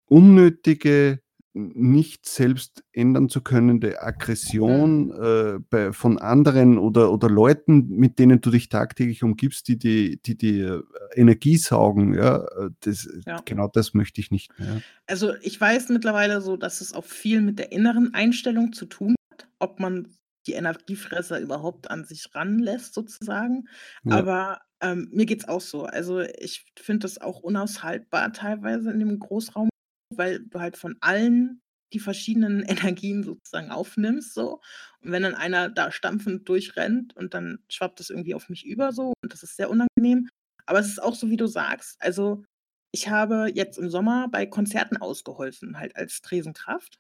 unnötige, 0.10 1.22
nicht 1.54 2.28
selbst 2.28 2.84
ändern 2.94 3.28
zu 3.28 3.42
könnende 3.42 4.02
Aggression 4.04 5.12
äh, 5.12 5.60
bei, 5.70 5.92
von 5.94 6.20
anderen 6.20 6.78
oder, 6.78 7.12
oder 7.12 7.28
Leuten, 7.28 7.90
mit 7.90 8.20
denen 8.20 8.40
du 8.40 8.52
dich 8.52 8.70
tagtäglich 8.70 9.24
umgibst, 9.24 9.68
die 9.68 9.78
die, 9.78 10.22
die, 10.22 10.38
die 10.38 10.60
äh, 10.60 10.84
Energie 11.16 11.58
saugen, 11.58 12.14
ja, 12.14 12.44
äh, 12.46 12.70
das, 12.82 13.10
Ja. 13.26 13.42
genau 13.46 13.68
das 13.68 13.94
möchte 13.94 14.22
ich 14.22 14.30
nicht 14.30 14.58
mehr. 14.60 14.82
Also 15.08 15.34
ich 15.42 15.60
weiß 15.60 15.90
mittlerweile 15.90 16.42
so, 16.42 16.56
dass 16.56 16.82
es 16.82 16.94
auch 16.94 17.06
viel 17.06 17.42
mit 17.42 17.58
der 17.58 17.72
inneren 17.72 18.14
Einstellung 18.14 18.72
zu 18.72 18.86
tun 18.86 19.16
hat, 19.32 19.48
ob 19.58 19.80
man 19.80 20.08
die 20.46 20.54
Energiefresser 20.54 21.40
überhaupt 21.40 21.90
an 21.90 22.06
sich 22.06 22.30
ranlässt, 22.34 22.94
sozusagen. 22.94 23.68
Ja. 24.04 24.18
Aber 24.18 24.62
ähm, 24.82 25.10
mir 25.12 25.26
geht 25.26 25.42
es 25.42 25.48
auch 25.48 25.62
so. 25.62 25.86
Also 25.86 26.22
ich 26.22 26.66
finde 26.78 27.00
das 27.00 27.20
auch 27.20 27.42
unaushaltbar 27.42 28.32
teilweise 28.34 28.92
in 28.92 29.00
dem 29.00 29.20
Großraum, 29.20 29.70
weil 30.10 30.40
du 30.40 30.60
halt 30.60 30.78
von 30.78 30.98
allen 31.02 31.62
die 31.94 32.00
verschiedenen 32.00 32.62
Energien 32.68 33.24
sozusagen 33.24 33.72
aufnimmst 33.72 34.34
so. 34.34 34.62
Und 35.02 35.12
wenn 35.12 35.24
dann 35.24 35.36
einer 35.36 35.70
da 35.70 35.92
stampfend 35.92 36.48
durchrennt 36.48 37.16
und 37.16 37.34
dann 37.34 37.60
schwappt 37.70 38.00
es 38.00 38.10
irgendwie 38.10 38.36
auf 38.36 38.50
mich 38.50 38.66
über 38.66 38.92
so 38.92 39.14
und 39.24 39.34
das 39.34 39.44
ist 39.44 39.56
sehr 39.56 39.70
unangenehm. 39.70 40.30
Aber 40.66 40.80
es 40.80 40.88
ist 40.88 41.02
auch 41.02 41.16
so, 41.16 41.30
wie 41.30 41.38
du 41.38 41.48
sagst. 41.48 41.96
Also 42.00 42.44
ich 42.92 43.10
habe 43.10 43.52
jetzt 43.54 43.78
im 43.78 43.90
Sommer 43.90 44.28
bei 44.30 44.46
Konzerten 44.46 44.98
ausgeholfen, 44.98 45.78
halt 45.78 45.96
als 45.96 46.22
Tresenkraft. 46.22 47.00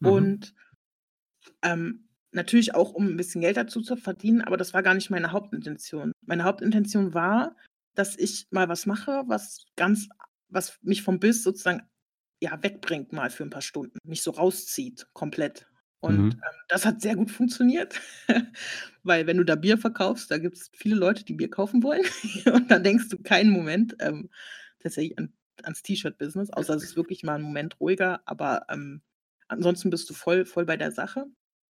Mhm. 0.00 0.08
Und 0.08 0.54
ähm, 1.62 2.08
natürlich 2.32 2.74
auch, 2.74 2.92
um 2.92 3.06
ein 3.06 3.16
bisschen 3.16 3.40
Geld 3.40 3.56
dazu 3.56 3.80
zu 3.80 3.96
verdienen, 3.96 4.42
aber 4.42 4.56
das 4.56 4.74
war 4.74 4.82
gar 4.82 4.94
nicht 4.94 5.10
meine 5.10 5.32
Hauptintention. 5.32 6.12
Meine 6.24 6.44
Hauptintention 6.44 7.14
war, 7.14 7.56
dass 7.94 8.16
ich 8.16 8.46
mal 8.50 8.68
was 8.68 8.86
mache, 8.86 9.24
was 9.26 9.66
ganz, 9.76 10.08
was 10.48 10.78
mich 10.82 11.02
vom 11.02 11.18
Biss 11.18 11.42
sozusagen 11.42 11.82
ja, 12.40 12.62
wegbringt 12.62 13.12
mal 13.12 13.30
für 13.30 13.44
ein 13.44 13.50
paar 13.50 13.62
Stunden, 13.62 13.98
mich 14.04 14.22
so 14.22 14.30
rauszieht, 14.30 15.06
komplett. 15.12 15.66
Und 16.00 16.18
mhm. 16.18 16.30
ähm, 16.32 16.60
das 16.68 16.86
hat 16.86 17.02
sehr 17.02 17.14
gut 17.14 17.30
funktioniert, 17.30 18.00
weil 19.02 19.26
wenn 19.26 19.36
du 19.36 19.44
da 19.44 19.54
Bier 19.54 19.76
verkaufst, 19.76 20.30
da 20.30 20.38
gibt 20.38 20.56
es 20.56 20.70
viele 20.72 20.96
Leute, 20.96 21.24
die 21.24 21.34
Bier 21.34 21.50
kaufen 21.50 21.82
wollen. 21.82 22.04
und 22.52 22.70
dann 22.70 22.82
denkst 22.82 23.10
du 23.10 23.18
keinen 23.18 23.50
Moment 23.50 23.96
ähm, 24.00 24.30
tatsächlich 24.78 25.18
an, 25.18 25.34
ans 25.62 25.82
T-Shirt-Business, 25.82 26.50
außer 26.50 26.74
es 26.74 26.84
ist 26.84 26.96
wirklich 26.96 27.22
mal 27.22 27.34
ein 27.34 27.42
Moment 27.42 27.78
ruhiger, 27.80 28.22
aber 28.24 28.64
ähm, 28.70 29.02
ansonsten 29.48 29.90
bist 29.90 30.08
du 30.08 30.14
voll, 30.14 30.46
voll 30.46 30.64
bei 30.64 30.78
der 30.78 30.90
Sache. 30.90 31.26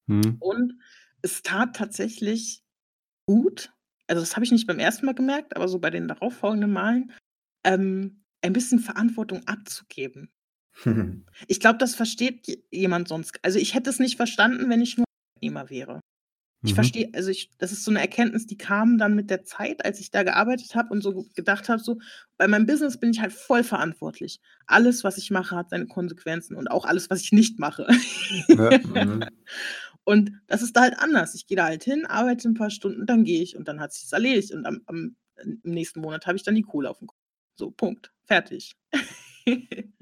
Mhm. 0.06 0.36
Und 0.38 0.74
es 1.22 1.42
tat 1.42 1.74
tatsächlich 1.74 2.62
gut, 3.26 3.72
also 4.06 4.22
das 4.22 4.36
habe 4.36 4.44
ich 4.44 4.52
nicht 4.52 4.68
beim 4.68 4.78
ersten 4.78 5.06
Mal 5.06 5.14
gemerkt, 5.14 5.56
aber 5.56 5.66
so 5.66 5.80
bei 5.80 5.90
den 5.90 6.06
darauffolgenden 6.06 6.72
Malen, 6.72 7.12
ähm, 7.64 8.22
ein 8.42 8.52
bisschen 8.52 8.78
Verantwortung 8.78 9.46
abzugeben. 9.46 10.30
Ich 11.48 11.60
glaube, 11.60 11.78
das 11.78 11.94
versteht 11.94 12.46
jemand 12.70 13.08
sonst. 13.08 13.38
Also, 13.42 13.58
ich 13.58 13.74
hätte 13.74 13.90
es 13.90 13.98
nicht 13.98 14.16
verstanden, 14.16 14.68
wenn 14.68 14.80
ich 14.82 14.96
nur 14.96 15.04
Arbeitnehmer 15.36 15.70
wäre. 15.70 16.00
Ich 16.66 16.74
Mhm. 16.74 16.74
verstehe 16.74 17.10
also, 17.14 17.30
ich 17.30 17.50
das 17.58 17.72
ist 17.72 17.84
so 17.84 17.90
eine 17.92 18.00
Erkenntnis, 18.00 18.46
die 18.46 18.58
kam 18.58 18.98
dann 18.98 19.14
mit 19.16 19.30
der 19.30 19.44
Zeit, 19.44 19.84
als 19.84 20.00
ich 20.00 20.10
da 20.12 20.24
gearbeitet 20.24 20.74
habe 20.76 20.90
und 20.92 21.02
so 21.02 21.26
gedacht 21.36 21.68
habe, 21.70 21.82
so: 21.82 21.98
„Bei 22.38 22.48
meinem 22.48 22.66
Business 22.66 22.98
bin 23.00 23.10
ich 23.12 23.20
halt 23.20 23.32
voll 23.34 23.64
verantwortlich. 23.64 24.40
Alles, 24.66 25.04
was 25.04 25.18
ich 25.18 25.30
mache, 25.30 25.56
hat 25.56 25.70
seine 25.70 25.86
Konsequenzen 25.88 26.56
und 26.56 26.70
auch 26.70 26.86
alles, 26.86 27.10
was 27.10 27.22
ich 27.22 27.32
nicht 27.32 27.58
mache.“ 27.60 27.86
Ja, 28.48 28.74
mhm. 28.84 29.30
Und 30.04 30.32
das 30.48 30.62
ist 30.62 30.76
da 30.76 30.82
halt 30.82 30.98
anders. 30.98 31.34
Ich 31.34 31.46
gehe 31.46 31.56
da 31.56 31.64
halt 31.66 31.84
hin, 31.84 32.06
arbeite 32.06 32.48
ein 32.48 32.54
paar 32.54 32.70
Stunden, 32.70 33.06
dann 33.06 33.24
gehe 33.24 33.42
ich 33.42 33.56
und 33.56 33.68
dann 33.68 33.80
hat 33.80 33.92
sich's 33.92 34.12
erledigt 34.12 34.52
und 34.52 34.66
am 34.66 34.82
am 34.86 35.16
im 35.42 35.60
nächsten 35.64 36.00
Monat 36.02 36.26
habe 36.26 36.36
ich 36.36 36.42
dann 36.44 36.54
die 36.54 36.62
Kohle 36.62 36.90
auf 36.90 36.98
dem 36.98 37.08
Konto. 37.08 37.22
So, 37.56 37.70
Punkt, 37.70 38.12
fertig. 38.26 38.74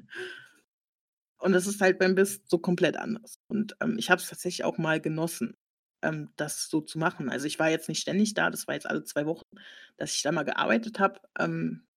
Und 1.39 1.53
das 1.53 1.67
ist 1.67 1.81
halt 1.81 1.99
beim 1.99 2.15
Biss 2.15 2.43
so 2.47 2.59
komplett 2.59 2.97
anders. 2.97 3.39
Und, 3.49 3.77
ähm, 3.81 3.97
ich 3.99 4.11
habe 4.11 4.21
es 4.21 4.29
tatsächlich 4.29 4.65
auch 4.65 4.79
mal 4.79 5.01
genossen, 5.01 5.57
ähm, 6.03 6.31
das 6.37 6.69
so 6.69 6.81
zu 6.81 6.99
machen. 6.99 7.31
Also, 7.31 7.47
ich 7.47 7.59
war 7.59 7.71
jetzt 7.71 7.89
nicht 7.89 8.01
ständig 8.01 8.35
da, 8.35 8.51
das 8.51 8.67
war 8.67 8.75
jetzt 8.75 8.89
alle 8.89 9.05
zwei 9.05 9.27
Wochen, 9.27 9.47
dass 9.97 10.15
ich 10.15 10.23
da 10.23 10.33
mal 10.33 10.45
gearbeitet 10.45 10.99
habe, 11.01 11.21
ähm, 11.39 11.89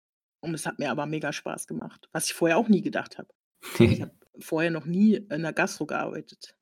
und 0.44 0.56
es 0.56 0.66
hat 0.66 0.80
mir 0.80 0.90
aber 0.90 1.06
mega 1.06 1.32
Spaß 1.32 1.68
gemacht, 1.68 2.10
was 2.12 2.26
ich 2.26 2.34
vorher 2.34 2.58
auch 2.58 2.68
nie 2.68 2.82
gedacht 2.82 3.18
habe. 3.18 3.30
Ich 3.80 4.02
habe 4.02 4.12
vorher 4.40 4.72
noch 4.72 4.86
nie 4.86 5.16
in 5.16 5.44
der 5.44 5.54
Gastro 5.54 5.86
gearbeitet, 5.86 6.56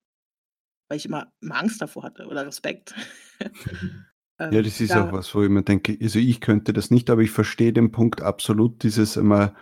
weil 0.90 0.98
ich 0.98 1.06
immer 1.06 1.32
immer 1.42 1.56
Angst 1.56 1.82
davor 1.82 2.04
hatte 2.04 2.28
oder 2.28 2.46
Respekt. 2.46 2.94
Ja, 4.42 4.52
ähm, 4.52 4.64
das 4.64 4.80
ist 4.80 4.94
auch 4.94 5.12
was, 5.12 5.36
wo 5.36 5.44
ich 5.44 5.50
mir 5.50 5.64
denke 5.64 5.98
also, 6.02 6.18
ich 6.18 6.40
könnte 6.40 6.72
das 6.72 6.92
nicht, 6.92 7.10
aber 7.10 7.22
ich 7.22 7.32
verstehe 7.32 7.74
den 7.74 7.92
Punkt 7.92 8.22
absolut, 8.22 8.84
dieses 8.84 9.18
einmal 9.18 9.54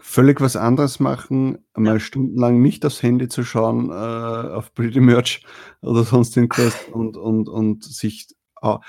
völlig 0.00 0.40
was 0.40 0.56
anderes 0.56 1.00
machen, 1.00 1.58
einmal 1.74 1.94
Ja. 1.94 2.00
stundenlang 2.00 2.60
nicht 2.62 2.84
aufs 2.86 3.02
Handy 3.02 3.28
zu 3.28 3.44
schauen, 3.44 3.90
äh, 3.90 3.92
auf 3.94 4.74
Pretty 4.74 5.00
Merch 5.00 5.44
oder 5.82 6.04
sonst 6.04 6.36
irgendwas 6.36 6.74
und 6.92 7.16
und 7.16 7.48
und 7.48 7.84
sich 7.84 8.28
ah, 8.62 8.80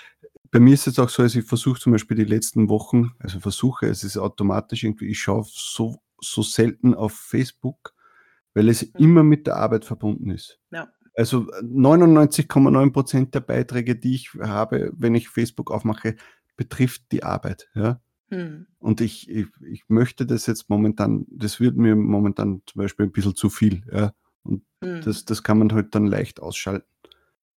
bei 0.51 0.59
mir 0.59 0.73
ist 0.73 0.87
es 0.87 0.99
auch 0.99 1.09
so, 1.09 1.23
also 1.23 1.39
ich 1.39 1.45
versuche 1.45 1.79
zum 1.79 1.93
Beispiel 1.93 2.17
die 2.17 2.25
letzten 2.25 2.69
Wochen 2.69 3.11
also 3.19 3.39
versuche, 3.39 3.87
es 3.87 4.03
ist 4.03 4.17
automatisch 4.17 4.83
irgendwie 4.83 5.07
ich 5.07 5.19
schaue 5.19 5.45
so 5.47 5.97
so 6.21 6.41
selten 6.43 6.93
auf 6.95 7.13
Facebook, 7.13 7.93
weil 8.53 8.69
es 8.69 8.83
Mhm. 8.83 8.99
immer 8.99 9.23
mit 9.23 9.47
der 9.47 9.57
Arbeit 9.57 9.85
verbunden 9.85 10.29
ist. 10.31 10.59
Ja. 10.71 10.89
Also, 11.15 11.47
99,9% 11.61 13.33
der 13.35 13.41
Beiträge, 13.41 13.95
die 13.95 14.15
ich 14.15 14.31
habe, 14.41 14.91
wenn 14.95 15.15
ich 15.15 15.29
Facebook 15.29 15.71
aufmache, 15.71 16.15
betrifft 16.57 17.11
die 17.11 17.23
Arbeit, 17.23 17.69
ja. 17.75 17.99
Mhm. 18.31 18.65
Und 18.79 19.01
ich, 19.01 19.29
ich, 19.29 19.47
ich 19.61 19.83
möchte 19.89 20.25
das 20.25 20.47
jetzt 20.47 20.69
momentan, 20.69 21.25
das 21.29 21.59
wird 21.59 21.75
mir 21.75 21.95
momentan 21.95 22.63
zum 22.65 22.81
Beispiel 22.81 23.05
ein 23.05 23.11
bisschen 23.11 23.35
zu 23.35 23.49
viel. 23.49 23.83
Ja? 23.91 24.13
Und 24.43 24.63
mhm. 24.79 25.01
das, 25.01 25.25
das 25.25 25.43
kann 25.43 25.59
man 25.59 25.71
halt 25.73 25.93
dann 25.93 26.07
leicht 26.07 26.39
ausschalten. 26.39 26.87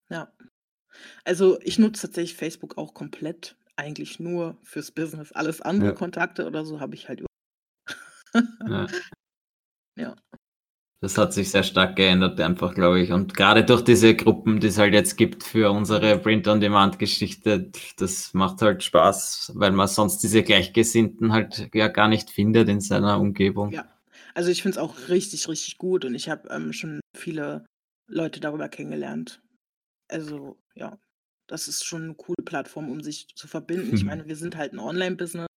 Ja. 0.08 0.32
Also 1.24 1.60
ich 1.60 1.78
nutze 1.78 2.06
tatsächlich 2.08 2.36
Facebook 2.36 2.78
auch 2.78 2.94
komplett, 2.94 3.56
eigentlich 3.76 4.18
nur 4.18 4.58
fürs 4.62 4.90
Business. 4.90 5.32
Alles 5.32 5.60
andere, 5.60 5.90
ja. 5.90 5.94
Kontakte 5.94 6.46
oder 6.46 6.64
so, 6.64 6.80
habe 6.80 6.94
ich 6.94 7.08
halt. 7.08 7.22
ja. 8.66 8.86
ja. 9.96 10.16
Das 11.02 11.18
hat 11.18 11.32
sich 11.32 11.50
sehr 11.50 11.64
stark 11.64 11.96
geändert, 11.96 12.40
einfach, 12.40 12.74
glaube 12.74 13.00
ich. 13.00 13.10
Und 13.10 13.36
gerade 13.36 13.64
durch 13.64 13.82
diese 13.82 14.14
Gruppen, 14.14 14.60
die 14.60 14.68
es 14.68 14.78
halt 14.78 14.94
jetzt 14.94 15.16
gibt 15.16 15.42
für 15.42 15.72
unsere 15.72 16.16
Print-on-Demand-Geschichte, 16.16 17.72
das 17.96 18.32
macht 18.34 18.62
halt 18.62 18.84
Spaß, 18.84 19.50
weil 19.56 19.72
man 19.72 19.88
sonst 19.88 20.18
diese 20.18 20.44
Gleichgesinnten 20.44 21.32
halt 21.32 21.70
ja 21.74 21.88
gar 21.88 22.06
nicht 22.06 22.30
findet 22.30 22.68
in 22.68 22.80
seiner 22.80 23.18
Umgebung. 23.18 23.72
Ja, 23.72 23.92
also 24.34 24.50
ich 24.50 24.62
finde 24.62 24.78
es 24.78 24.82
auch 24.82 25.08
richtig, 25.08 25.48
richtig 25.48 25.76
gut 25.76 26.04
und 26.04 26.14
ich 26.14 26.28
habe 26.28 26.48
ähm, 26.50 26.72
schon 26.72 27.00
viele 27.16 27.66
Leute 28.06 28.38
darüber 28.38 28.68
kennengelernt. 28.68 29.42
Also 30.08 30.56
ja, 30.76 31.00
das 31.48 31.66
ist 31.66 31.84
schon 31.84 32.04
eine 32.04 32.14
coole 32.14 32.44
Plattform, 32.44 32.88
um 32.88 33.02
sich 33.02 33.26
zu 33.34 33.48
verbinden. 33.48 33.92
Ich 33.92 34.04
meine, 34.04 34.28
wir 34.28 34.36
sind 34.36 34.56
halt 34.56 34.72
ein 34.72 34.78
Online-Business 34.78 35.48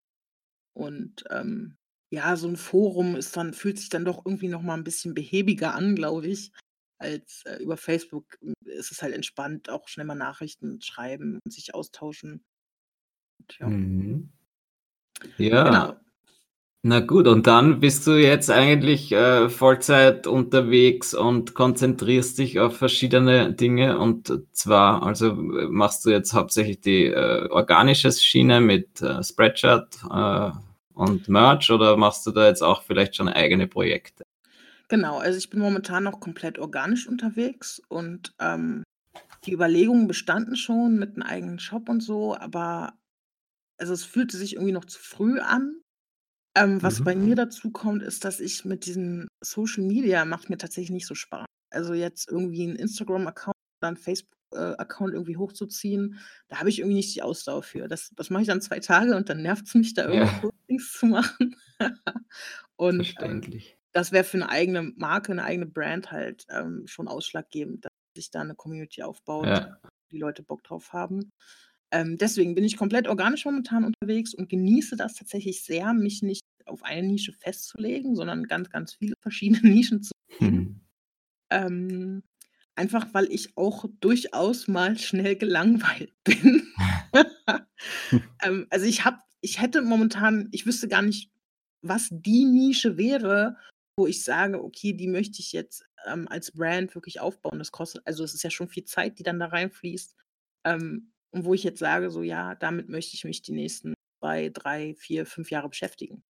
und 0.74 1.24
ähm, 1.30 1.78
ja, 2.16 2.36
so 2.38 2.48
ein 2.50 2.58
Forum 2.58 3.16
ist 3.18 3.38
dann 3.38 3.54
fühlt 3.54 3.80
sich 3.80 3.90
dann 3.90 4.06
doch 4.06 4.26
irgendwie 4.26 4.50
noch 4.50 4.62
mal 4.64 4.76
'n 4.78 4.84
bisschen 4.86 5.14
behäbiger 5.16 5.76
an, 5.76 5.96
glaube 5.96 6.28
ich, 6.28 6.52
als, 7.00 7.44
äh, 7.46 7.58
über 7.64 7.78
Facebook. 7.78 8.38
Hm, 8.42 8.54
ist 8.66 8.92
es 8.92 9.02
halt 9.04 9.14
entspannt, 9.16 9.70
auch 9.70 9.88
schnell 9.90 10.06
mal 10.08 10.16
Nachrichten 10.16 10.82
schreiben 10.82 11.40
und 11.46 11.54
sich 11.54 11.76
austauschen. 11.76 12.44
Und 13.40 13.58
ja. 13.60 13.68
Mhm. 13.68 14.30
Ja. 15.38 15.64
Genau. 15.64 15.94
Na 16.84 17.00
gut, 17.02 17.28
und 17.28 17.48
dann 17.48 17.80
bist 17.82 18.08
du 18.08 18.14
jetzt 18.14 18.52
eigentlich, 18.52 19.12
äh, 19.12 19.50
Vollzeit 19.50 20.28
unterwegs 20.28 21.14
und 21.14 21.54
konzentrierst 21.56 22.40
dich 22.40 22.60
auf 22.60 22.78
verschiedene 22.78 23.54
Dinge. 23.54 24.00
Und 24.00 24.32
zwar 24.54 25.04
also, 25.04 25.34
machst 25.36 26.06
du 26.06 26.12
jetzt 26.12 26.34
hauptsächlich 26.34 26.82
die, 26.82 27.06
äh, 27.08 27.50
organische 27.52 28.12
Schiene 28.14 28.62
mit, 28.62 29.02
äh, 29.02 29.24
Spreadshirt, 29.24 29.96
äh 30.12 30.52
und 30.96 31.28
Merch 31.28 31.70
oder 31.70 31.98
machst 31.98 32.26
du 32.26 32.32
da 32.32 32.48
jetzt 32.48 32.64
auch 32.64 32.82
vielleicht 32.82 33.16
schon 33.16 33.30
eigene 33.30 33.68
Projekte? 33.68 34.24
Genau, 34.88 35.18
also 35.18 35.38
ich 35.38 35.50
bin 35.50 35.60
momentan 35.60 36.04
noch 36.04 36.20
komplett 36.20 36.60
organisch 36.60 37.08
unterwegs 37.08 37.82
und 37.90 38.34
ähm, 38.40 38.84
die 39.46 39.54
Überlegungen 39.54 40.08
bestanden 40.08 40.56
schon 40.56 40.98
mit 40.98 41.16
einem 41.16 41.24
eigenen 41.24 41.60
Shop 41.60 41.90
und 41.90 42.02
so, 42.02 42.36
aber 42.36 42.94
also 43.78 43.94
es 43.94 44.04
fühlte 44.04 44.38
sich 44.38 44.54
irgendwie 44.54 44.72
noch 44.72 44.86
zu 44.86 45.00
früh 45.00 45.40
an. 45.40 45.82
Ähm, 46.58 46.82
was 46.82 47.00
mhm. 47.00 47.04
bei 47.04 47.16
mir 47.16 47.36
dazu 47.36 47.72
kommt, 47.72 48.02
ist, 48.02 48.24
dass 48.24 48.40
ich 48.40 48.64
mit 48.64 48.86
diesem 48.86 49.28
Social 49.44 49.84
Media 49.84 50.24
macht 50.24 50.50
mir 50.50 50.58
tatsächlich 50.58 50.92
nicht 50.92 51.08
so 51.08 51.16
Spaß. 51.16 51.46
Also 51.72 51.94
jetzt 51.94 52.30
irgendwie 52.32 52.64
einen 52.64 52.78
Instagram-Account 52.78 53.58
oder 53.82 53.90
einen 53.90 53.98
Facebook 53.98 54.36
äh, 54.54 54.76
Account 54.78 55.14
irgendwie 55.14 55.36
hochzuziehen, 55.36 56.20
da 56.48 56.60
habe 56.60 56.70
ich 56.70 56.80
irgendwie 56.80 56.96
nicht 56.96 57.14
die 57.14 57.24
Ausdauer 57.24 57.64
für. 57.64 57.88
Das 57.88 58.12
das 58.16 58.30
mache 58.30 58.44
ich 58.44 58.48
dann 58.48 58.62
zwei 58.62 58.80
Tage 58.80 59.18
und 59.18 59.28
dann 59.30 59.42
nervt 59.42 59.68
es 59.68 59.76
mich, 59.76 59.94
da 59.94 60.10
Ja. 60.10 60.30
Postings 60.78 60.94
zu 60.94 61.06
machen. 61.08 61.56
Und, 62.78 63.16
ähm, 63.22 63.42
das 63.94 64.12
wäre 64.12 64.24
für 64.26 64.38
eine 64.38 64.50
eigene 64.50 64.82
Marke, 64.98 65.32
eine 65.32 65.44
eigene 65.44 65.66
Brand 65.66 66.12
halt, 66.12 66.46
ähm, 66.50 66.84
schon 66.88 67.08
ausschlaggebend, 67.08 67.86
dass 67.86 67.92
sich 68.16 68.32
da 68.32 68.42
eine 68.42 68.56
Community 68.56 69.04
aufbaut, 69.04 69.48
Ja. 69.48 69.80
die 70.12 70.18
Leute 70.18 70.44
Bock 70.44 70.64
drauf 70.64 70.92
haben. 70.94 71.32
Ähm, 71.92 72.18
deswegen 72.18 72.56
bin 72.56 72.64
ich 72.66 72.78
komplett 72.78 73.08
organisch 73.08 73.46
momentan 73.46 73.86
unterwegs 73.86 74.34
und 74.34 74.50
genieße 74.50 74.98
das 74.98 75.14
tatsächlich 75.16 75.64
sehr, 75.64 75.94
mich 75.94 76.22
nicht 76.24 76.42
auf 76.66 76.84
eine 76.84 77.08
Nische 77.08 77.32
festzulegen, 77.34 78.16
sondern 78.16 78.44
ganz, 78.46 78.70
ganz 78.70 78.96
viele 78.96 79.16
verschiedene 79.22 79.62
Nischen 79.62 80.04
zu 80.04 80.12
Mhm. 80.40 80.82
Ähm, 81.50 82.24
Einfach 82.78 83.14
weil 83.14 83.32
ich 83.32 83.58
auch 83.58 83.86
durchaus 84.02 84.68
mal 84.68 84.98
schnell 85.00 85.38
gelangweilt 85.38 86.14
bin. 86.26 86.68
Ähm, 88.44 88.68
also, 88.70 88.86
ich 88.86 89.06
habe 89.06 89.20
ich 89.42 89.62
hätte 89.62 89.82
momentan 89.82 90.50
ich 90.52 90.66
wüsste 90.66 90.88
gar 90.88 91.02
nicht, 91.02 91.32
was 91.82 92.10
die 92.12 92.46
Nische 92.46 92.98
wäre, 92.98 93.58
wo 93.98 94.08
ich 94.08 94.24
sage: 94.24 94.64
„Okay, 94.64 94.94
die 94.94 95.08
möchte 95.08 95.40
ich 95.42 95.52
jetzt, 95.54 95.86
ähm, 96.06 96.28
als 96.30 96.52
Brand 96.52 96.96
wirklich 96.96 97.20
aufbauen.“ 97.22 97.60
Das 97.60 97.72
kostet 97.72 98.02
also, 98.06 98.24
es 98.24 98.34
ist 98.34 98.44
ja 98.44 98.50
schon 98.52 98.70
viel 98.70 98.86
Zeit, 98.86 99.20
die 99.20 99.24
dann 99.24 99.40
da 99.40 99.48
reinfließt. 99.48 100.16
Ähm, 100.66 101.14
und 101.32 101.46
wo 101.46 101.54
ich 101.54 101.64
jetzt 101.64 101.80
sage, 101.80 102.10
so: 102.12 102.24
„Ja, 102.24 102.56
damit 102.56 102.90
möchte 102.90 103.16
ich 103.16 103.24
mich 103.26 103.42
die 103.42 103.54
nächsten 103.54 103.94
2, 104.22 104.50
3, 104.50 104.96
4, 104.96 105.26
5 105.26 105.52
Jahre 105.52 105.70
beschäftigen.“ 105.70 106.24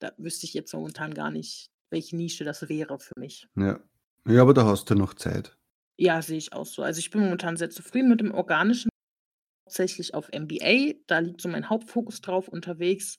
Da 0.00 0.12
wüsste 0.18 0.46
ich 0.46 0.54
jetzt 0.54 0.74
momentan 0.74 1.14
gar 1.14 1.30
nicht, 1.32 1.66
welche 1.92 2.16
Nische 2.16 2.44
das 2.44 2.68
wäre 2.70 2.98
für 3.00 3.14
mich. 3.18 3.48
Ja. 3.56 3.80
Ja, 4.26 4.40
aber 4.42 4.54
da 4.54 4.64
hast 4.66 4.88
du 4.90 4.94
noch 4.94 5.12
Zeit. 5.14 5.56
Ja, 5.98 6.20
sehe 6.20 6.36
ich 6.38 6.52
auch 6.52 6.66
so. 6.66 6.82
Also, 6.82 6.98
ich 6.98 7.10
bin 7.10 7.22
momentan 7.22 7.56
sehr 7.56 7.70
zufrieden 7.70 8.08
mit 8.10 8.20
dem 8.20 8.32
Organischen, 8.32 8.90
hauptsächlich 9.66 10.14
auf 10.14 10.28
MBA. 10.32 10.94
Da 11.06 11.18
liegt 11.20 11.40
so 11.40 11.48
mein 11.48 11.68
Hauptfokus 11.70 12.20
drauf 12.20 12.48
unterwegs. 12.48 13.18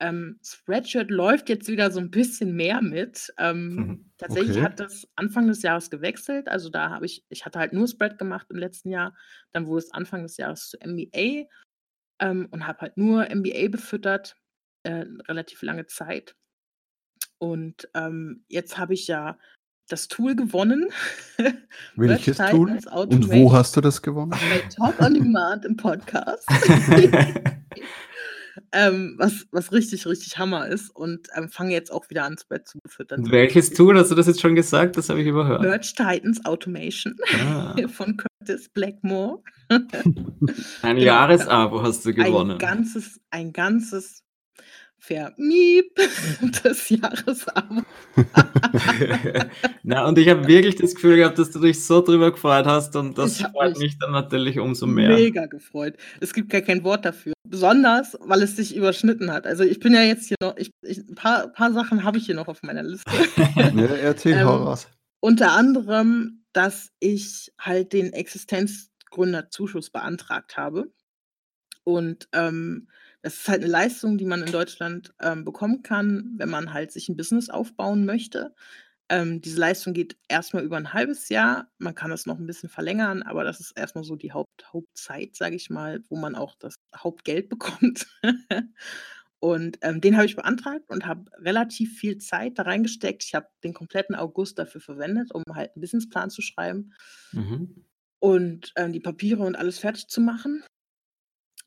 Ähm, 0.00 0.38
Spreadshirt 0.44 1.10
läuft 1.10 1.48
jetzt 1.48 1.68
wieder 1.68 1.90
so 1.90 2.00
ein 2.00 2.10
bisschen 2.10 2.54
mehr 2.56 2.82
mit. 2.82 3.32
Ähm, 3.38 3.86
Mhm. 3.86 4.10
tatsächlich 4.18 4.60
Okay. 4.60 4.62
hat 4.62 4.80
das 4.80 5.08
Anfang 5.16 5.46
des 5.48 5.62
Jahres 5.62 5.90
gewechselt. 5.90 6.48
Also, 6.48 6.68
da 6.70 6.90
habe 6.90 7.06
ich 7.06 7.24
ich 7.28 7.46
hatte 7.46 7.58
halt 7.60 7.72
nur 7.72 7.88
Spread 7.88 8.18
gemacht 8.18 8.48
im 8.50 8.56
letzten 8.58 8.90
Jahr. 8.90 9.16
Dann 9.52 9.66
wurde 9.66 9.84
es 9.86 9.92
Anfang 9.92 10.22
des 10.24 10.36
Jahres 10.36 10.70
zu 10.70 10.80
MBA, 10.80 11.48
ähm, 12.20 12.48
und 12.52 12.66
habe 12.66 12.80
halt 12.82 12.96
nur 12.98 13.30
MBA 13.30 13.68
befüttert, 13.68 14.36
äh, 14.84 15.04
relativ 15.28 15.62
lange 15.62 15.86
Zeit. 15.86 16.36
Und, 17.38 17.88
ähm, 17.94 18.44
jetzt 18.48 18.78
habe 18.78 18.94
ich 18.94 19.06
ja 19.06 19.38
das 19.88 20.08
Tool 20.08 20.34
gewonnen. 20.34 20.88
Welches 21.96 22.38
Tool? 22.38 22.78
Und 22.92 23.30
wo 23.30 23.52
hast 23.52 23.76
du 23.76 23.80
das 23.80 24.02
gewonnen? 24.02 24.30
bei 24.30 24.58
Talk 24.74 25.00
on 25.00 25.14
Demand 25.14 25.64
im 25.64 25.76
Podcast. 25.76 26.48
Ähm, 28.70 29.14
was 29.18 29.46
was 29.50 29.72
richtig, 29.72 30.06
richtig 30.06 30.38
Hammer 30.38 30.68
ist 30.68 30.90
und, 30.94 31.26
ähm, 31.36 31.48
fange 31.48 31.72
jetzt 31.72 31.90
auch 31.92 32.08
wieder 32.08 32.24
an, 32.24 32.36
Spread 32.38 32.68
zu 32.68 32.78
befüttern. 32.80 33.28
Welches 33.30 33.70
Tool? 33.72 33.98
Hast 33.98 34.10
du 34.12 34.14
das 34.14 34.28
jetzt 34.28 34.40
schon 34.40 34.54
gesagt? 34.54 34.96
Das 34.96 35.08
habe 35.08 35.20
ich 35.20 35.26
überhört. 35.26 35.62
Merch 35.62 35.94
Titans 35.94 36.44
Automation 36.44 37.16
Ah, 37.44 37.74
von 37.88 38.16
Curtis 38.16 38.68
Blackmore. 38.68 39.42
ein 39.68 39.88
Genau. 40.82 40.98
Jahresabo 40.98 41.82
hast 41.82 42.04
du 42.04 42.10
Ein 42.10 42.14
gewonnen. 42.16 42.58
ganzes 42.58 43.20
ein 43.30 43.52
ganzes 43.52 44.22
Vermiep 45.06 45.94
des 46.64 46.88
Jahresabo. 46.88 47.82
Na, 49.82 50.06
und 50.06 50.18
ich 50.18 50.28
habe 50.28 50.46
wirklich 50.46 50.76
das 50.76 50.94
Gefühl 50.94 51.16
gehabt, 51.16 51.38
dass 51.38 51.50
du 51.50 51.58
dich 51.60 51.84
so 51.84 52.00
drüber 52.00 52.30
gefreut 52.32 52.66
hast 52.66 52.96
und 52.96 53.18
das 53.18 53.40
freut 53.42 53.72
mich 53.78 53.84
mich 53.84 53.98
dann 53.98 54.12
natürlich 54.12 54.58
umso 54.58 54.86
mehr. 54.86 55.10
mega 55.10 55.46
gefreut. 55.46 55.96
Es 56.20 56.32
gibt 56.32 56.48
gar 56.50 56.62
kein 56.62 56.84
Wort 56.84 57.04
dafür. 57.04 57.34
Besonders, 57.46 58.16
weil 58.20 58.42
es 58.42 58.56
sich 58.56 58.74
überschnitten 58.74 59.30
hat. 59.30 59.46
Also, 59.46 59.62
ich 59.64 59.78
bin 59.78 59.92
ja 59.94 60.02
jetzt 60.02 60.26
hier 60.28 60.36
noch 60.40 60.56
ich 60.56 60.70
ich 60.82 60.98
'n 60.98 61.14
paar 61.14 61.48
paar 61.48 61.72
Sachen 61.72 62.02
habe 62.04 62.16
ich 62.18 62.26
hier 62.26 62.34
noch 62.34 62.48
auf 62.48 62.62
meiner 62.62 62.82
Liste. 62.82 63.04
Ja, 63.56 63.94
erzähl, 63.96 64.32
Ähm, 64.38 64.46
raus. 64.48 64.88
unter 65.20 65.52
anderem, 65.52 66.44
dass 66.54 66.88
ich 67.00 67.52
halt 67.58 67.92
den 67.92 68.12
Existenzgründerzuschuss 68.14 69.90
beantragt 69.90 70.56
habe. 70.56 70.90
Und, 71.84 72.28
ähm, 72.32 72.88
das 73.24 73.34
ist 73.36 73.48
halt 73.48 73.62
'ne 73.62 73.68
Leistung, 73.68 74.18
die 74.18 74.26
man 74.26 74.42
in 74.44 74.52
Deutschland, 74.52 75.14
ähm, 75.22 75.44
bekommen 75.46 75.82
kann, 75.82 76.34
wenn 76.38 76.50
man 76.50 76.74
halt 76.74 76.92
sich 76.92 77.08
'n 77.10 77.16
Business 77.16 77.50
aufbauen 77.50 78.06
möchte. 78.06 78.54
Ähm, 79.10 79.40
diese 79.42 79.60
Leistung 79.60 79.94
geht 79.94 80.16
erst 80.28 80.54
mal 80.54 80.64
über 80.64 80.76
'n 80.78 80.92
halbes 80.94 81.28
Jahr. 81.30 81.70
Man 81.78 81.94
kann 81.96 82.10
das 82.10 82.26
noch 82.26 82.38
'n 82.38 82.46
bisschen 82.46 82.70
verlängern, 82.70 83.22
aber 83.24 83.44
das 83.44 83.60
ist 83.60 83.72
erst 83.78 83.96
mal 83.96 84.04
so 84.04 84.16
die 84.16 84.32
Haupt 84.32 84.72
Hauptzeit, 84.72 85.36
sage 85.36 85.56
ich 85.56 85.70
mal, 85.70 86.02
wo 86.10 86.16
man 86.18 86.34
auch 86.36 86.56
das 86.58 86.76
Hauptgeld 86.96 87.48
bekommt. 87.82 88.06
Und, 89.40 89.78
ähm, 89.82 90.00
den 90.02 90.16
habe 90.16 90.26
ich 90.26 90.36
beantragt 90.36 90.90
und 90.90 91.06
habe 91.06 91.30
relativ 91.38 91.98
viel 91.98 92.18
Zeit 92.18 92.58
da 92.58 92.64
reingesteckt. 92.64 93.24
Ich 93.24 93.34
habe 93.34 93.48
den 93.64 93.74
kompletten 93.74 94.16
August 94.16 94.58
dafür 94.58 94.80
verwendet, 94.82 95.32
um 95.34 95.44
halt 95.54 95.76
'n 95.76 95.80
Businessplan 95.82 96.30
zu 96.30 96.42
schreiben 96.42 96.92
Mhm. 97.32 97.84
und, 98.22 98.72
ähm, 98.76 98.92
die 98.92 99.00
Papiere 99.00 99.42
und 99.42 99.56
alles 99.56 99.78
fertig 99.78 100.08
zu 100.08 100.20
machen. 100.20 100.64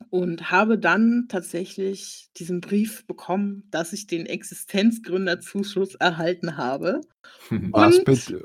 Und 0.10 0.52
habe 0.52 0.78
dann 0.78 1.26
tatsächlich 1.28 2.30
diesen 2.38 2.62
Brief 2.62 3.06
bekommen, 3.08 3.64
dass 3.72 3.94
ich 3.94 4.08
den 4.08 4.26
Existenzgründerzuschuss 4.26 5.96
erhalten 5.96 6.56
habe. 6.58 7.02
Bei 7.50 7.88
Und 7.88 8.08
d 8.08 8.42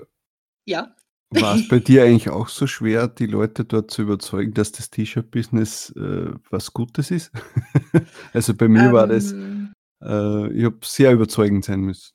ja? 0.64 0.94
war's 1.30 1.68
bei 1.68 1.78
dir 1.78 2.04
eigentlich 2.04 2.30
auch 2.30 2.48
so 2.48 2.66
schwer, 2.66 3.08
die 3.08 3.26
Leute 3.26 3.64
dort 3.64 3.90
zu 3.90 4.02
überzeugen, 4.02 4.54
dass 4.54 4.72
das 4.72 4.90
T-Shirt-Business, 4.90 5.90
äh, 5.96 6.32
was 6.50 6.72
Gutes 6.72 7.10
ist? 7.10 7.32
Also, 8.32 8.54
bei 8.54 8.68
mir 8.68 8.92
war 8.92 9.06
das 9.06 9.32
Ähm 9.32 9.72
äh, 10.02 10.52
ich 10.52 10.64
habe 10.64 10.78
sehr 10.82 11.12
überzeugend 11.12 11.64
sein 11.64 11.80
müssen. 11.80 12.12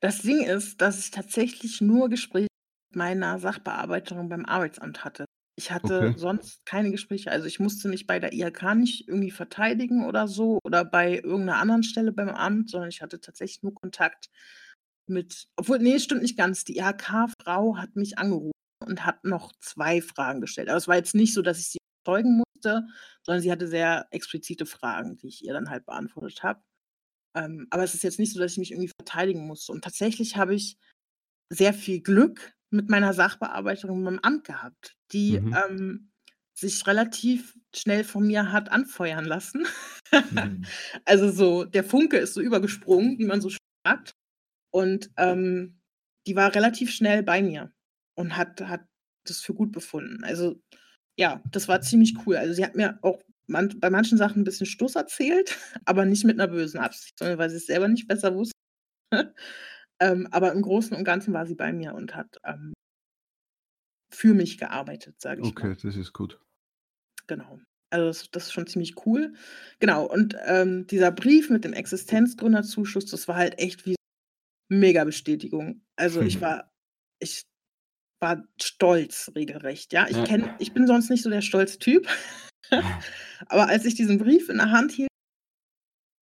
Das 0.00 0.22
Ding 0.22 0.42
ist, 0.42 0.80
dass 0.80 0.98
ich 0.98 1.10
tatsächlich 1.10 1.80
nur 1.80 2.08
Gespräche 2.08 2.48
mit 2.90 2.96
meiner 2.96 3.38
Sachbearbeiterin 3.38 4.28
beim 4.28 4.44
Arbeitsamt 4.44 5.04
hatte. 5.04 5.24
Ich 5.58 5.70
hatte 5.70 6.12
Okay. 6.12 6.16
sonst 6.16 6.64
keine 6.64 6.90
Gespräche. 6.90 7.30
Also, 7.30 7.46
ich 7.46 7.60
musste 7.60 7.88
mich 7.88 8.06
bei 8.06 8.18
der 8.18 8.32
IHK 8.32 8.74
nicht 8.74 9.08
irgendwie 9.08 9.30
verteidigen 9.30 10.06
oder 10.06 10.26
so 10.26 10.58
oder 10.64 10.84
bei 10.84 11.16
irgend 11.22 11.44
'ner 11.46 11.56
anderen 11.58 11.82
Stelle 11.82 12.12
beim 12.12 12.30
Amt, 12.30 12.70
sondern 12.70 12.88
ich 12.90 13.02
hatte 13.02 13.20
tatsächlich 13.20 13.62
nur 13.62 13.74
Kontakt 13.74 14.30
mit 15.06 15.48
obwohl, 15.56 15.78
ne, 15.80 16.00
stimmt 16.00 16.22
nicht 16.22 16.38
ganz. 16.38 16.64
Die 16.64 16.76
IHK-Frau 16.78 17.76
hat 17.76 17.96
mich 17.96 18.18
angerufen 18.18 18.52
und 18.86 19.04
hat 19.06 19.24
noch 19.24 19.52
2 19.60 20.00
Fragen 20.02 20.40
gestellt. 20.40 20.68
Aber 20.70 20.78
es 20.78 20.88
war 20.88 20.96
jetzt 20.96 21.14
nicht 21.14 21.34
so, 21.34 21.42
dass 21.42 21.58
ich 21.60 21.68
sie 21.70 21.78
überzeugen 22.04 22.38
musste, 22.38 22.86
sondern 23.24 23.42
sie 23.42 23.52
hatte 23.52 23.68
sehr 23.68 24.06
explizite 24.10 24.64
Fragen, 24.66 25.16
die 25.18 25.28
ich 25.28 25.44
ihr 25.44 25.52
dann 25.52 25.68
halt 25.70 25.84
beantwortet 25.86 26.42
habe. 26.42 26.62
Ähm, 27.36 27.66
aber 27.70 27.84
es 27.84 27.94
ist 27.94 28.02
jetzt 28.04 28.18
nicht 28.20 28.32
so, 28.34 28.40
dass 28.40 28.52
ich 28.52 28.58
mich 28.58 28.72
irgendwie 28.72 28.92
verteidigen 28.98 29.46
musste. 29.46 29.72
Und 29.72 29.84
tatsächlich 29.84 30.36
habe 30.36 30.54
ich 30.54 30.78
sehr 31.50 31.74
viel 31.74 32.00
Glück 32.02 32.54
mit 32.70 32.88
meiner 32.90 33.14
Sachbearbeiterin 33.14 34.04
beim 34.04 34.18
Amt 34.20 34.44
gehabt, 34.44 34.96
die, 35.12 35.42
Mhm. 35.42 35.62
ähm, 35.68 36.10
sich 36.54 36.86
relativ 36.86 37.56
schnell 37.74 38.04
von 38.04 38.26
mir 38.26 38.52
hat 38.52 38.70
anfeuern 38.70 39.24
lassen. 39.24 39.66
Mhm. 40.30 40.72
Also, 41.06 41.30
so 41.30 41.64
der 41.64 41.84
Funke 41.84 42.18
ist 42.18 42.34
so 42.34 42.40
übergesprungen, 42.40 43.18
wie 43.18 43.24
man 43.26 43.40
so 43.40 43.50
sagt. 43.86 44.12
Und, 44.72 45.10
ähm, 45.18 45.80
die 46.26 46.36
war 46.36 46.54
relativ 46.54 46.90
schnell 46.92 47.22
bei 47.24 47.42
mir 47.42 47.72
und 48.16 48.36
hat 48.36 48.60
hat 48.62 48.82
das 49.26 49.40
für 49.40 49.54
gut 49.54 49.72
befunden. 49.72 50.24
Also, 50.24 50.60
ja, 51.18 51.42
das 51.52 51.68
war 51.68 51.80
ziemlich 51.82 52.16
cool. 52.26 52.36
Also, 52.36 52.54
sie 52.54 52.64
hat 52.64 52.76
mir 52.76 52.98
auch 53.02 53.20
man 53.48 53.70
bei 53.80 53.90
manchen 53.90 54.18
Sachen 54.18 54.42
'n 54.42 54.44
bisschen 54.44 54.66
Stuss 54.66 54.96
erzählt, 54.96 55.58
aber 55.86 56.04
nicht 56.06 56.24
mit 56.24 56.36
'ner 56.38 56.48
bösen 56.48 56.80
Absicht, 56.80 57.18
sondern 57.18 57.38
weil 57.38 57.50
sie's 57.50 57.66
selber 57.66 57.88
nicht 57.88 58.08
besser 58.08 58.34
wusste. 58.36 58.54
Ähm, 60.00 60.28
aber 60.32 60.52
im 60.52 60.62
Großen 60.62 60.96
und 60.96 61.04
Ganzen 61.04 61.34
war 61.34 61.46
sie 61.46 61.54
bei 61.56 61.72
mir 61.72 61.94
und 61.94 62.16
hat, 62.16 62.38
ähm 62.44 62.72
für 64.12 64.34
mich 64.34 64.58
gearbeitet, 64.58 65.20
sage 65.20 65.42
ich 65.42 65.54
mal. 65.54 65.72
Okay, 65.72 65.76
das 65.82 65.96
ist 65.96 66.12
gut. 66.12 66.38
Genau. 67.26 67.58
Also, 67.90 68.06
das 68.06 68.30
das 68.30 68.44
ist 68.44 68.52
schon 68.52 68.66
ziemlich 68.66 69.06
cool. 69.06 69.34
Genau, 69.78 70.06
und, 70.06 70.34
ähm, 70.46 70.86
dieser 70.86 71.10
Brief 71.10 71.50
mit 71.50 71.64
dem 71.64 71.74
Existenzgründerzuschuss, 71.74 73.06
das 73.06 73.28
war 73.28 73.36
halt 73.36 73.58
echt 73.58 73.84
wie 73.86 73.96
Mega-Bestätigung. 74.68 75.82
Also, 75.96 76.22
ich 76.22 76.40
war 76.40 76.72
ich 77.20 77.42
war 78.20 78.42
stolz 78.60 79.30
regelrecht, 79.34 79.92
ja? 79.92 80.06
Ich 80.08 80.24
kenne 80.24 80.54
ich 80.58 80.72
bin 80.72 80.86
sonst 80.86 81.10
nicht 81.10 81.22
so 81.22 81.28
der 81.30 81.42
stolze 81.42 81.78
Typ. 81.78 82.08
Aber 83.46 83.68
als 83.68 83.84
ich 83.84 83.94
diesen 83.94 84.18
Brief 84.18 84.48
in 84.48 84.58
der 84.58 84.70
Hand 84.70 84.92
hielt 84.92 85.08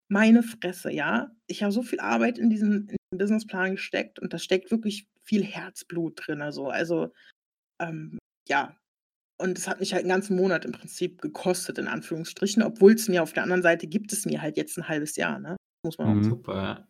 meine 0.10 0.44
Fresse, 0.44 0.92
ja? 0.92 1.32
Ich 1.48 1.64
habe 1.64 1.72
so 1.72 1.82
viel 1.82 2.00
Arbeit 2.00 2.38
in 2.38 2.50
diesen 2.50 2.88
in 2.90 2.98
diesen 3.12 3.18
Businessplan 3.18 3.76
gesteckt 3.76 4.20
und 4.20 4.34
da 4.34 4.38
steckt 4.38 4.70
wirklich 4.70 5.08
viel 5.24 5.44
Herzblut 5.44 6.22
drinne 6.28 6.52
so. 6.52 6.70
Also, 6.70 7.12
ähm, 7.80 8.18
ja. 8.50 8.76
Und 9.40 9.58
es 9.60 9.68
hat 9.68 9.80
mich 9.82 9.94
halt 9.94 10.06
'n 10.06 10.10
ganzen 10.10 10.38
Monat 10.38 10.66
im 10.66 10.74
Prinzip 10.74 11.22
gekostet 11.22 11.78
in 11.80 11.88
Anführungsstrichen, 11.90 12.64
obwohl's 12.64 13.10
mir 13.10 13.24
auf 13.24 13.34
der 13.34 13.44
anderen 13.44 13.64
Seite 13.64 13.88
gibt 13.88 14.14
es 14.14 14.26
mir 14.26 14.42
halt 14.42 14.58
jetzt 14.58 14.78
'n 14.78 14.88
halbes 14.90 15.16
Jahr, 15.18 15.40
ne? 15.40 15.58
Muss 15.86 15.98
man 16.00 16.08
auch 16.10 16.22
Mhm. 16.22 16.24
Super. 16.24 16.88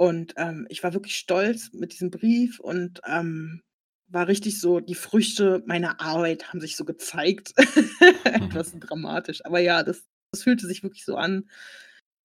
Und, 0.00 0.34
ähm, 0.36 0.66
ich 0.70 0.82
war 0.82 0.94
wirklich 0.94 1.16
stolz 1.16 1.70
mit 1.72 1.92
diesem 1.92 2.10
Brief 2.10 2.60
und, 2.60 3.00
ähm, 3.06 3.60
war 4.08 4.28
richtig 4.28 4.60
so 4.60 4.80
die 4.80 4.94
Früchte 4.94 5.62
meiner 5.66 6.00
Arbeit 6.00 6.48
haben 6.48 6.60
sich 6.60 6.76
so 6.76 6.84
gezeigt. 6.84 7.52
Etwas 8.40 8.72
dramatisch. 8.78 9.44
Aber 9.44 9.60
ja, 9.60 9.82
das 9.82 10.04
das 10.34 10.44
fühlte 10.44 10.66
sich 10.66 10.82
wirklich 10.82 11.04
so 11.04 11.16
an. 11.16 11.48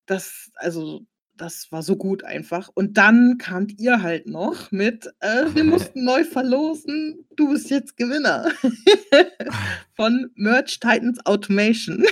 Das 0.07 0.51
also, 0.55 1.05
das 1.37 1.71
war 1.71 1.83
so 1.83 1.95
gut 1.95 2.23
einfach. 2.23 2.69
Und 2.73 2.97
dann 2.97 3.37
kamt 3.37 3.79
ihr 3.79 4.01
halt 4.01 4.27
noch 4.27 4.71
mit, 4.71 5.07
äh: 5.19 5.45
„Wir 5.53 5.63
mussten 5.93 6.03
neu 6.03 6.23
verlosen. 6.23 7.25
Du 7.35 7.49
bist 7.51 7.69
jetzt 7.69 7.97
Gewinner 7.97 8.49
von 9.95 10.29
Merch 10.35 10.79
Titans 10.79 11.25
Automation.“ 11.25 12.03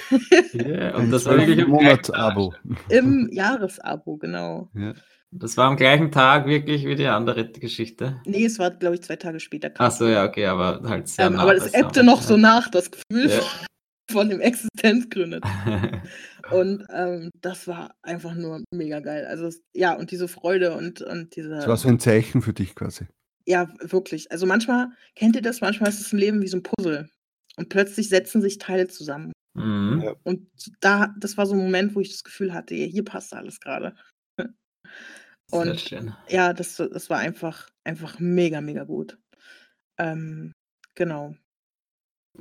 Ja, 0.54 0.96
und 0.96 1.12
das 1.12 1.26
war 1.26 1.38
wirklich 1.38 1.60
Tag. 1.60 1.68
Monats-Abo. 1.68 2.54
Im 2.90 3.30
Jahresabo, 3.32 4.18
genau. 4.18 4.70
Ja. 4.76 4.94
Das 5.32 5.58
war 5.58 5.68
am 5.68 5.76
gleichen 5.76 6.12
Tag 6.12 6.46
wirklich 6.48 6.86
wie 6.86 6.96
die 6.96 7.08
andere 7.08 7.50
Geschichte? 7.52 8.22
Ne, 8.26 8.46
es 8.46 8.58
war, 8.58 8.72
glaube 8.72 8.96
ich, 8.96 9.02
2 9.02 9.18
Tage 9.18 9.42
später 9.42 9.70
Ach 9.80 9.92
so, 9.92 10.08
ja, 10.08 10.24
okay, 10.24 10.46
aber 10.46 10.82
halt 10.88 11.10
sehr 11.10 11.26
Ähm, 11.28 11.34
nah 11.34 11.42
aber 11.42 11.56
es 11.56 11.64
beisammen. 11.64 11.84
ebbte 11.86 12.04
noch 12.04 12.22
so 12.22 12.38
nach, 12.38 12.70
das 12.70 12.90
Gefühl 12.90 13.30
Ja. 13.30 13.42
von 14.10 14.30
dem 14.30 14.40
Existenzgründer. 14.40 15.42
Und, 16.50 16.86
ähm, 16.90 17.32
das 17.42 17.68
war 17.68 17.98
einfach 18.04 18.36
nur 18.36 18.64
mega 18.72 19.00
geil. 19.00 19.26
Also, 19.26 19.48
es 19.48 19.64
ja, 19.74 19.96
und 19.96 20.12
diese 20.12 20.28
Freude 20.28 20.76
und 20.76 21.02
und 21.02 21.36
Das 21.58 21.68
war 21.68 21.76
diese 21.76 21.78
so 21.78 21.90
ein 21.90 22.00
Zeichen 22.00 22.42
für 22.42 22.54
dich 22.54 22.76
quasi. 22.76 23.08
ja, 23.48 23.68
wirklich. 23.82 24.32
Also, 24.32 24.46
manchmal 24.46 24.90
kennt 25.16 25.36
ihr 25.36 25.42
das? 25.42 25.62
Manchmal 25.62 25.90
ist 25.90 26.00
das 26.02 26.14
im 26.14 26.20
Leben 26.20 26.42
wie 26.42 26.48
so 26.48 26.58
'n 26.58 26.64
Puzzle 26.64 27.10
und 27.58 27.70
plötzlich 27.70 28.10
setzen 28.10 28.42
sich 28.42 28.58
Teile 28.58 28.88
zusammen. 28.88 29.32
Mhm. 29.56 30.06
Ja. 30.06 30.16
Und 30.24 30.50
da 30.82 31.14
das 31.20 31.38
war 31.38 31.46
so 31.48 31.56
'n 31.56 31.60
Moment, 31.60 31.96
wo 31.96 32.02
ich 32.02 32.12
das 32.12 32.24
Gefühl 32.26 32.54
hatte: 32.54 32.76
„Ja, 32.76 32.86
hier 32.88 33.06
passt 33.06 33.34
alles 33.36 33.60
grade.“ 33.62 33.96
Sehr 35.48 35.78
Und 35.78 35.78
schön. 35.78 36.16
ja, 36.30 36.54
das 36.54 36.76
das 36.78 37.10
war 37.10 37.20
einfach 37.20 37.70
einfach 37.84 38.20
mega, 38.20 38.62
mega 38.62 38.84
gut. 38.84 39.20
Ähm, 40.00 40.54
genau. 40.96 41.36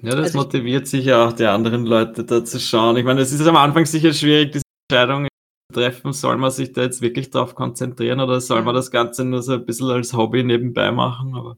Ja, 0.03 0.15
das 0.15 0.27
also 0.27 0.39
motiviert 0.39 0.87
sicher 0.87 1.27
auch 1.27 1.33
die 1.33 1.47
anderen 1.47 1.87
Leute 1.87 2.25
da 2.25 2.45
zu 2.45 2.61
schauen. 2.61 2.97
Ich 2.97 3.05
meine, 3.05 3.21
es 3.21 3.33
ist 3.33 3.47
am 3.47 3.57
Anfang 3.57 3.87
sicher 3.87 4.13
schwierig, 4.13 4.53
diese 4.53 4.65
Entscheidung 4.91 5.29
zu 5.73 5.81
treffen. 5.81 6.13
Soll 6.13 6.37
man 6.37 6.51
sich 6.51 6.73
da 6.73 6.83
jetzt 6.83 7.01
wirklich 7.01 7.31
darauf 7.31 7.55
konzentrieren 7.55 8.21
oder 8.21 8.41
soll 8.41 8.63
man 8.63 8.75
das 8.75 8.91
Ganze 8.91 9.25
nur 9.25 9.43
so 9.43 9.55
ein 9.55 9.65
bisschen 9.65 9.91
als 9.91 10.13
Hobby 10.13 10.45
nebenbei 10.45 10.91
machen? 10.91 11.35
Aber 11.35 11.57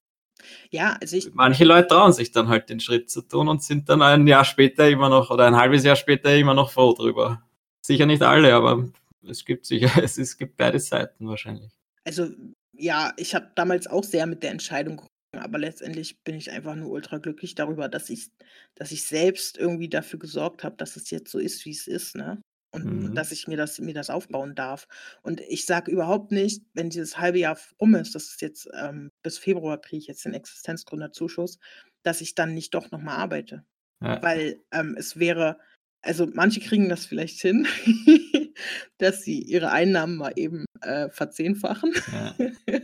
ja, 0.70 0.96
also 1.00 1.16
ich. 1.16 1.34
Manche 1.34 1.64
Leute 1.64 1.88
trauen 1.88 2.12
sich 2.12 2.30
dann 2.32 2.48
halt 2.48 2.68
den 2.68 2.80
Schritt 2.80 3.10
zu 3.10 3.22
tun 3.22 3.48
und 3.48 3.62
sind 3.62 3.88
dann 3.88 4.02
ein 4.02 4.26
Jahr 4.26 4.44
später 4.44 4.88
immer 4.88 5.08
noch 5.08 5.30
oder 5.30 5.46
ein 5.46 5.56
halbes 5.56 5.84
Jahr 5.84 5.96
später 5.96 6.34
immer 6.36 6.54
noch 6.54 6.70
froh 6.70 6.94
drüber. 6.94 7.42
Sicher 7.82 8.06
nicht 8.06 8.22
alle, 8.22 8.54
aber 8.54 8.88
es 9.28 9.44
gibt 9.44 9.66
sicher, 9.66 9.90
es, 10.02 10.18
es 10.18 10.36
gibt 10.36 10.56
beide 10.56 10.78
Seiten 10.78 11.28
wahrscheinlich. 11.28 11.72
Also 12.04 12.28
ja, 12.72 13.12
ich 13.16 13.34
habe 13.34 13.50
damals 13.54 13.86
auch 13.86 14.04
sehr 14.04 14.26
mit 14.26 14.42
der 14.42 14.50
Entscheidung 14.50 15.02
aber 15.46 15.58
letztendlich 15.58 16.22
bin 16.24 16.34
ich 16.34 16.50
einfach 16.50 16.74
nur 16.74 16.90
ultra 16.90 17.18
glücklich 17.18 17.54
darüber, 17.54 17.88
dass 17.88 18.10
ich, 18.10 18.30
dass 18.74 18.90
ich 18.90 19.04
selbst 19.04 19.56
irgendwie 19.56 19.88
dafür 19.88 20.18
gesorgt 20.18 20.64
habe, 20.64 20.76
dass 20.76 20.96
es 20.96 21.10
jetzt 21.10 21.30
so 21.30 21.38
ist, 21.38 21.64
wie 21.64 21.70
es 21.70 21.86
ist, 21.86 22.16
ne? 22.16 22.42
Und 22.72 22.84
mhm. 22.84 23.14
dass 23.14 23.30
ich 23.30 23.46
mir 23.46 23.56
das, 23.56 23.78
mir 23.78 23.94
das 23.94 24.10
aufbauen 24.10 24.54
darf. 24.56 24.88
Und 25.22 25.40
ich 25.40 25.64
sage 25.64 25.90
überhaupt 25.90 26.32
nicht, 26.32 26.62
wenn 26.74 26.90
dieses 26.90 27.16
halbe 27.16 27.38
Jahr 27.38 27.56
rum 27.80 27.94
ist, 27.94 28.14
das 28.14 28.24
ist 28.24 28.42
jetzt 28.42 28.68
ähm, 28.74 29.10
bis 29.22 29.38
Februar 29.38 29.80
kriege 29.80 29.98
ich 29.98 30.08
jetzt 30.08 30.24
den 30.24 30.34
Existenzgründerzuschuss, 30.34 31.58
dass 32.02 32.20
ich 32.20 32.34
dann 32.34 32.54
nicht 32.54 32.74
doch 32.74 32.90
nochmal 32.90 33.16
arbeite. 33.16 33.64
Ja. 34.02 34.20
Weil 34.20 34.60
ähm, 34.72 34.96
es 34.98 35.16
wäre, 35.16 35.58
also 36.02 36.26
manche 36.26 36.60
kriegen 36.60 36.88
das 36.88 37.06
vielleicht 37.06 37.40
hin, 37.40 37.66
dass 38.98 39.22
sie 39.22 39.40
ihre 39.40 39.70
Einnahmen 39.70 40.16
mal 40.16 40.32
eben 40.34 40.66
äh, 40.82 41.08
verzehnfachen. 41.08 41.94
Ja. 42.12 42.34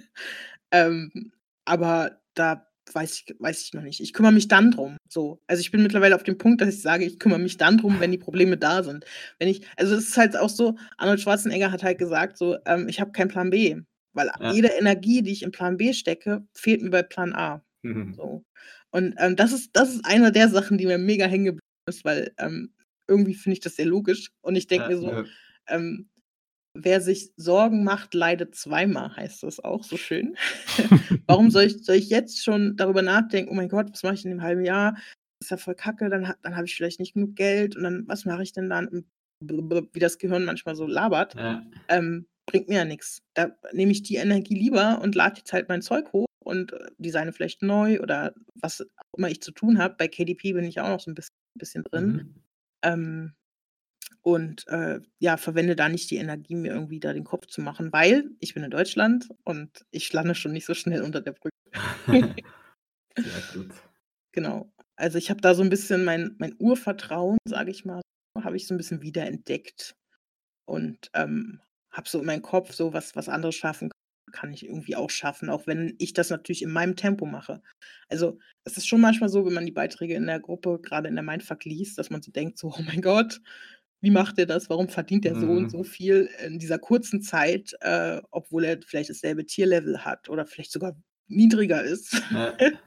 ähm, 0.71 1.33
aber 1.65 2.22
da 2.35 2.68
weiß 2.93 3.14
ich, 3.14 3.37
weiß 3.39 3.62
ich 3.62 3.74
noch 3.74 3.83
nicht. 3.83 4.01
Ich 4.01 4.12
kümmere 4.12 4.33
mich 4.33 4.49
dann 4.49 4.72
drum. 4.72 4.97
So. 5.09 5.41
Also 5.47 5.61
ich 5.61 5.70
bin 5.70 5.83
mittlerweile 5.83 6.14
auf 6.14 6.24
dem 6.24 6.39
Punkt, 6.39 6.61
dass 6.61 6.74
ich 6.74 6.83
sage, 6.83 7.05
ich 7.05 7.18
kümmere 7.18 7.39
mich 7.39 7.57
dann 7.57 7.78
drum, 7.78 8.01
wenn 8.01 8.11
die 8.11 8.18
Probleme 8.18 8.57
da 8.57 8.83
sind. 8.83 9.05
Wenn 9.39 9.49
ich, 9.49 9.66
also 9.76 9.95
es 9.95 10.09
ist 10.09 10.16
halt 10.16 10.37
auch 10.37 10.49
so, 10.49 10.76
Arnold 10.99 11.20
Schwarzenegger 11.20 11.70
hat 11.70 11.83
halt 11.83 11.99
gesagt, 11.99 12.37
so, 12.37 12.57
ähm, 12.66 12.89
ich 12.89 13.01
habe 13.01 13.12
keinen 13.12 13.28
Plan 13.28 13.51
B. 13.51 13.76
Weil 14.14 14.30
ja. 14.41 14.53
jede 14.53 14.68
Energie, 14.68 15.22
die 15.22 15.33
ich 15.33 15.43
in 15.43 15.53
Plan 15.53 15.76
B 15.76 15.93
stecke, 15.93 16.47
fehlt 16.55 16.83
mir 16.83 16.91
bei 16.91 17.03
Plan 17.03 17.33
A. 17.35 17.64
Mhm. 17.83 18.14
So. 18.14 18.45
Und 18.91 19.14
ähm, 19.18 19.37
das 19.37 19.53
ist, 19.53 19.70
das 19.74 19.95
ist 19.95 20.05
eine 20.05 20.33
der 20.33 20.49
Sachen, 20.49 20.76
die 20.76 20.87
mir 20.87 20.99
mega 20.99 21.26
hängen 21.26 21.47
geblieben 21.47 21.61
ist, 21.89 22.05
weil 22.05 22.33
ähm, 22.39 22.74
irgendwie 23.09 23.35
finde 23.35 23.55
ich 23.55 23.61
das 23.61 23.76
sehr 23.76 23.87
logisch. 23.87 24.30
Und 24.43 24.57
ich 24.57 24.66
denke 24.66 24.85
ja, 24.85 24.91
mir 24.91 24.99
so, 24.99 25.11
ja. 25.11 25.24
ähm, 25.68 26.11
Wer 26.75 27.01
sich 27.01 27.33
Sorgen 27.37 27.85
macht, 27.85 28.14
leidet 28.14 28.55
zweimal, 28.55 29.14
heißt 29.14 29.43
das 29.43 29.61
auch 29.61 29.85
so 29.85 29.97
schön. 29.97 30.37
Warum 31.27 31.51
soll 31.51 31.64
ich, 31.64 31.85
soll 31.85 31.97
ich 31.97 32.09
jetzt 32.09 32.43
schon 32.43 32.77
darüber 32.77 33.03
nachdenken, 33.03 33.51
oh 33.51 33.55
mein 33.55 33.68
Gott, 33.68 33.91
was 33.93 34.03
mache 34.03 34.14
ich 34.14 34.25
in 34.25 34.31
dem 34.31 34.43
halben 34.43 34.64
Jahr? 34.64 34.95
Das 35.41 35.47
ist 35.47 35.51
ja 35.51 35.57
voll 35.59 35.75
kacke, 35.75 36.09
dann, 36.09 36.33
dann 36.43 36.57
habe 36.57 36.66
ich 36.66 36.75
vielleicht 36.75 36.99
nicht 36.99 37.14
genug 37.14 37.37
Geld 37.37 37.77
und 37.77 37.83
dann, 37.83 38.05
was 38.07 38.25
mache 38.25 38.43
ich 38.43 38.53
denn 38.53 38.70
dann? 38.70 39.05
Wie 39.41 39.99
das 39.99 40.18
Gehirn 40.18 40.45
manchmal 40.45 40.77
so 40.77 40.87
labert, 40.87 41.35
ja. 41.35 41.62
ähm, 41.89 42.27
bringt 42.47 42.68
mir 42.68 42.77
ja 42.77 42.85
nichts. 42.85 43.23
Da 43.35 43.51
nehme 43.73 43.93
ich 43.93 44.03
die 44.03 44.16
Energie 44.16 44.55
lieber 44.55 45.01
und 45.03 45.14
lade 45.14 45.39
jetzt 45.39 45.53
halt 45.53 45.68
mein 45.68 45.83
Zeug 45.83 46.12
hoch 46.12 46.27
und 46.45 46.73
äh, 46.73 46.91
designe 46.99 47.33
vielleicht 47.33 47.62
neu 47.62 48.01
oder 48.01 48.35
was 48.55 48.81
auch 48.81 49.18
immer 49.18 49.31
ich 49.31 49.43
zu 49.43 49.53
tun 49.53 49.79
habe. 49.79 49.97
Bei 49.99 50.09
KDP 50.09 50.53
bin 50.53 50.64
ich 50.64 50.81
auch 50.81 50.89
noch 50.89 51.01
so 51.01 51.11
ein 51.11 51.14
bisschen, 51.14 51.35
bisschen 51.55 51.85
drin. 51.85 52.12
Mhm. 52.12 52.35
Ähm, 52.83 53.33
und 54.23 54.66
äh, 54.68 55.01
ja, 55.18 55.37
verwende 55.37 55.77
da 55.77 55.89
nicht 55.89 56.11
die 56.11 56.16
Energie, 56.16 56.55
mir 56.55 56.73
irgendwie 56.73 57.01
da 57.01 57.12
den 57.12 57.25
Kopf 57.25 57.47
zu 57.47 57.61
machen, 57.61 57.93
weil 57.93 58.31
ich 58.41 58.55
bin 58.55 58.62
in 58.62 58.70
Deutschland 58.70 59.29
und 59.45 59.85
ich 59.91 60.12
lande 60.12 60.35
schon 60.35 60.53
nicht 60.53 60.66
so 60.66 60.75
schnell 60.75 61.03
unter 61.03 61.20
der 61.20 61.33
Brücke. 61.33 61.57
Sehr 63.16 63.43
gut. 63.55 63.73
Genau. 64.35 64.73
Also 64.97 65.18
ich 65.18 65.29
habe 65.29 65.43
da 65.43 65.55
so 65.55 65.62
ein 65.62 65.68
bisschen 65.68 66.05
mein, 66.05 66.37
mein 66.39 66.55
Urvertrauen, 66.59 67.37
sage 67.47 67.70
ich 67.70 67.85
mal, 67.85 68.01
habe 68.43 68.57
ich 68.57 68.66
so 68.66 68.73
ein 68.73 68.79
bisschen 68.79 69.03
wiederentdeckt 69.03 69.95
und 70.64 71.11
ähm, 71.12 71.61
habe 71.93 72.09
so 72.09 72.18
in 72.18 72.25
meinem 72.25 72.41
Kopf 72.41 72.73
so 72.73 72.95
was, 72.95 73.14
was 73.14 73.29
andere 73.29 73.53
schaffen 73.53 73.91
kann 74.33 74.53
ich 74.53 74.64
irgendwie 74.64 74.97
auch 74.97 75.11
schaffen, 75.11 75.51
auch 75.51 75.66
wenn 75.66 75.95
ich 75.99 76.12
das 76.14 76.31
natürlich 76.31 76.62
in 76.62 76.73
meinem 76.73 76.97
Tempo 76.97 77.27
mache. 77.27 77.62
Also 78.09 78.39
es 78.64 78.77
ist 78.77 78.89
schon 78.89 79.01
manchmal 79.01 79.29
so, 79.29 79.45
wenn 79.47 79.53
man 79.53 79.66
die 79.66 79.73
Beiträge 79.73 80.14
in 80.14 80.27
der 80.27 80.41
Gruppe, 80.41 80.81
gerade 80.83 81.09
in 81.09 81.14
der 81.14 81.23
Mindfuck 81.23 81.64
liest, 81.64 81.99
dass 81.99 82.11
man 82.11 82.23
so 82.23 82.33
denkt, 82.33 82.59
so, 82.59 82.68
oh 82.77 82.83
mein 82.83 83.03
Gott, 83.03 83.41
wie 84.03 84.11
macht 84.11 84.39
er 84.39 84.47
das? 84.47 84.69
Warum 84.69 84.89
verdient 84.89 85.25
er 85.25 85.39
so 85.39 85.47
und 85.47 85.63
mhm. 85.63 85.71
so 85.71 85.85
viel 85.85 86.29
in 86.45 86.59
dieser 86.59 86.79
kurzen 86.79 87.23
Zeit, 87.23 87.73
äh, 87.81 88.21
obwohl 88.33 88.65
er 88.65 88.81
vielleicht 88.83 89.11
dasselbe 89.11 89.47
Tierlevel 89.47 90.05
hat 90.05 90.29
oder 90.29 90.45
vielleicht 90.45 90.73
sogar 90.73 91.01
niedriger 91.29 91.83
ist? 91.83 92.21
Ja. 92.33 92.57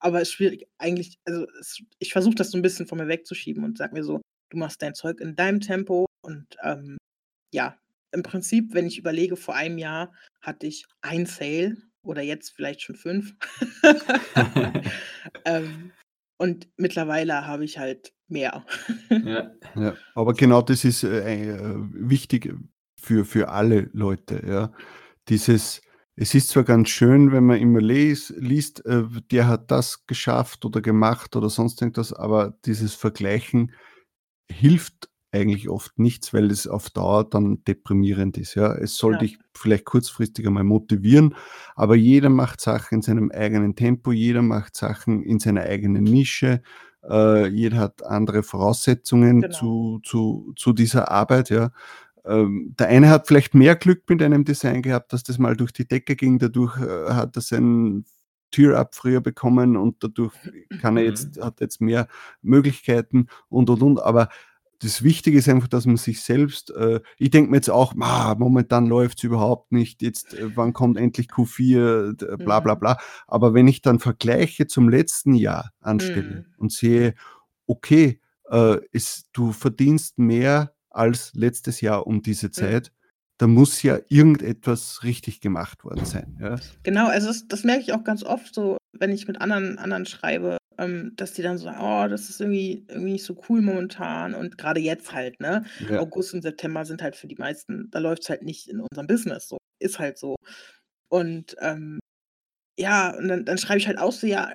Aber 0.00 0.20
es 0.20 0.28
ist 0.28 0.34
schwierig, 0.34 0.66
eigentlich, 0.76 1.18
also 1.24 1.46
es, 1.60 1.80
ich 2.00 2.12
versuche 2.12 2.34
das 2.34 2.50
so 2.50 2.58
ein 2.58 2.62
bisschen 2.62 2.86
von 2.86 2.98
mir 2.98 3.08
wegzuschieben 3.08 3.64
und 3.64 3.78
sage 3.78 3.94
mir 3.94 4.04
so, 4.04 4.20
du 4.50 4.58
machst 4.58 4.82
dein 4.82 4.94
Zeug 4.94 5.20
in 5.20 5.36
deinem 5.36 5.60
Tempo 5.60 6.06
und 6.20 6.46
ähm, 6.62 6.98
ja, 7.54 7.78
im 8.12 8.22
Prinzip, 8.22 8.74
wenn 8.74 8.86
ich 8.86 8.98
überlege, 8.98 9.36
vor 9.36 9.54
einem 9.54 9.78
Jahr 9.78 10.12
hatte 10.40 10.66
ich 10.66 10.84
ein 11.00 11.26
Sale 11.26 11.76
oder 12.02 12.22
jetzt 12.22 12.50
vielleicht 12.50 12.82
schon 12.82 12.96
fünf. 12.96 13.34
ähm, 15.44 15.92
und 16.38 16.68
mittlerweile 16.76 17.46
habe 17.46 17.64
ich 17.64 17.78
halt 17.78 18.12
mehr. 18.28 18.64
Ja. 19.10 19.50
ja. 19.74 19.94
aber 20.14 20.34
genau 20.34 20.62
das 20.62 20.84
ist 20.84 21.04
äh, 21.04 21.52
äh, 21.52 21.74
wichtig 21.92 22.54
für, 23.00 23.24
für 23.24 23.48
alle 23.48 23.88
Leute. 23.92 24.42
Ja. 24.46 24.72
Dieses, 25.28 25.80
es 26.16 26.34
ist 26.34 26.48
zwar 26.48 26.64
ganz 26.64 26.88
schön, 26.88 27.32
wenn 27.32 27.44
man 27.44 27.58
immer 27.58 27.80
les, 27.80 28.30
liest, 28.36 28.84
äh, 28.86 29.04
der 29.30 29.46
hat 29.48 29.70
das 29.70 30.06
geschafft 30.06 30.64
oder 30.64 30.80
gemacht 30.80 31.36
oder 31.36 31.48
sonst 31.48 31.80
irgendwas, 31.80 32.12
aber 32.12 32.58
dieses 32.64 32.94
Vergleichen 32.94 33.72
hilft 34.50 35.08
eigentlich 35.36 35.68
oft 35.68 35.98
nichts, 35.98 36.32
weil 36.34 36.50
es 36.50 36.66
auf 36.66 36.90
Dauer 36.90 37.28
dann 37.28 37.62
deprimierend 37.64 38.38
ist. 38.38 38.54
Ja. 38.54 38.74
Es 38.74 38.96
soll 38.96 39.14
ja. 39.14 39.18
dich 39.20 39.38
vielleicht 39.54 39.84
kurzfristig 39.84 40.46
einmal 40.46 40.64
motivieren, 40.64 41.34
aber 41.74 41.96
jeder 41.96 42.28
macht 42.28 42.60
Sachen 42.60 42.96
in 42.96 43.02
seinem 43.02 43.30
eigenen 43.30 43.74
Tempo, 43.74 44.12
jeder 44.12 44.42
macht 44.42 44.76
Sachen 44.76 45.22
in 45.22 45.38
seiner 45.38 45.62
eigenen 45.62 46.04
Nische, 46.04 46.62
äh, 47.08 47.46
jeder 47.48 47.78
hat 47.78 48.04
andere 48.04 48.42
Voraussetzungen 48.42 49.42
genau. 49.42 49.54
zu, 49.54 50.00
zu, 50.04 50.52
zu 50.56 50.72
dieser 50.72 51.10
Arbeit. 51.10 51.50
Ja. 51.50 51.70
Ähm, 52.24 52.74
der 52.78 52.88
eine 52.88 53.08
hat 53.08 53.28
vielleicht 53.28 53.54
mehr 53.54 53.76
Glück 53.76 54.02
mit 54.08 54.22
einem 54.22 54.44
Design 54.44 54.82
gehabt, 54.82 55.12
dass 55.12 55.22
das 55.22 55.38
mal 55.38 55.56
durch 55.56 55.72
die 55.72 55.86
Decke 55.86 56.16
ging, 56.16 56.38
dadurch 56.38 56.76
äh, 56.80 57.12
hat 57.12 57.36
er 57.36 57.42
sein 57.42 58.04
Tür-Up 58.50 58.94
früher 58.94 59.20
bekommen 59.20 59.76
und 59.76 60.02
dadurch 60.02 60.34
kann 60.80 60.96
er 60.96 61.04
mhm. 61.04 61.08
jetzt, 61.08 61.40
hat 61.40 61.60
jetzt 61.60 61.80
mehr 61.80 62.08
Möglichkeiten 62.42 63.28
und 63.48 63.70
und 63.70 63.82
und. 63.82 64.02
Aber 64.02 64.28
das 64.80 65.02
Wichtige 65.02 65.38
ist 65.38 65.48
einfach, 65.48 65.68
dass 65.68 65.86
man 65.86 65.96
sich 65.96 66.22
selbst, 66.22 66.70
äh, 66.70 67.00
ich 67.18 67.30
denke 67.30 67.50
mir 67.50 67.56
jetzt 67.56 67.70
auch, 67.70 67.94
ah, 68.00 68.34
momentan 68.38 68.86
läuft 68.86 69.18
es 69.18 69.24
überhaupt 69.24 69.72
nicht, 69.72 70.02
jetzt 70.02 70.34
äh, 70.34 70.56
wann 70.56 70.72
kommt 70.72 70.98
endlich 70.98 71.28
Q4, 71.28 72.36
bla 72.36 72.60
bla 72.60 72.74
mhm. 72.74 72.80
bla. 72.80 72.98
Aber 73.26 73.54
wenn 73.54 73.68
ich 73.68 73.82
dann 73.82 73.98
Vergleiche 73.98 74.66
zum 74.66 74.88
letzten 74.88 75.34
Jahr 75.34 75.72
anstelle 75.80 76.46
mhm. 76.48 76.54
und 76.58 76.72
sehe, 76.72 77.14
okay, 77.66 78.20
äh, 78.50 78.78
ist, 78.92 79.26
du 79.32 79.52
verdienst 79.52 80.18
mehr 80.18 80.74
als 80.90 81.32
letztes 81.34 81.80
Jahr 81.80 82.06
um 82.06 82.22
diese 82.22 82.50
Zeit, 82.50 82.90
mhm. 82.90 83.14
da 83.38 83.46
muss 83.46 83.82
ja 83.82 83.98
irgendetwas 84.08 85.02
richtig 85.04 85.40
gemacht 85.40 85.84
worden 85.84 86.04
sein. 86.04 86.38
Ja? 86.40 86.56
Genau, 86.82 87.08
also 87.08 87.28
das, 87.28 87.46
das 87.48 87.64
merke 87.64 87.82
ich 87.82 87.92
auch 87.92 88.04
ganz 88.04 88.22
oft 88.22 88.54
so, 88.54 88.76
wenn 88.92 89.10
ich 89.10 89.28
mit 89.28 89.40
anderen, 89.40 89.78
anderen 89.78 90.06
schreibe, 90.06 90.58
ähm, 90.78 91.12
dass 91.16 91.32
die 91.32 91.42
dann 91.42 91.58
so 91.58 91.64
sagen, 91.64 91.80
oh, 91.80 92.08
das 92.08 92.28
ist 92.28 92.40
irgendwie, 92.40 92.84
irgendwie 92.88 93.12
nicht 93.12 93.24
so 93.24 93.40
cool 93.48 93.62
momentan. 93.62 94.34
Und 94.34 94.58
gerade 94.58 94.80
jetzt 94.80 95.12
halt, 95.12 95.40
ne? 95.40 95.64
Ja. 95.88 96.00
August 96.00 96.34
und 96.34 96.42
September 96.42 96.84
sind 96.84 97.02
halt 97.02 97.16
für 97.16 97.26
die 97.26 97.36
meisten, 97.36 97.90
da 97.90 97.98
läuft 97.98 98.22
es 98.22 98.30
halt 98.30 98.42
nicht 98.42 98.68
in 98.68 98.80
unserem 98.80 99.06
Business 99.06 99.48
so. 99.48 99.58
Ist 99.80 99.98
halt 99.98 100.18
so. 100.18 100.36
Und 101.08 101.56
ähm, 101.60 101.98
ja, 102.78 103.16
und 103.16 103.28
dann, 103.28 103.44
dann 103.44 103.58
schreibe 103.58 103.78
ich 103.78 103.86
halt 103.86 103.98
auch 103.98 104.12
so, 104.12 104.26
ja, 104.26 104.50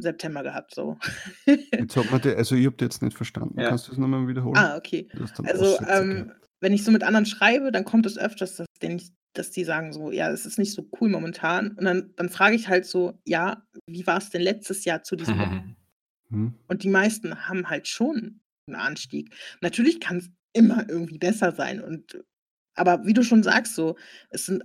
September 0.00 0.42
gehabt, 0.42 0.74
so. 0.74 0.98
Jetzt 1.46 1.96
die, 1.96 2.34
also 2.34 2.56
ich 2.56 2.66
habe 2.66 2.76
jetzt 2.80 3.02
nicht 3.02 3.16
verstanden. 3.16 3.60
Ja. 3.60 3.68
Kannst 3.68 3.88
du 3.88 3.92
es 3.92 3.98
nochmal 3.98 4.26
wiederholen? 4.26 4.56
Ah, 4.56 4.76
okay. 4.76 5.08
Also, 5.44 5.78
ähm, 5.88 6.32
wenn 6.64 6.72
ich 6.72 6.82
so 6.82 6.90
mit 6.90 7.02
anderen 7.02 7.26
schreibe, 7.26 7.70
dann 7.70 7.84
kommt 7.84 8.06
es 8.06 8.16
öfters, 8.16 8.56
dass 8.56 8.66
ich 8.80 9.12
dass 9.34 9.50
die 9.50 9.64
sagen 9.64 9.92
so, 9.92 10.10
ja, 10.12 10.30
es 10.30 10.46
ist 10.46 10.58
nicht 10.58 10.72
so 10.72 10.88
cool 11.00 11.08
momentan. 11.08 11.72
Und 11.72 11.84
dann, 11.84 12.14
dann 12.16 12.28
frage 12.28 12.54
ich 12.54 12.68
halt 12.68 12.86
so, 12.86 13.20
ja, 13.26 13.66
wie 13.86 14.06
war 14.06 14.18
es 14.18 14.30
denn 14.30 14.40
letztes 14.40 14.84
Jahr 14.84 15.02
zu 15.02 15.16
diesem 15.16 15.36
Moment? 15.36 15.76
Hm. 16.30 16.54
Und 16.68 16.82
die 16.82 16.88
meisten 16.88 17.46
haben 17.46 17.68
halt 17.68 17.86
schon 17.86 18.40
einen 18.66 18.76
Anstieg. 18.76 19.34
Natürlich 19.60 20.00
kann 20.00 20.16
es 20.16 20.30
immer 20.54 20.88
irgendwie 20.88 21.18
besser 21.18 21.52
sein. 21.52 21.82
Und, 21.82 22.24
aber 22.74 23.04
wie 23.04 23.12
du 23.12 23.22
schon 23.22 23.42
sagst, 23.42 23.74
so, 23.74 23.98
es 24.30 24.46
sind 24.46 24.64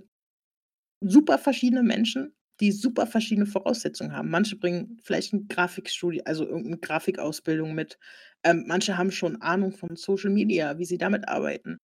super 1.04 1.36
verschiedene 1.36 1.82
Menschen, 1.82 2.32
die 2.60 2.72
super 2.72 3.06
verschiedene 3.06 3.44
Voraussetzungen 3.44 4.16
haben. 4.16 4.30
Manche 4.30 4.56
bringen 4.56 4.98
vielleicht 5.02 5.34
ein 5.34 5.48
Grafikstudio, 5.48 6.22
also 6.24 6.46
irgendeine 6.46 6.78
Grafikausbildung 6.78 7.74
mit. 7.74 7.98
Ähm, 8.42 8.64
manche 8.66 8.96
haben 8.96 9.10
schon 9.10 9.42
Ahnung 9.42 9.72
von 9.72 9.96
Social 9.96 10.30
Media, 10.30 10.78
wie 10.78 10.86
sie 10.86 10.96
damit 10.96 11.28
arbeiten. 11.28 11.76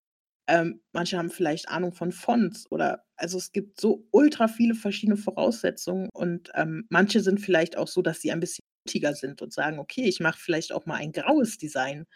Ähm, 0.49 0.81
manche 0.93 1.19
haben 1.19 1.31
vielleicht 1.31 1.69
Ahnung 1.69 1.93
von 1.93 2.13
Fonts 2.13 2.71
oder 2.71 3.05
also 3.17 3.39
es 3.39 3.51
gibt 3.51 3.81
so 3.81 4.07
ultra 4.13 4.47
viele 4.47 4.75
verschiedene 4.75 5.17
Voraussetzungen 5.17 6.09
und 6.13 6.51
ähm, 6.55 6.87
manche 6.89 7.21
sind 7.21 7.41
vielleicht 7.41 7.77
auch 7.77 7.89
so, 7.89 8.03
dass 8.03 8.21
sie 8.21 8.31
ein 8.31 8.41
bisschen 8.41 8.63
mutiger 8.87 9.15
sind 9.15 9.43
und 9.43 9.53
sagen, 9.53 9.79
okay, 9.79 10.05
ich 10.05 10.21
mache 10.21 10.39
vielleicht 10.39 10.73
auch 10.73 10.87
mal 10.87 10.97
ein 10.97 11.13
graues 11.13 11.59
Design. 11.59 12.07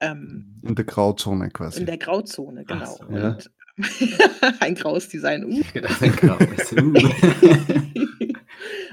Ähm, 0.00 0.60
in 0.62 0.74
der 0.74 0.84
Grauzone 0.84 1.50
quasi. 1.50 1.80
In 1.80 1.86
der 1.86 1.98
Grauzone, 1.98 2.64
genau. 2.64 2.96
So, 2.96 3.10
ja. 3.10 3.36
ein 4.60 4.74
graues 4.74 5.08
Design. 5.08 5.44
Uh. 5.44 5.62
ein 6.00 6.12
graues. 6.12 6.72
Uh. 6.72 6.94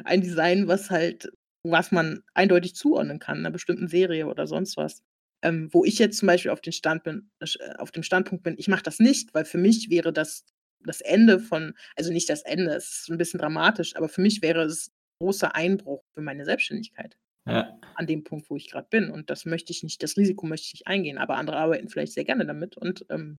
ein 0.04 0.22
Design, 0.22 0.68
was 0.68 0.90
halt, 0.90 1.30
was 1.64 1.92
man 1.92 2.24
eindeutig 2.34 2.76
zuordnen 2.76 3.20
kann, 3.20 3.40
einer 3.40 3.52
bestimmten 3.52 3.88
Serie 3.88 4.28
oder 4.28 4.48
sonst 4.48 4.78
was. 4.78 5.04
Ähm, 5.44 5.70
wo 5.72 5.86
ich 5.86 6.00
jetzt 6.00 6.18
zum 6.18 6.28
Beispiel 6.28 6.52
auf, 6.52 6.62
den 6.62 6.74
Stand 6.74 7.04
bin, 7.04 7.30
äh, 7.40 7.46
auf 7.78 7.92
dem 7.92 8.04
Standpunkt 8.04 8.44
bin, 8.44 8.56
ich 8.58 8.68
mache 8.68 8.84
das 8.84 9.00
nicht, 9.00 9.34
weil 9.34 9.46
für 9.46 9.60
mich 9.60 9.90
wäre 9.90 10.12
das 10.12 10.46
das 10.88 11.02
Ende 11.02 11.40
von, 11.40 11.74
also 11.96 12.12
nicht 12.12 12.30
das 12.30 12.42
Ende, 12.44 12.74
es 12.76 13.02
ist 13.02 13.10
ein 13.10 13.18
bisschen 13.18 13.40
dramatisch, 13.40 13.96
aber 13.96 14.10
für 14.10 14.22
mich 14.22 14.42
wäre 14.42 14.64
es 14.64 14.88
ein 14.88 15.26
großer 15.26 15.56
Einbruch 15.56 16.04
für 16.14 16.22
meine 16.22 16.46
Selbstständigkeit. 16.46 17.18
Ja. 17.48 17.80
An 17.96 18.08
dem 18.08 18.24
Punkt, 18.24 18.50
wo 18.50 18.58
ich 18.58 18.70
gerade 18.70 18.88
bin. 18.90 19.10
Und 19.10 19.30
das 19.30 19.46
möchte 19.46 19.72
ich 19.72 19.82
nicht, 19.82 20.04
das 20.04 20.18
Risiko 20.18 20.46
möchte 20.46 20.66
ich 20.66 20.74
nicht 20.74 20.88
eingehen. 20.88 21.18
Aber 21.18 21.38
andere 21.38 21.58
arbeiten 21.58 21.88
vielleicht 21.88 22.12
sehr 22.14 22.26
gerne 22.26 22.46
damit 22.46 22.76
und 22.76 23.06
ähm, 23.10 23.38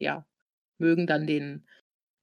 ja, 0.00 0.26
mögen 0.80 1.06
dann 1.06 1.26
den, 1.26 1.64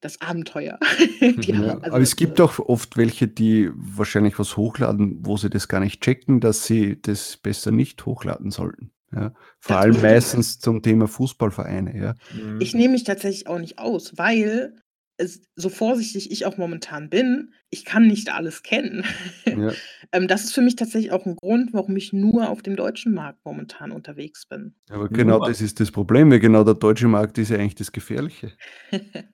das 0.02 0.20
Abenteuer. 0.20 0.78
ja, 1.22 1.78
also, 1.78 1.84
aber 1.84 2.02
es 2.02 2.18
gibt 2.18 2.42
auch 2.42 2.60
oft 2.60 2.98
welche, 2.98 3.30
die 3.30 3.70
wahrscheinlich 3.74 4.38
was 4.40 4.58
hochladen, 4.58 5.26
wo 5.26 5.38
sie 5.38 5.50
das 5.50 5.70
gar 5.70 5.80
nicht 5.80 6.02
checken, 6.02 6.42
dass 6.42 6.66
sie 6.66 7.02
das 7.02 7.38
besser 7.38 7.72
nicht 7.72 8.06
hochladen 8.06 8.52
sollten. 8.52 8.92
Ja, 9.14 9.34
vor 9.60 9.76
das 9.76 9.86
allem 9.86 10.02
meistens 10.02 10.60
zum 10.60 10.82
Thema 10.82 11.08
Fußballvereine. 11.08 11.98
Ja. 11.98 12.16
Mhm. 12.34 12.62
Ich 12.62 12.74
nehme 12.74 12.94
mich 12.94 13.04
tatsächlich 13.04 13.48
auch 13.48 13.60
nicht 13.60 13.80
aus, 13.80 14.18
weil 14.18 14.76
es, 15.22 15.42
so 15.56 15.70
vorsichtig 15.70 16.32
ich 16.32 16.46
auch 16.46 16.58
momentan 16.58 17.10
bin, 17.10 17.54
ich 17.70 17.86
kann 17.86 18.08
nicht 18.08 18.34
alles 18.34 18.64
kennen. 18.64 19.06
Ja. 19.46 19.74
ähm, 20.12 20.28
das 20.28 20.44
ist 20.44 20.54
für 20.54 20.62
mich 20.62 20.76
tatsächlich 20.76 21.12
auch 21.12 21.26
ein 21.26 21.36
Grund, 21.36 21.74
warum 21.74 21.96
ich 21.96 22.12
nur 22.12 22.50
auf 22.50 22.62
dem 22.62 22.76
deutschen 22.76 23.14
Markt 23.14 23.46
momentan 23.46 23.92
unterwegs 23.92 24.46
bin. 24.48 24.76
Aber 24.90 25.10
genau 25.10 25.40
das 25.46 25.62
ist 25.62 25.80
das 25.80 25.92
Problem, 25.92 26.32
weil 26.32 26.40
genau 26.40 26.64
der 26.64 26.74
deutsche 26.74 27.08
Markt 27.08 27.38
ist 27.38 27.50
ja 27.50 27.58
eigentlich 27.58 27.76
das 27.76 27.92
Gefährliche. 27.92 28.54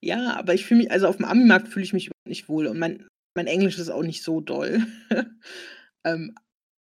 ja, 0.00 0.36
aber 0.36 0.54
ich 0.54 0.66
fühle 0.66 0.82
mich, 0.82 0.90
also 0.90 1.06
auf 1.06 1.16
dem 1.16 1.26
Ami-Markt 1.26 1.68
fühle 1.68 1.84
ich 1.84 1.92
mich 1.92 2.06
überhaupt 2.06 2.28
nicht 2.28 2.48
wohl 2.48 2.66
und 2.66 2.78
mein, 2.78 3.06
mein 3.36 3.46
Englisch 3.46 3.78
ist 3.78 3.90
auch 3.90 4.02
nicht 4.02 4.22
so 4.22 4.40
doll. 4.40 4.84
ähm, 6.04 6.34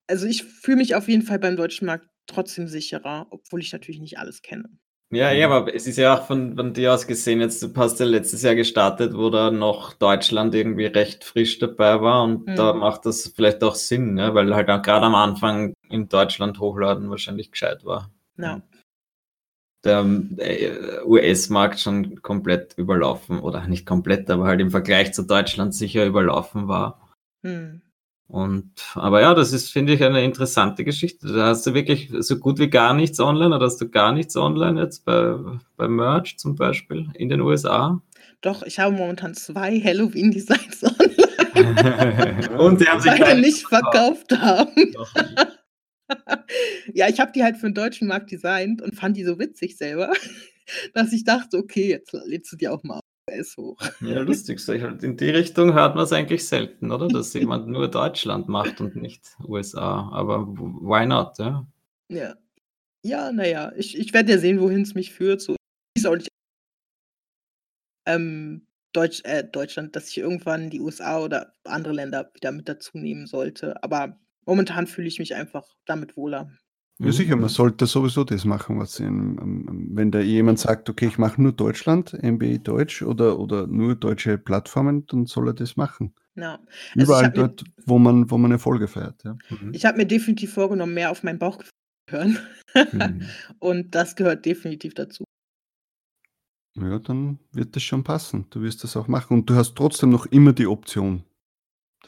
also 0.09 0.27
ich 0.27 0.45
fühle 0.45 0.79
mich 0.79 0.95
auf 0.95 1.09
jeden 1.09 1.23
Fall 1.23 1.39
beim 1.39 1.57
deutschen 1.57 1.87
Markt 1.87 2.09
trotzdem 2.29 2.69
sicherer, 2.69 3.27
obwohl 3.31 3.61
ich 3.61 3.73
natürlich 3.73 4.01
nicht 4.01 4.19
alles 4.19 4.43
kenne. 4.43 4.71
Ja, 5.11 5.33
ja, 5.33 5.49
aber 5.49 5.75
es 5.75 5.87
ist 5.87 5.97
ja 5.97 6.15
auch 6.15 6.27
von, 6.27 6.55
von 6.55 6.75
dir 6.75 6.93
aus 6.93 7.07
gesehen, 7.07 7.41
jetzt 7.41 7.63
du 7.63 7.75
hast 7.77 7.99
ja 7.99 8.05
letztes 8.05 8.43
Jahr 8.43 8.55
gestartet, 8.55 9.15
wo 9.15 9.31
da 9.31 9.51
noch 9.51 9.95
Deutschland 9.95 10.55
irgendwie 10.55 10.85
recht 10.85 11.25
frisch 11.25 11.59
dabei 11.59 12.03
war 12.03 12.25
und 12.25 12.47
mhm. 12.47 12.57
da 12.57 12.75
macht 12.75 13.07
das 13.07 13.33
vielleicht 13.35 13.65
auch 13.65 13.75
Sinn, 13.75 14.15
ne? 14.15 14.35
weil 14.35 14.55
halt 14.55 14.69
auch 14.69 14.83
gerade 14.83 15.07
am 15.07 15.15
Anfang 15.15 15.73
in 15.89 16.11
Deutschland 16.11 16.61
hochladen 16.61 17.09
wahrscheinlich 17.09 17.51
gescheit 17.51 17.87
war. 17.87 18.11
Ja. 18.37 18.61
Der, 19.83 20.05
der 20.05 21.09
US-Markt 21.09 21.81
schon 21.81 22.21
komplett 22.21 22.77
überlaufen 22.77 23.41
oder 23.41 23.67
nicht 23.67 23.87
komplett, 23.87 24.29
aber 24.29 24.45
halt 24.45 24.61
im 24.61 24.71
Vergleich 24.71 25.15
zu 25.15 25.23
Deutschland 25.23 25.75
sicher 25.75 26.05
überlaufen 26.05 26.69
war. 26.69 27.09
Mhm. 27.43 27.81
Und, 28.29 28.71
aber 28.95 29.23
ja, 29.23 29.35
das 29.35 29.55
ist, 29.55 29.73
finde 29.73 29.95
ich, 29.95 30.05
eine 30.05 30.23
interessante 30.23 30.85
Geschichte. 30.85 31.33
Da 31.33 31.47
hast 31.47 31.67
du 31.67 31.73
wirklich 31.73 32.11
so 32.19 32.39
gut 32.39 32.59
wie 32.59 32.69
gar 32.69 32.93
nichts 32.93 33.19
online 33.21 33.57
oder 33.57 33.65
hast 33.65 33.81
du 33.81 33.89
gar 33.89 34.13
nichts 34.13 34.37
online 34.37 34.83
jetzt 34.83 35.07
bei, 35.07 35.35
bei 35.79 35.89
Merch 35.89 36.39
zum 36.39 36.55
Beispiel 36.55 37.09
in 37.15 37.31
den 37.31 37.41
USA? 37.41 38.03
Doch, 38.43 38.63
ich 38.63 38.79
habe 38.79 38.95
momentan 38.95 39.35
zwei 39.35 39.81
Halloween-Designs 39.81 40.85
online. 41.55 42.59
Und 42.59 42.83
die 42.83 42.87
haben 42.87 43.01
sich 43.01 43.19
beide 43.19 43.41
nicht 43.41 43.67
verkauft 43.67 44.31
haben. 44.39 44.95
ja, 46.93 47.09
ich 47.09 47.19
habe 47.21 47.33
die 47.33 47.43
halt 47.43 47.57
für 47.57 47.69
den 47.69 47.75
deutschen 47.75 48.09
Markt 48.09 48.31
designt 48.31 48.83
und 48.83 48.95
fand 48.95 49.17
die 49.17 49.25
so 49.25 49.39
witzig 49.39 49.79
selber, 49.79 50.13
dass 50.93 51.15
ich 51.15 51.25
dachte, 51.25 51.57
okay, 51.57 51.89
jetzt 51.89 52.13
lädst 52.27 52.53
du 52.53 52.57
die 52.57 52.69
auch 52.69 52.83
mal 52.83 53.01
ist 53.33 53.57
hoch. 53.57 53.81
Ja, 54.01 54.21
lustig. 54.21 54.67
In 54.69 55.17
die 55.17 55.31
Richtung 55.31 55.75
hört 55.75 55.95
man 55.95 56.05
es 56.05 56.13
eigentlich 56.13 56.47
selten, 56.47 56.91
oder? 56.91 57.09
Dass 57.09 57.33
jemand 57.35 57.69
nur 57.69 57.89
Deutschland 57.91 58.49
macht 58.49 58.81
und 58.81 58.97
nicht 58.97 59.25
USA. 59.47 60.11
Aber 60.13 60.47
why 60.47 61.07
not, 61.07 61.39
ja? 61.39 61.67
Ja. 62.09 62.35
Ja, 63.03 63.31
naja, 63.33 63.73
ich, 63.77 63.97
ich 63.97 64.13
werde 64.13 64.33
ja 64.33 64.39
sehen, 64.39 64.61
wohin 64.61 64.83
es 64.83 64.95
mich 64.95 65.13
führt. 65.13 65.41
So 65.41 65.57
ist 65.97 66.07
auch 66.07 66.17
nicht 66.17 66.29
ähm, 68.07 68.67
Deutsch, 68.93 69.21
äh, 69.25 69.45
Deutschland, 69.45 69.95
dass 69.95 70.09
ich 70.09 70.19
irgendwann 70.19 70.71
die 70.71 70.81
USA 70.81 71.21
oder 71.21 71.55
andere 71.65 71.95
Länder 71.95 72.31
wieder 72.35 72.53
mit 72.53 72.69
dazu 72.69 72.99
nehmen 72.99 73.27
sollte. 73.27 73.83
Aber 73.83 74.19
momentan 74.47 74.87
fühle 74.87 75.09
ich 75.09 75.19
mich 75.19 75.35
einfach 75.35 75.77
damit 75.85 76.17
wohler. 76.17 76.51
Ja, 77.01 77.13
sicher, 77.13 77.37
man 77.37 77.49
sollte 77.49 77.87
sowieso 77.87 78.25
das 78.25 78.45
machen, 78.45 78.81
was 78.81 78.99
in, 78.99 79.93
wenn 79.95 80.11
da 80.11 80.19
jemand 80.19 80.59
sagt, 80.59 80.91
okay, 80.91 81.07
ich 81.07 81.17
mache 81.17 81.41
nur 81.41 81.53
Deutschland, 81.53 82.13
MBA 82.21 82.59
Deutsch 82.59 83.03
oder, 83.03 83.39
oder 83.39 83.69
nur 83.69 83.95
deutsche 83.95 84.37
Plattformen, 84.37 85.07
dann 85.07 85.27
soll 85.27 85.49
er 85.49 85.55
das 85.55 85.77
machen. 85.77 86.13
Ja. 86.35 86.59
Also 86.97 87.13
Überall 87.13 87.31
dort, 87.31 87.63
mir, 87.63 87.73
wo, 87.87 87.99
man, 88.01 88.29
wo 88.31 88.39
man 88.39 88.51
Erfolge 88.51 88.89
feiert. 88.89 89.23
Ja. 89.23 89.37
Mhm. 89.49 89.73
Ich 89.75 89.85
habe 89.85 89.99
mir 89.99 90.07
definitiv 90.07 90.55
vorgenommen, 90.55 90.95
mehr 90.95 91.13
auf 91.13 91.23
meinen 91.23 91.39
Bauch 91.39 91.59
zu 91.59 91.71
hören. 92.11 92.39
Mhm. 92.75 93.23
Und 93.61 93.95
das 93.95 94.17
gehört 94.17 94.45
definitiv 94.45 94.95
dazu. 94.95 95.25
Ja, 96.77 96.99
dann 96.99 97.39
wird 97.53 97.77
das 97.77 97.83
schon 97.83 98.05
passen. 98.05 98.47
Du 98.51 98.63
wirst 98.63 98.83
das 98.83 98.97
auch 98.97 99.09
machen. 99.09 99.35
Und 99.39 99.51
du 99.51 99.55
hast 99.55 99.75
trotzdem 99.77 100.11
noch 100.11 100.27
immer 100.27 100.53
die 100.53 100.67
Option, 100.67 101.25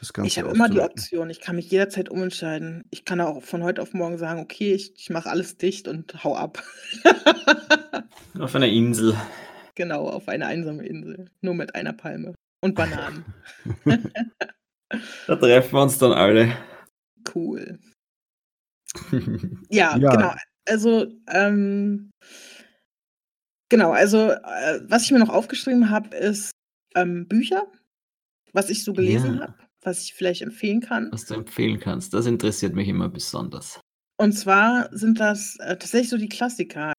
das 0.01 0.11
Ganze 0.13 0.27
Ich 0.27 0.39
habe 0.39 0.49
immer 0.49 0.67
die 0.67 0.79
Option. 0.81 1.29
Ich 1.29 1.39
kann 1.39 1.55
mich 1.55 1.69
jederzeit 1.69 2.09
umentscheiden. 2.09 2.83
Ich 2.89 3.05
kann 3.05 3.21
auch 3.21 3.41
von 3.43 3.63
heute 3.63 3.81
auf 3.81 3.93
morgen 3.93 4.17
sagen: 4.17 4.41
„Okay, 4.41 4.73
ich 4.73 4.93
ich 4.97 5.09
mache 5.09 5.29
alles 5.29 5.57
dicht 5.57 5.87
und 5.87 6.23
hau 6.23 6.35
ab.“ 6.35 6.61
Auf 8.39 8.55
einer 8.55 8.67
Insel. 8.67 9.15
Genau, 9.75 10.07
auf 10.09 10.27
eine 10.27 10.47
einsame 10.47 10.85
Insel, 10.85 11.29
nur 11.41 11.53
mit 11.53 11.75
einer 11.75 11.93
Palme 11.93 12.33
und 12.61 12.75
Bananen. 12.75 13.25
Da 15.27 15.35
treffen 15.37 15.73
wir 15.73 15.83
uns 15.83 15.97
dann 15.99 16.11
alle. 16.11 16.51
Cool. 17.33 17.79
Ja, 19.69 19.97
Ja. 19.97 20.09
genau. 20.11 20.33
Also, 20.67 21.07
ähm 21.29 22.11
genau, 23.69 23.91
also, 23.91 24.31
äh, 24.31 24.81
was 24.83 25.03
ich 25.03 25.11
mir 25.11 25.19
noch 25.19 25.29
aufgeschrieben 25.29 25.89
habe, 25.89 26.15
ist, 26.17 26.51
ähm, 26.95 27.27
Bücher, 27.27 27.67
was 28.53 28.69
ich 28.69 28.83
so 28.83 28.93
gelesen 28.93 29.35
Ja. 29.35 29.41
habe 29.43 29.55
was 29.81 30.03
ich 30.03 30.13
vielleicht 30.13 30.41
empfehlen 30.41 30.81
kann. 30.81 31.09
Was 31.11 31.25
du 31.25 31.33
empfehlen 31.33 31.79
kannst, 31.79 32.13
das 32.13 32.25
interessiert 32.25 32.75
mich 32.75 32.87
immer 32.87 33.09
besonders. 33.09 33.79
Und 34.17 34.33
zwar 34.33 34.89
sind 34.91 35.19
das 35.19 35.57
äh, 35.59 35.77
tatsächlich 35.77 36.09
so 36.09 36.17
die 36.17 36.29
Klassiker. 36.29 36.93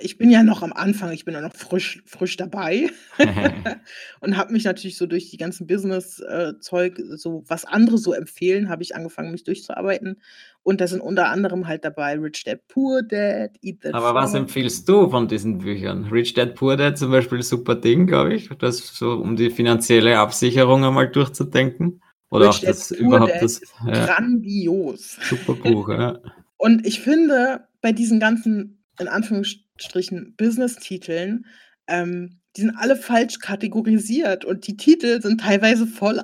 Ich 0.00 0.18
bin 0.18 0.30
ja 0.30 0.42
noch 0.42 0.62
am 0.62 0.72
Anfang, 0.72 1.12
ich 1.12 1.24
bin 1.24 1.34
ja 1.34 1.40
noch 1.40 1.54
frisch, 1.54 2.02
frisch 2.06 2.36
dabei 2.36 2.88
und 4.20 4.36
habe 4.36 4.52
mich 4.52 4.64
natürlich 4.64 4.96
so 4.96 5.06
durch 5.06 5.30
die 5.30 5.36
ganzen 5.36 5.66
Business-Zeug, 5.66 6.98
äh, 6.98 7.16
so 7.16 7.42
was 7.48 7.64
andere 7.64 7.98
so 7.98 8.12
empfehlen, 8.12 8.68
habe 8.68 8.82
ich 8.82 8.94
angefangen, 8.94 9.32
mich 9.32 9.44
durchzuarbeiten. 9.44 10.20
Und 10.62 10.80
da 10.80 10.86
sind 10.86 11.00
unter 11.00 11.28
anderem 11.30 11.66
halt 11.66 11.84
dabei 11.84 12.18
Rich 12.18 12.44
Dad 12.44 12.60
Poor 12.68 13.02
Dad, 13.02 13.52
Eat 13.62 13.80
That 13.80 13.94
Aber 13.94 14.14
was 14.14 14.34
empfiehlst 14.34 14.88
du 14.88 15.08
von 15.08 15.26
diesen 15.26 15.58
Büchern? 15.58 16.04
Rich 16.04 16.34
Dad 16.34 16.54
Poor 16.54 16.76
Dad 16.76 16.98
zum 16.98 17.10
Beispiel, 17.10 17.42
super 17.42 17.74
Ding, 17.74 18.06
glaube 18.06 18.34
ich, 18.34 18.50
das 18.58 18.78
so 18.78 19.12
um 19.12 19.36
die 19.36 19.50
finanzielle 19.50 20.18
Absicherung 20.18 20.84
einmal 20.84 21.08
durchzudenken. 21.08 22.02
Oder 22.30 22.48
Rich 22.48 22.56
auch 22.56 22.60
das 22.60 22.88
Dad 22.88 22.98
überhaupt 22.98 23.32
Dad 23.32 23.42
das. 23.42 23.60
Ja. 23.86 24.06
Grandios. 24.06 25.18
Super 25.22 25.54
Buch, 25.54 25.88
ja. 25.88 26.18
Und 26.58 26.86
ich 26.86 27.00
finde, 27.00 27.68
bei 27.80 27.92
diesen 27.92 28.20
ganzen, 28.20 28.77
in 28.98 29.08
Anführungsstrichen, 29.08 30.34
Business-Titeln, 30.36 31.46
ähm, 31.86 32.40
die 32.56 32.62
sind 32.62 32.76
alle 32.76 32.96
falsch 32.96 33.38
kategorisiert 33.38 34.44
und 34.44 34.66
die 34.66 34.76
Titel 34.76 35.22
sind 35.22 35.40
teilweise 35.40 35.86
voll 35.86 36.20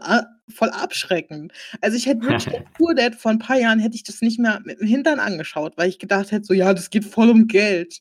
voll 0.52 0.70
abschreckend. 0.70 1.52
Also 1.80 1.96
ich 1.96 2.06
hätte 2.06 2.26
Dad 2.26 2.64
Poor 2.74 2.94
Dad 2.94 3.14
vor 3.14 3.30
ein 3.30 3.38
paar 3.38 3.58
Jahren 3.58 3.78
hätte 3.78 3.96
ich 3.96 4.02
das 4.02 4.20
nicht 4.20 4.38
mehr 4.38 4.60
mit 4.64 4.80
dem 4.80 4.86
Hintern 4.86 5.20
angeschaut, 5.20 5.74
weil 5.76 5.88
ich 5.88 5.98
gedacht 5.98 6.32
hätte, 6.32 6.44
so 6.44 6.52
ja, 6.52 6.74
das 6.74 6.90
geht 6.90 7.04
voll 7.04 7.30
um 7.30 7.46
Geld. 7.46 8.00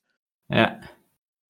Ja. 0.50 0.80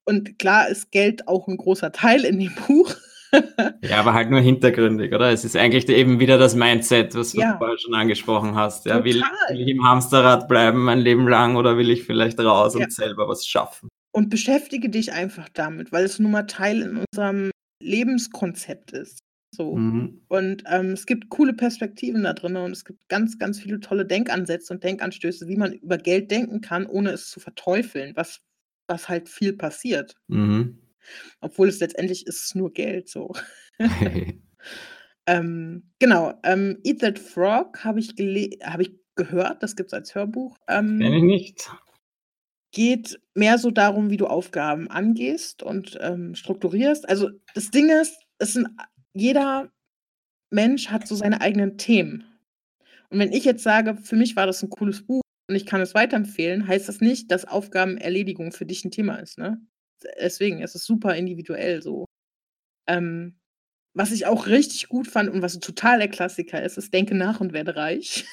Und 0.06 0.38
klar 0.38 0.68
ist 0.68 0.92
Geld 0.92 1.28
auch 1.28 1.48
ein 1.48 1.58
großer 1.58 1.92
Teil 1.92 2.26
in 2.26 2.40
dem 2.40 2.54
Buch. 2.68 2.94
ja, 3.82 4.00
aber 4.00 4.14
halt 4.14 4.30
nur 4.30 4.40
hintergründig, 4.40 5.14
oder? 5.14 5.32
Es 5.32 5.44
ist 5.44 5.56
eigentlich 5.56 5.88
eben 5.90 6.20
wieder 6.20 6.38
das 6.38 6.56
Mindset, 6.56 7.16
was 7.16 7.32
du 7.32 7.42
ja. 7.42 7.58
vorher 7.58 7.78
schon 7.78 7.94
angesprochen 7.94 8.56
hast. 8.56 8.86
Ja, 8.86 9.04
will, 9.04 9.22
will, 9.50 9.62
ich 9.62 9.68
im 9.68 9.84
Hamsterrad 9.84 10.48
bleiben 10.48 10.84
mein 10.84 11.00
Leben 11.00 11.28
lang 11.28 11.56
oder 11.56 11.78
will 11.78 11.90
ich 11.90 12.04
vielleicht 12.04 12.40
raus 12.40 12.76
ja. 12.76 12.86
und 12.86 12.94
selber 12.94 13.28
was 13.28 13.46
schaffen? 13.46 13.90
Und 14.12 14.30
beschäftige 14.30 14.90
dich 14.90 15.14
einfach 15.14 15.50
damit, 15.50 15.92
weil 15.92 16.06
es 16.06 16.20
nun 16.20 16.32
mal 16.32 16.44
Teil 16.44 16.82
in 16.82 17.04
unserem 17.12 17.52
Lebenskonzept 17.82 18.92
ist. 18.92 19.20
So. 19.56 19.76
Mhm. 19.76 20.22
Und 20.30 20.64
ähm, 20.70 20.92
es 20.92 21.06
gibt 21.06 21.30
coole 21.30 21.54
Perspektiven 21.54 22.24
da 22.24 22.34
drin 22.34 22.56
und 22.56 22.72
es 22.72 22.86
gibt 22.86 23.08
ganz, 23.10 23.38
ganz 23.38 23.60
viele 23.60 23.80
tolle 23.80 24.06
Denkansätze 24.06 24.74
und 24.74 24.84
Denkanstöße, 24.84 25.48
wie 25.48 25.58
man 25.58 25.74
über 25.74 25.98
Geld 25.98 26.32
denken 26.32 26.62
kann, 26.62 26.86
ohne 26.86 27.12
es 27.12 27.30
zu 27.30 27.40
verteufeln, 27.40 28.14
was 28.16 28.42
was 28.88 29.10
halt 29.10 29.30
viel 29.30 29.54
passiert. 29.54 30.16
Mhm. 30.28 30.80
Obwohl 31.42 31.70
es 31.70 31.80
letztendlich 31.80 32.28
ist 32.28 32.46
es 32.46 32.56
nur 32.56 32.74
Geld 32.74 33.10
so. 33.10 33.34
ähm, 35.28 35.92
genau, 36.00 36.34
ähm, 36.44 36.80
Eat 36.84 37.02
That 37.02 37.20
Frog 37.20 37.84
habe 37.84 38.00
ich, 38.00 38.16
hab 38.64 38.80
ich 38.80 38.94
gehört, 39.16 39.64
das 39.64 39.76
gibt 39.76 39.90
es 39.90 39.94
als 39.94 40.16
Hörbuch. 40.16 40.58
Ähm, 40.68 41.00
Kenn 41.00 41.14
ich 41.14 41.24
nicht. 41.24 41.72
Geht 42.72 43.20
mehr 43.36 43.58
so 43.58 43.70
darum, 43.70 44.10
wie 44.10 44.18
du 44.18 44.26
Aufgaben 44.26 44.90
angehst 44.90 45.62
und 45.62 45.98
ähm, 46.02 46.34
strukturierst. 46.34 47.08
Also 47.08 47.30
das 47.54 47.70
Ding 47.70 47.90
ist, 47.90 48.16
es 48.40 48.54
sind, 48.54 48.68
jeder 49.14 49.72
Mensch 50.50 50.90
hat 50.90 51.08
so 51.08 51.16
seine 51.16 51.42
eigenen 51.42 51.78
Themen. 51.78 52.26
Und 53.10 53.20
wenn 53.20 53.32
ich 53.32 53.46
jetzt 53.46 53.64
sage, 53.64 53.96
für 53.98 54.16
mich 54.16 54.36
war 54.36 54.48
das 54.48 54.64
ein 54.64 54.72
cooles 54.72 55.06
Buch 55.06 55.22
und 55.48 55.56
ich 55.56 55.68
kann 55.68 55.82
es 55.82 55.94
weiterempfehlen, 55.94 56.68
heißt 56.68 56.90
das 56.90 57.00
nicht, 57.00 57.30
dass 57.30 57.46
Aufgabenerledigung 57.46 58.52
für 58.52 58.66
dich 58.66 58.84
ein 58.86 58.92
Thema 58.92 59.18
ist. 59.18 59.38
Ne? 59.38 59.62
Deswegen, 60.20 60.62
es 60.62 60.76
ist 60.76 60.86
super 60.86 61.16
individuell 61.16 61.82
so. 61.82 62.06
Ähm, 62.88 63.40
was 63.96 64.12
ich 64.12 64.26
auch 64.26 64.48
richtig 64.48 64.90
gut 64.90 65.08
fand 65.08 65.30
und 65.30 65.42
was 65.42 65.60
total 65.60 66.00
der 66.00 66.08
Klassiker 66.08 66.62
ist, 66.64 66.78
ist 66.78 66.94
Denke 66.94 67.16
nach 67.16 67.40
und 67.40 67.54
werde 67.54 67.76
reich. 67.76 68.26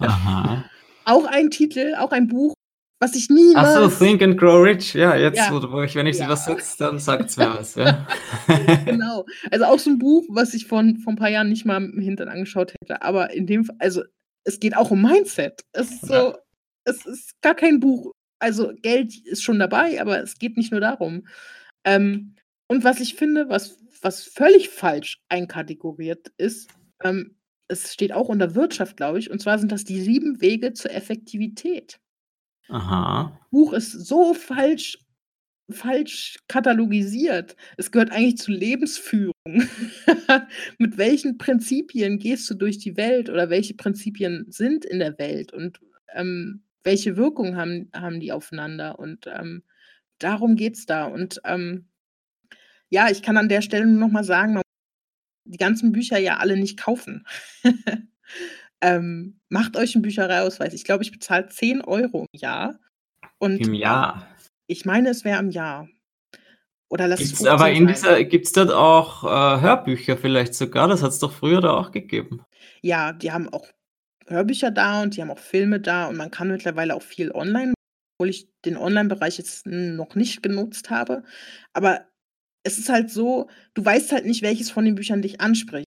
Aha. 0.00 0.64
auch 1.04 1.24
ein 1.24 1.50
Titel, 1.50 1.94
auch 1.96 2.12
ein 2.12 2.28
Buch, 2.28 2.54
was 3.00 3.14
ich 3.14 3.30
nie. 3.30 3.54
Achso, 3.54 3.88
Think 3.88 4.22
and 4.22 4.36
Grow 4.36 4.62
Rich. 4.62 4.94
Ja, 4.94 5.16
jetzt, 5.16 5.38
ja. 5.38 5.50
Wo, 5.50 5.82
ich, 5.82 5.94
wenn 5.94 6.06
ich 6.06 6.18
ja. 6.18 6.24
sie 6.24 6.30
was 6.30 6.44
setze, 6.44 6.76
dann 6.78 6.98
sagt 6.98 7.30
es 7.30 7.36
mir 7.36 7.54
was. 7.58 7.74
Ja. 7.76 8.06
genau. 8.84 9.24
Also 9.50 9.64
auch 9.66 9.78
so 9.78 9.90
ein 9.90 9.98
Buch, 9.98 10.24
was 10.28 10.52
ich 10.52 10.66
von, 10.66 10.96
vor 10.98 11.12
ein 11.12 11.16
paar 11.16 11.30
Jahren 11.30 11.48
nicht 11.48 11.64
mal 11.64 11.82
im 11.82 12.00
Hintern 12.00 12.28
angeschaut 12.28 12.74
hätte. 12.80 13.02
Aber 13.02 13.30
in 13.32 13.46
dem 13.46 13.64
Fall, 13.64 13.76
also 13.78 14.02
es 14.44 14.60
geht 14.60 14.76
auch 14.76 14.90
um 14.90 15.02
Mindset. 15.02 15.62
Es 15.72 15.90
ist 15.90 16.06
so, 16.06 16.14
ja. 16.14 16.38
es 16.84 17.06
ist 17.06 17.32
gar 17.40 17.54
kein 17.54 17.80
Buch. 17.80 18.12
Also 18.38 18.72
Geld 18.82 19.16
ist 19.26 19.42
schon 19.42 19.58
dabei, 19.58 20.00
aber 20.00 20.22
es 20.22 20.38
geht 20.38 20.56
nicht 20.56 20.70
nur 20.70 20.80
darum. 20.80 21.26
Ähm, 21.84 22.34
und 22.68 22.84
was 22.84 23.00
ich 23.00 23.14
finde, 23.14 23.48
was, 23.48 23.78
was 24.02 24.24
völlig 24.24 24.68
falsch 24.68 25.20
einkategoriert 25.28 26.32
ist, 26.36 26.70
ähm, 27.02 27.36
es 27.68 27.92
steht 27.92 28.12
auch 28.12 28.28
unter 28.28 28.54
Wirtschaft, 28.54 28.96
glaube 28.96 29.18
ich, 29.18 29.30
und 29.30 29.40
zwar 29.40 29.58
sind 29.58 29.72
das 29.72 29.84
die 29.84 30.00
sieben 30.00 30.40
Wege 30.40 30.72
zur 30.72 30.92
Effektivität. 30.92 31.98
Aha. 32.68 33.38
Buch 33.50 33.72
ist 33.72 33.92
so 33.92 34.34
falsch 34.34 34.98
falsch 35.70 36.38
katalogisiert. 36.48 37.56
Es 37.76 37.90
gehört 37.90 38.10
eigentlich 38.10 38.38
zu 38.38 38.52
Lebensführung. 38.52 39.34
Mit 40.78 40.96
welchen 40.96 41.38
Prinzipien 41.38 42.18
gehst 42.18 42.48
du 42.50 42.54
durch 42.54 42.78
die 42.78 42.96
Welt 42.96 43.28
oder 43.28 43.50
welche 43.50 43.74
Prinzipien 43.74 44.46
sind 44.48 44.84
in 44.84 44.98
der 44.98 45.18
Welt 45.18 45.52
und 45.52 45.80
ähm, 46.14 46.62
welche 46.88 47.18
Wirkung 47.18 47.56
haben, 47.56 47.90
haben 47.94 48.18
die 48.18 48.32
aufeinander? 48.32 48.98
Und 48.98 49.26
ähm, 49.26 49.62
darum 50.18 50.56
geht 50.56 50.76
es 50.76 50.86
da. 50.86 51.04
Und 51.04 51.40
ähm, 51.44 51.86
ja, 52.88 53.10
ich 53.10 53.22
kann 53.22 53.36
an 53.36 53.50
der 53.50 53.60
Stelle 53.60 53.86
nur 53.86 54.00
noch 54.00 54.12
mal 54.12 54.24
sagen, 54.24 54.54
man 54.54 54.62
die 55.44 55.58
ganzen 55.58 55.92
Bücher 55.92 56.18
ja 56.18 56.38
alle 56.38 56.56
nicht 56.56 56.78
kaufen. 56.78 57.26
Ähm, 58.80 59.40
macht 59.48 59.76
euch 59.76 59.94
einen 59.94 60.02
Büchereiausweis. 60.02 60.72
Ich 60.72 60.84
glaube, 60.84 61.02
ich 61.02 61.10
bezahle 61.10 61.48
10 61.48 61.82
Euro 61.82 62.26
im 62.32 62.38
Jahr. 62.38 62.78
Und 63.38 63.66
Im 63.66 63.74
Jahr? 63.74 64.28
Ich 64.66 64.84
meine, 64.84 65.08
es 65.10 65.24
wäre 65.24 65.40
im 65.40 65.50
Jahr. 65.50 65.88
Oder 66.88 67.08
lass 67.08 67.18
gibt's 67.18 67.40
es 67.40 67.46
aber 67.46 67.70
in 67.70 67.86
dieser, 67.86 68.22
gibt 68.24 68.46
es 68.46 68.52
dort 68.52 68.70
auch 68.70 69.24
äh, 69.24 69.60
Hörbücher 69.60 70.16
vielleicht 70.16 70.54
sogar? 70.54 70.88
Das 70.88 71.02
hat 71.02 71.10
es 71.10 71.18
doch 71.18 71.32
früher 71.32 71.60
da 71.60 71.72
auch 71.72 71.90
gegeben. 71.90 72.42
Ja, 72.80 73.12
die 73.12 73.32
haben 73.32 73.48
auch 73.48 73.66
Hörbücher 74.30 74.70
da 74.70 75.02
und 75.02 75.16
die 75.16 75.22
haben 75.22 75.30
auch 75.30 75.38
Filme 75.38 75.80
da 75.80 76.06
und 76.06 76.16
man 76.16 76.30
kann 76.30 76.48
mittlerweile 76.48 76.94
auch 76.94 77.02
viel 77.02 77.30
online, 77.32 77.74
obwohl 78.16 78.30
ich 78.30 78.48
den 78.64 78.76
Online-Bereich 78.76 79.38
jetzt 79.38 79.66
noch 79.66 80.14
nicht 80.14 80.42
genutzt 80.42 80.90
habe. 80.90 81.22
Aber 81.72 82.06
es 82.64 82.78
ist 82.78 82.88
halt 82.88 83.10
so, 83.10 83.48
du 83.74 83.84
weißt 83.84 84.12
halt 84.12 84.26
nicht, 84.26 84.42
welches 84.42 84.70
von 84.70 84.84
den 84.84 84.94
Büchern 84.94 85.22
dich 85.22 85.40
anspricht. 85.40 85.86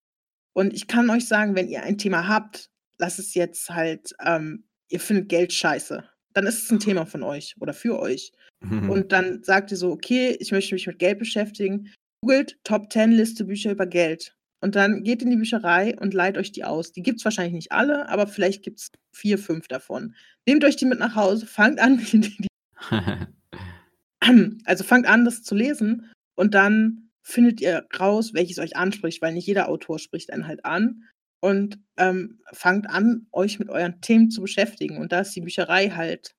Und 0.53 0.73
ich 0.73 0.87
kann 0.87 1.09
euch 1.09 1.27
sagen, 1.27 1.55
wenn 1.55 1.69
ihr 1.69 1.83
ein 1.83 1.97
Thema 1.97 2.27
habt, 2.27 2.69
lass 2.97 3.19
es 3.19 3.33
jetzt 3.33 3.69
halt, 3.69 4.13
ähm, 4.23 4.65
ihr 4.89 4.99
findet 4.99 5.29
Geld 5.29 5.53
scheiße, 5.53 6.03
dann 6.33 6.47
ist 6.47 6.63
es 6.63 6.71
ein 6.71 6.79
Thema 6.79 7.05
von 7.05 7.23
euch 7.23 7.55
oder 7.59 7.73
für 7.73 7.99
euch. 7.99 8.31
Mhm. 8.61 8.89
Und 8.89 9.11
dann 9.11 9.43
sagt 9.43 9.71
ihr 9.71 9.77
so, 9.77 9.91
okay, 9.91 10.35
ich 10.39 10.51
möchte 10.51 10.75
mich 10.75 10.87
mit 10.87 10.99
Geld 10.99 11.19
beschäftigen. 11.19 11.93
Googelt 12.21 12.59
Top 12.63 12.91
10 12.91 13.11
Liste 13.11 13.45
Bücher 13.45 13.71
über 13.71 13.87
Geld. 13.87 14.35
Und 14.62 14.76
dann 14.76 15.03
geht 15.03 15.24
in 15.24 15.32
die 15.32 15.38
Bücherei 15.38 15.97
und 15.99 16.14
leiht 16.14 16.38
euch 16.38 16.51
die 16.51 16.64
aus. 16.64 16.91
Die 16.91 17.01
gibt 17.01 17.20
es 17.20 17.26
wahrscheinlich 17.26 17.53
nicht 17.53 17.72
alle, 17.72 18.07
aber 18.09 18.28
vielleicht 18.28 18.64
gibt 18.64 18.80
es 18.80 18.91
vier, 19.12 19.39
fünf 19.39 19.68
davon. 19.68 20.16
Nehmt 20.45 20.64
euch 20.64 20.76
die 20.76 20.86
mit 20.86 20.99
nach 20.99 21.16
Hause, 21.16 21.47
fangt 21.47 21.80
an, 21.80 21.97
die, 22.14 22.47
also 24.66 24.84
fangt 24.84 25.07
an, 25.07 25.26
das 25.26 25.41
zu 25.43 25.55
lesen 25.55 26.12
und 26.36 26.53
dann 26.53 27.09
findet 27.24 27.59
ihr 27.62 27.88
raus, 27.99 28.34
welches 28.34 28.59
euch 28.59 28.76
anspricht, 28.76 29.22
weil 29.22 29.34
nicht 29.34 29.47
jeder 29.47 29.68
Autor 29.68 29.99
spricht 29.99 30.32
einen 30.32 30.47
halt 30.47 30.66
an 30.66 31.03
und 31.39 31.80
ähm, 31.97 32.39
fangt 32.51 32.89
an, 32.89 33.28
euch 33.32 33.59
mit 33.59 33.70
euren 33.70 33.99
Themen 34.01 34.30
zu 34.30 34.41
beschäftigen. 34.41 34.97
Und 34.97 35.12
da 35.12 35.22
ist 35.22 35.36
die 35.36 35.41
Bücherei 35.41 35.89
halt 35.89 36.36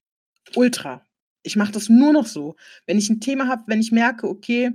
ultra. 0.55 1.05
Ich 1.43 1.57
mache 1.57 1.73
das 1.73 1.89
nur 1.89 2.13
noch 2.13 2.27
so. 2.27 2.57
Wenn 2.87 2.99
ich 2.99 3.11
ein 3.11 3.21
Thema 3.21 3.49
habe, 3.49 3.65
wenn 3.67 3.81
ich 3.81 3.91
merke, 3.91 4.29
okay, 4.29 4.73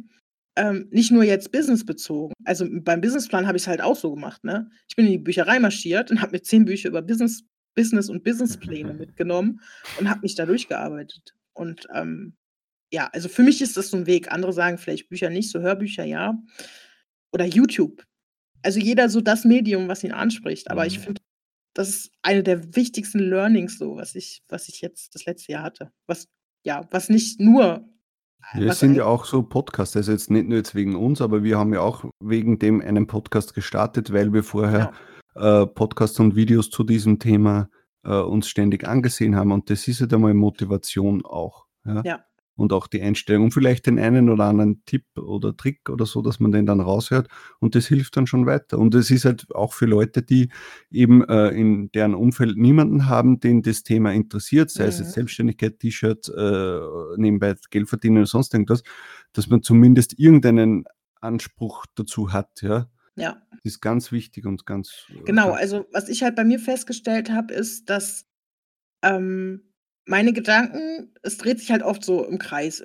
ähm, 0.58 0.88
nicht 0.91 1.12
nur 1.12 1.24
jetzt 1.24 1.51
businessbezogen. 1.51 2.34
Also 2.43 2.68
beim 2.70 3.01
Businessplan 3.01 3.47
habe 3.47 3.58
ich 3.58 3.64
es 3.64 3.68
halt 3.68 3.82
auch 3.82 3.95
so 3.95 4.14
gemacht. 4.14 4.43
Ne? 4.43 4.70
Ich 4.89 4.95
bin 4.95 5.05
in 5.05 5.14
die 5.14 5.18
Bücherei 5.18 5.60
marschiert 5.60 6.12
und 6.12 6.22
habe 6.22 6.34
mir 6.34 6.41
zehn 6.41 6.66
Bücher 6.66 6.89
über 6.89 7.01
Business, 7.01 7.43
Business 7.76 8.10
und 8.10 8.24
Businesspläne 8.24 8.93
mitgenommen 8.95 9.62
und 9.99 10.10
habe 10.10 10.22
mich 10.22 10.36
da 10.36 10.45
durchgearbeitet. 10.45 11.34
Und 11.53 11.88
ähm, 11.93 12.36
ja, 12.91 13.10
also 13.14 13.30
für 13.30 13.43
mich 13.43 13.62
ist 13.62 13.78
das 13.78 13.89
so 13.89 13.97
ein 13.97 14.08
Weg. 14.08 14.32
Andere 14.32 14.53
sagen 14.53 14.78
vielleicht 14.78 15.10
Bücher 15.10 15.30
nicht, 15.30 15.49
so 15.49 15.60
Hörbücher 15.60 16.05
ja. 16.05 16.38
Oder 17.32 17.45
YouTube 17.45 18.03
also 18.64 18.80
jeder 18.80 19.10
so 19.10 19.22
das 19.22 19.45
Medium, 19.45 19.88
was 19.88 20.03
ihn 20.03 20.12
anspricht. 20.12 20.70
Aber 20.70 20.82
mhm. 20.82 20.88
ich 20.88 20.99
finde, 20.99 21.22
das 21.74 21.89
ist 21.89 22.12
eine 22.22 22.43
der 22.43 22.76
wichtigsten 22.76 23.20
Learnings, 23.20 23.78
so, 23.78 23.95
was 23.95 24.16
ich, 24.16 24.43
was 24.49 24.68
ich 24.68 24.82
jetzt 24.82 25.16
das 25.16 25.26
letzte 25.26 25.53
Jahr 25.53 25.64
hatte. 25.64 25.91
Was, 26.08 26.28
ja, 26.64 26.88
was 26.91 27.10
nicht 27.10 27.39
nur. 27.39 27.88
Wir 28.54 28.74
sind 28.74 28.96
ja 28.96 29.06
auch 29.06 29.26
so 29.26 29.44
Podcasts, 29.44 29.98
also 29.98 30.12
jetzt 30.12 30.32
nicht 30.32 30.48
nur 30.48 30.58
jetzt 30.58 30.74
wegen 30.74 30.96
uns, 30.96 31.22
aber 31.22 31.44
wir 31.44 31.58
haben 31.58 31.74
ja 31.74 31.82
auch 31.82 32.06
wegen 32.20 32.60
dem 32.60 32.82
einen 32.82 33.06
Podcast 33.06 33.54
gestartet, 33.54 34.14
weil 34.14 34.32
wir 34.32 34.44
vorher 34.44 34.94
ja. 35.36 35.64
äh, 35.64 35.68
Podcasts 35.68 36.20
und 36.20 36.36
Videos 36.36 36.70
zu 36.70 36.84
diesem 36.84 37.20
Thema 37.20 37.70
äh, 38.04 38.14
uns 38.14 38.48
ständig 38.48 38.88
angesehen 38.88 39.36
haben. 39.36 39.52
Und 39.52 39.70
das 39.70 39.88
ist 39.88 40.00
ja 40.00 40.04
halt 40.04 40.14
einmal 40.14 40.34
Motivation 40.34 41.26
auch. 41.26 41.66
Ja. 41.86 42.02
ja 42.06 42.20
und 42.58 42.74
auch 42.74 42.88
die 42.88 43.01
Einstellung 43.01 43.45
und 43.45 43.51
vielleicht 43.51 43.86
den 43.86 43.99
einen 43.99 44.30
oder 44.30 44.45
anderen 44.45 44.84
Tipp 44.86 45.05
oder 45.18 45.55
Trick 45.55 45.89
oder 45.89 46.05
so, 46.05 46.22
dass 46.22 46.39
man 46.39 46.51
den 46.51 46.66
dann 46.66 46.82
raushört 46.82 47.28
und 47.60 47.76
das 47.76 47.88
hilft 47.88 48.18
dann 48.18 48.28
schon 48.28 48.45
weiter. 48.45 48.80
Und 48.80 48.93
es 48.95 49.12
ist 49.12 49.26
halt 49.26 49.53
auch 49.55 49.74
für 49.74 49.86
Leute, 49.86 50.24
die 50.24 50.49
eben 50.91 51.24
äh, 51.30 51.49
in 51.49 51.91
deren 51.91 52.16
Umfeld 52.16 52.58
niemanden 52.58 53.08
haben, 53.08 53.39
den 53.39 53.62
das 53.62 53.84
Thema 53.84 54.12
interessiert, 54.12 54.72
sei 54.72 54.84
mhm. 54.84 54.89
es 54.89 54.99
jetzt 54.99 55.14
Selbstständigkeit, 55.14 55.80
T-Shirt, 55.80 56.30
äh, 56.36 56.80
nebenbei 57.18 57.55
Geld 57.70 57.88
verdienen 57.88 58.18
oder 58.18 58.26
sonst 58.26 58.53
irgendwas, 58.53 58.84
dass 59.34 59.47
man 59.47 59.62
zumindest 59.62 60.20
irgendeinen 60.20 60.86
Anspruch 61.22 61.86
dazu 61.95 62.34
hat, 62.34 62.62
ja. 62.62 62.89
Ja. 63.16 63.41
Das 63.51 63.60
ist 63.64 63.82
ganz 63.82 64.12
wichtig 64.12 64.45
und 64.45 64.66
ganz. 64.66 65.08
Äh, 65.10 65.24
genau, 65.24 65.51
also 65.51 65.86
was 65.91 66.08
ich 66.08 66.22
halt 66.22 66.36
bei 66.36 66.43
mir 66.43 66.60
festgestellt 66.60 67.32
habe, 67.32 67.53
ist, 67.53 67.89
dass 67.89 68.28
ähm, 69.01 69.66
meine 70.08 70.34
Gedanken, 70.34 71.14
es 71.22 71.38
dreht 71.38 71.60
sich 71.60 71.72
halt 71.72 71.84
oft 71.84 72.03
so 72.03 72.26
im 72.26 72.39
Kreis. 72.39 72.84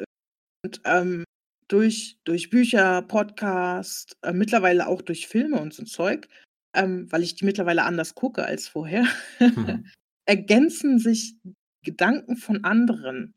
Und 0.64 0.80
ähm, 0.84 1.24
durch, 1.68 2.18
durch 2.24 2.50
Bücher, 2.50 3.02
Podcast, 3.02 4.16
äh, 4.22 4.32
mittlerweile 4.32 4.86
auch 4.86 5.02
durch 5.02 5.26
Filme 5.26 5.60
und 5.60 5.72
so 5.72 5.84
Zeug, 5.84 6.28
ähm, 6.74 7.10
weil 7.10 7.22
ich 7.22 7.34
die 7.34 7.44
mittlerweile 7.44 7.84
anders 7.84 8.14
gucke 8.14 8.44
als 8.44 8.68
vorher, 8.68 9.06
mhm. 9.40 9.86
ergänzen 10.26 10.98
sich 10.98 11.36
Gedanken 11.84 12.36
von 12.36 12.64
anderen 12.64 13.34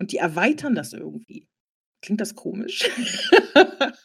und 0.00 0.12
die 0.12 0.16
erweitern 0.16 0.74
das 0.74 0.92
irgendwie. 0.92 1.46
Klingt 2.02 2.20
das 2.20 2.34
komisch? 2.34 2.88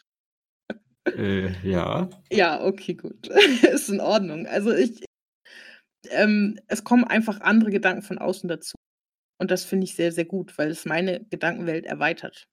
äh, 1.06 1.52
ja. 1.68 2.10
Ja, 2.32 2.64
okay, 2.64 2.94
gut. 2.94 3.28
Ist 3.64 3.90
in 3.90 4.00
Ordnung. 4.00 4.48
Also 4.48 4.74
ich, 4.74 5.04
ähm, 6.10 6.60
es 6.68 6.84
kommen 6.84 7.04
einfach 7.04 7.42
andere 7.42 7.72
Gedanken 7.72 8.04
von 8.04 8.18
außen 8.18 8.48
dazu. 8.48 8.76
Und 9.40 9.52
das 9.52 9.64
finde 9.64 9.86
ich 9.86 9.96
sehr, 9.96 10.12
sehr 10.12 10.26
gut, 10.26 10.58
weil 10.58 10.70
es 10.70 10.86
meine 10.86 11.26
Gedankenwelt 11.30 11.86
erweitert. 11.86 12.48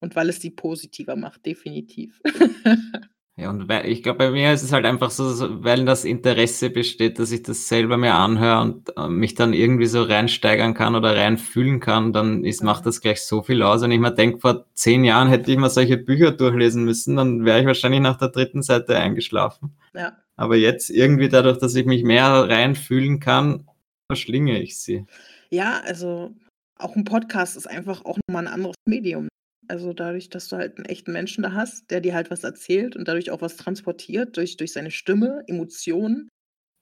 Und 0.00 0.14
weil 0.14 0.28
es 0.28 0.38
die 0.38 0.50
positiver 0.50 1.16
macht, 1.16 1.44
definitiv. 1.44 2.20
Ja, 3.40 3.50
und 3.50 3.68
weil, 3.68 3.86
ich 3.86 4.02
glaube, 4.02 4.18
bei 4.18 4.30
mir 4.32 4.52
ist 4.52 4.64
es 4.64 4.72
halt 4.72 4.84
einfach 4.84 5.12
so, 5.12 5.62
weil 5.62 5.84
das 5.84 6.04
Interesse 6.04 6.70
besteht, 6.70 7.20
dass 7.20 7.30
ich 7.30 7.44
das 7.44 7.68
selber 7.68 7.96
mir 7.96 8.14
anhöre 8.14 8.62
und 8.62 8.96
äh, 8.96 9.06
mich 9.06 9.36
dann 9.36 9.52
irgendwie 9.52 9.86
so 9.86 10.02
reinsteigern 10.02 10.74
kann 10.74 10.96
oder 10.96 11.14
reinfühlen 11.14 11.78
kann, 11.78 12.12
dann 12.12 12.42
ist, 12.42 12.64
macht 12.64 12.84
das 12.84 13.00
gleich 13.00 13.22
so 13.22 13.44
viel 13.44 13.62
aus. 13.62 13.84
Und 13.84 13.92
ich 13.92 14.00
mir 14.00 14.10
denke, 14.10 14.40
vor 14.40 14.66
zehn 14.74 15.04
Jahren 15.04 15.28
hätte 15.28 15.52
ich 15.52 15.56
mal 15.56 15.70
solche 15.70 15.98
Bücher 15.98 16.32
durchlesen 16.32 16.84
müssen, 16.84 17.14
dann 17.14 17.44
wäre 17.44 17.60
ich 17.60 17.66
wahrscheinlich 17.66 18.00
nach 18.00 18.18
der 18.18 18.30
dritten 18.30 18.62
Seite 18.62 18.96
eingeschlafen. 18.96 19.76
Ja. 19.94 20.16
Aber 20.34 20.56
jetzt 20.56 20.90
irgendwie 20.90 21.28
dadurch, 21.28 21.58
dass 21.58 21.76
ich 21.76 21.86
mich 21.86 22.02
mehr 22.02 22.26
reinfühlen 22.26 23.20
kann, 23.20 23.67
verschlinge 24.10 24.60
ich 24.60 24.78
sie. 24.78 25.04
Ja, 25.50 25.80
also 25.80 26.34
auch 26.76 26.96
ein 26.96 27.04
Podcast 27.04 27.56
ist 27.56 27.68
einfach 27.68 28.04
auch 28.04 28.18
nochmal 28.26 28.46
ein 28.46 28.52
anderes 28.52 28.76
Medium. 28.86 29.28
Also 29.68 29.92
dadurch, 29.92 30.30
dass 30.30 30.48
du 30.48 30.56
halt 30.56 30.78
einen 30.78 30.86
echten 30.86 31.12
Menschen 31.12 31.42
da 31.42 31.52
hast, 31.52 31.90
der 31.90 32.00
dir 32.00 32.14
halt 32.14 32.30
was 32.30 32.42
erzählt 32.42 32.96
und 32.96 33.06
dadurch 33.06 33.30
auch 33.30 33.42
was 33.42 33.56
transportiert, 33.56 34.36
durch, 34.36 34.56
durch 34.56 34.72
seine 34.72 34.90
Stimme, 34.90 35.44
Emotionen, 35.46 36.28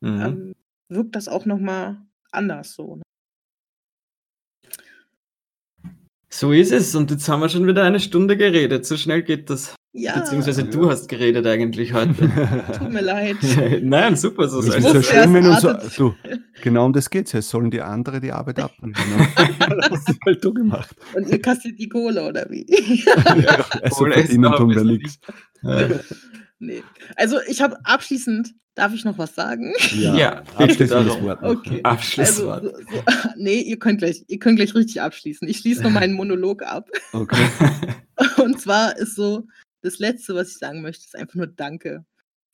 mhm. 0.00 0.20
ähm, 0.20 0.54
wirkt 0.88 1.16
das 1.16 1.26
auch 1.26 1.46
nochmal 1.46 2.00
anders 2.30 2.74
so. 2.74 2.96
Ne? 2.96 3.02
So 6.30 6.52
ist 6.52 6.70
es. 6.70 6.94
Und 6.94 7.10
jetzt 7.10 7.28
haben 7.28 7.40
wir 7.40 7.48
schon 7.48 7.66
wieder 7.66 7.82
eine 7.82 7.98
Stunde 7.98 8.36
geredet. 8.36 8.86
So 8.86 8.96
schnell 8.96 9.22
geht 9.22 9.50
das. 9.50 9.74
Ja. 9.96 10.18
Beziehungsweise 10.18 10.64
du 10.64 10.90
hast 10.90 11.08
geredet 11.08 11.46
eigentlich 11.46 11.94
heute. 11.94 12.14
Tut 12.78 12.92
mir 12.92 13.00
leid. 13.00 13.36
Nein, 13.82 14.14
super. 14.14 14.46
So 14.46 14.60
es 14.60 14.68
ist 14.68 14.92
ja 14.92 15.02
schön, 15.02 15.34
wenn 15.34 15.46
uns, 15.46 15.62
du, 15.96 16.14
genau 16.62 16.84
um 16.84 16.92
das 16.92 17.08
geht 17.08 17.28
es. 17.28 17.34
Es 17.34 17.48
sollen 17.48 17.70
die 17.70 17.80
andere 17.80 18.20
die 18.20 18.30
Arbeit 18.30 18.60
abnehmen. 18.60 18.94
das 18.94 19.90
hast 19.90 20.08
du 20.08 20.14
halt 20.26 20.44
du 20.44 20.52
gemacht. 20.52 20.94
Und 21.14 21.28
ihr 21.30 21.40
kassiert 21.40 21.78
die 21.78 21.88
Kohle, 21.88 22.28
oder 22.28 22.46
wie? 22.50 22.66
ja, 23.06 23.64
also 23.82 23.96
Kohle 23.96 24.12
verdienen 24.12 24.52
tun 24.52 24.74
wir 24.74 24.84
nichts. 24.84 25.18
Nee. 26.58 26.82
Also 27.16 27.38
ich 27.48 27.62
habe 27.62 27.78
abschließend, 27.84 28.54
darf 28.74 28.92
ich 28.92 29.04
noch 29.04 29.16
was 29.16 29.34
sagen? 29.34 29.72
Ja, 29.94 30.14
ja 30.14 30.42
abschließendes 30.56 31.22
Wort. 31.22 31.42
Okay. 31.42 31.80
Abschlusswort. 31.82 32.64
Also, 32.64 32.76
so, 32.76 33.30
nee, 33.36 33.60
ihr 33.60 33.78
könnt, 33.78 33.98
gleich, 33.98 34.24
ihr 34.28 34.38
könnt 34.38 34.56
gleich 34.56 34.74
richtig 34.74 35.00
abschließen. 35.00 35.48
Ich 35.48 35.58
schließe 35.58 35.82
nur 35.82 35.90
meinen 35.90 36.12
Monolog 36.12 36.62
ab. 36.62 36.90
Okay. 37.12 37.48
Und 38.42 38.60
zwar 38.60 38.96
ist 38.96 39.14
so, 39.16 39.46
das 39.82 39.98
Letzte, 39.98 40.34
was 40.34 40.48
ich 40.48 40.58
sagen 40.58 40.82
möchte, 40.82 41.04
ist 41.04 41.16
einfach 41.16 41.34
nur 41.34 41.46
Danke. 41.46 42.04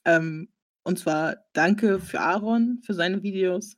Ähm, 0.05 0.53
und 0.85 0.99
zwar 0.99 1.37
Danke 1.53 2.01
für 2.01 2.21
Aaron, 2.21 2.81
für 2.85 2.95
seine 2.95 3.23
Videos. 3.23 3.77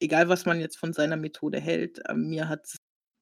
Egal, 0.00 0.28
was 0.28 0.46
man 0.46 0.60
jetzt 0.60 0.76
von 0.76 0.92
seiner 0.92 1.16
Methode 1.16 1.60
hält. 1.60 2.00
Ähm, 2.08 2.28
mir 2.28 2.48
hat 2.48 2.66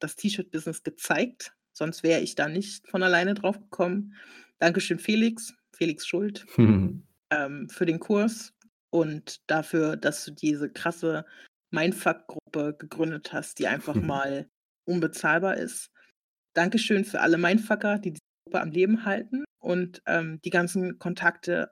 das 0.00 0.16
T-Shirt-Business 0.16 0.82
gezeigt. 0.82 1.52
Sonst 1.72 2.02
wäre 2.02 2.20
ich 2.20 2.34
da 2.34 2.48
nicht 2.48 2.88
von 2.88 3.02
alleine 3.02 3.34
drauf 3.34 3.58
gekommen. 3.58 4.14
Dankeschön, 4.58 4.98
Felix 4.98 5.54
Felix 5.80 6.06
Schuld, 6.06 6.46
mhm. 6.58 7.06
ähm, 7.30 7.68
für 7.70 7.86
den 7.86 8.00
Kurs 8.00 8.52
und 8.90 9.40
dafür, 9.50 9.96
dass 9.96 10.26
du 10.26 10.32
diese 10.32 10.70
krasse 10.70 11.24
Mindfuck-Gruppe 11.70 12.76
gegründet 12.78 13.32
hast, 13.32 13.58
die 13.58 13.66
einfach 13.66 13.94
mhm. 13.94 14.06
mal 14.06 14.50
unbezahlbar 14.84 15.56
ist. 15.56 15.90
Dankeschön 16.52 17.06
für 17.06 17.20
alle 17.20 17.38
Mindfucker, 17.38 17.98
die 17.98 18.14
Gruppe 18.50 18.62
am 18.62 18.70
Leben 18.70 19.04
halten 19.04 19.44
und 19.60 20.02
ähm, 20.06 20.40
die 20.44 20.50
ganzen 20.50 20.98
Kontakte, 20.98 21.70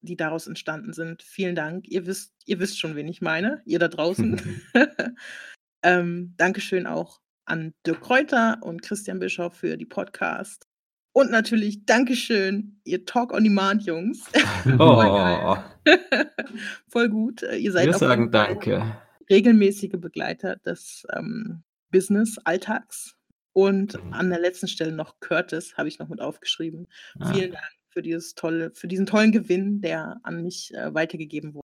die 0.00 0.16
daraus 0.16 0.46
entstanden 0.46 0.92
sind. 0.92 1.22
Vielen 1.22 1.56
Dank. 1.56 1.88
Ihr 1.88 2.06
wisst, 2.06 2.32
ihr 2.44 2.60
wisst 2.60 2.78
schon, 2.78 2.94
wen 2.94 3.08
ich 3.08 3.20
meine, 3.20 3.62
ihr 3.64 3.80
da 3.80 3.88
draußen. 3.88 4.40
ähm, 5.82 6.34
Dankeschön 6.36 6.86
auch 6.86 7.20
an 7.46 7.74
Dirk 7.84 8.02
Kräuter 8.02 8.58
und 8.62 8.82
Christian 8.82 9.18
Bischoff 9.18 9.56
für 9.56 9.76
die 9.76 9.86
Podcast. 9.86 10.68
Und 11.12 11.30
natürlich 11.32 11.84
Dankeschön, 11.84 12.80
ihr 12.84 13.04
Talk 13.04 13.32
on 13.32 13.42
Demand, 13.42 13.84
Jungs. 13.84 14.24
Oh. 14.78 15.56
Voll 16.88 17.08
gut. 17.08 17.42
Ihr 17.42 17.72
seid 17.72 17.86
Wir 17.86 17.94
sagen 17.94 18.30
Danke. 18.30 18.96
regelmäßige 19.28 19.92
Begleiter 19.98 20.56
des 20.56 21.06
ähm, 21.14 21.62
Business-Alltags. 21.90 23.16
Und 23.54 24.04
mhm. 24.04 24.12
an 24.12 24.30
der 24.30 24.40
letzten 24.40 24.68
Stelle 24.68 24.92
noch 24.92 25.20
Curtis, 25.20 25.76
habe 25.78 25.88
ich 25.88 25.98
noch 25.98 26.08
mit 26.08 26.20
aufgeschrieben. 26.20 26.88
Ah. 27.18 27.32
Vielen 27.32 27.52
Dank 27.52 27.64
für 27.88 28.02
dieses 28.02 28.34
tolle, 28.34 28.72
für 28.74 28.88
diesen 28.88 29.06
tollen 29.06 29.32
Gewinn, 29.32 29.80
der 29.80 30.16
an 30.24 30.42
mich 30.42 30.74
äh, 30.74 30.92
weitergegeben 30.92 31.54
wurde. 31.54 31.64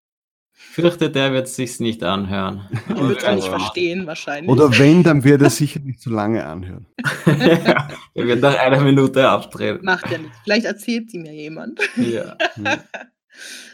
Fürchte, 0.54 1.10
der 1.10 1.34
wird 1.34 1.48
es 1.48 1.56
sich 1.56 1.80
nicht 1.80 2.04
anhören. 2.04 2.68
Er 2.90 3.08
wird 3.08 3.24
es 3.24 3.36
nicht 3.36 3.48
verstehen, 3.48 4.06
wahrscheinlich. 4.06 4.52
Oder 4.52 4.78
wenn, 4.78 5.04
dann 5.04 5.24
wird 5.24 5.42
er 5.42 5.50
sicher 5.50 5.80
nicht 5.80 6.02
so 6.02 6.12
lange 6.12 6.46
anhören. 6.46 6.86
ja, 7.26 7.88
er 8.14 8.28
wird 8.28 8.42
nach 8.42 8.60
einer 8.60 8.82
Minute 8.82 9.28
abtreten. 9.28 9.84
Macht 9.84 10.12
er 10.12 10.20
nicht. 10.20 10.34
Vielleicht 10.44 10.66
erzählt 10.66 11.10
sie 11.10 11.18
mir 11.18 11.34
jemand. 11.34 11.80
ja. 11.96 12.38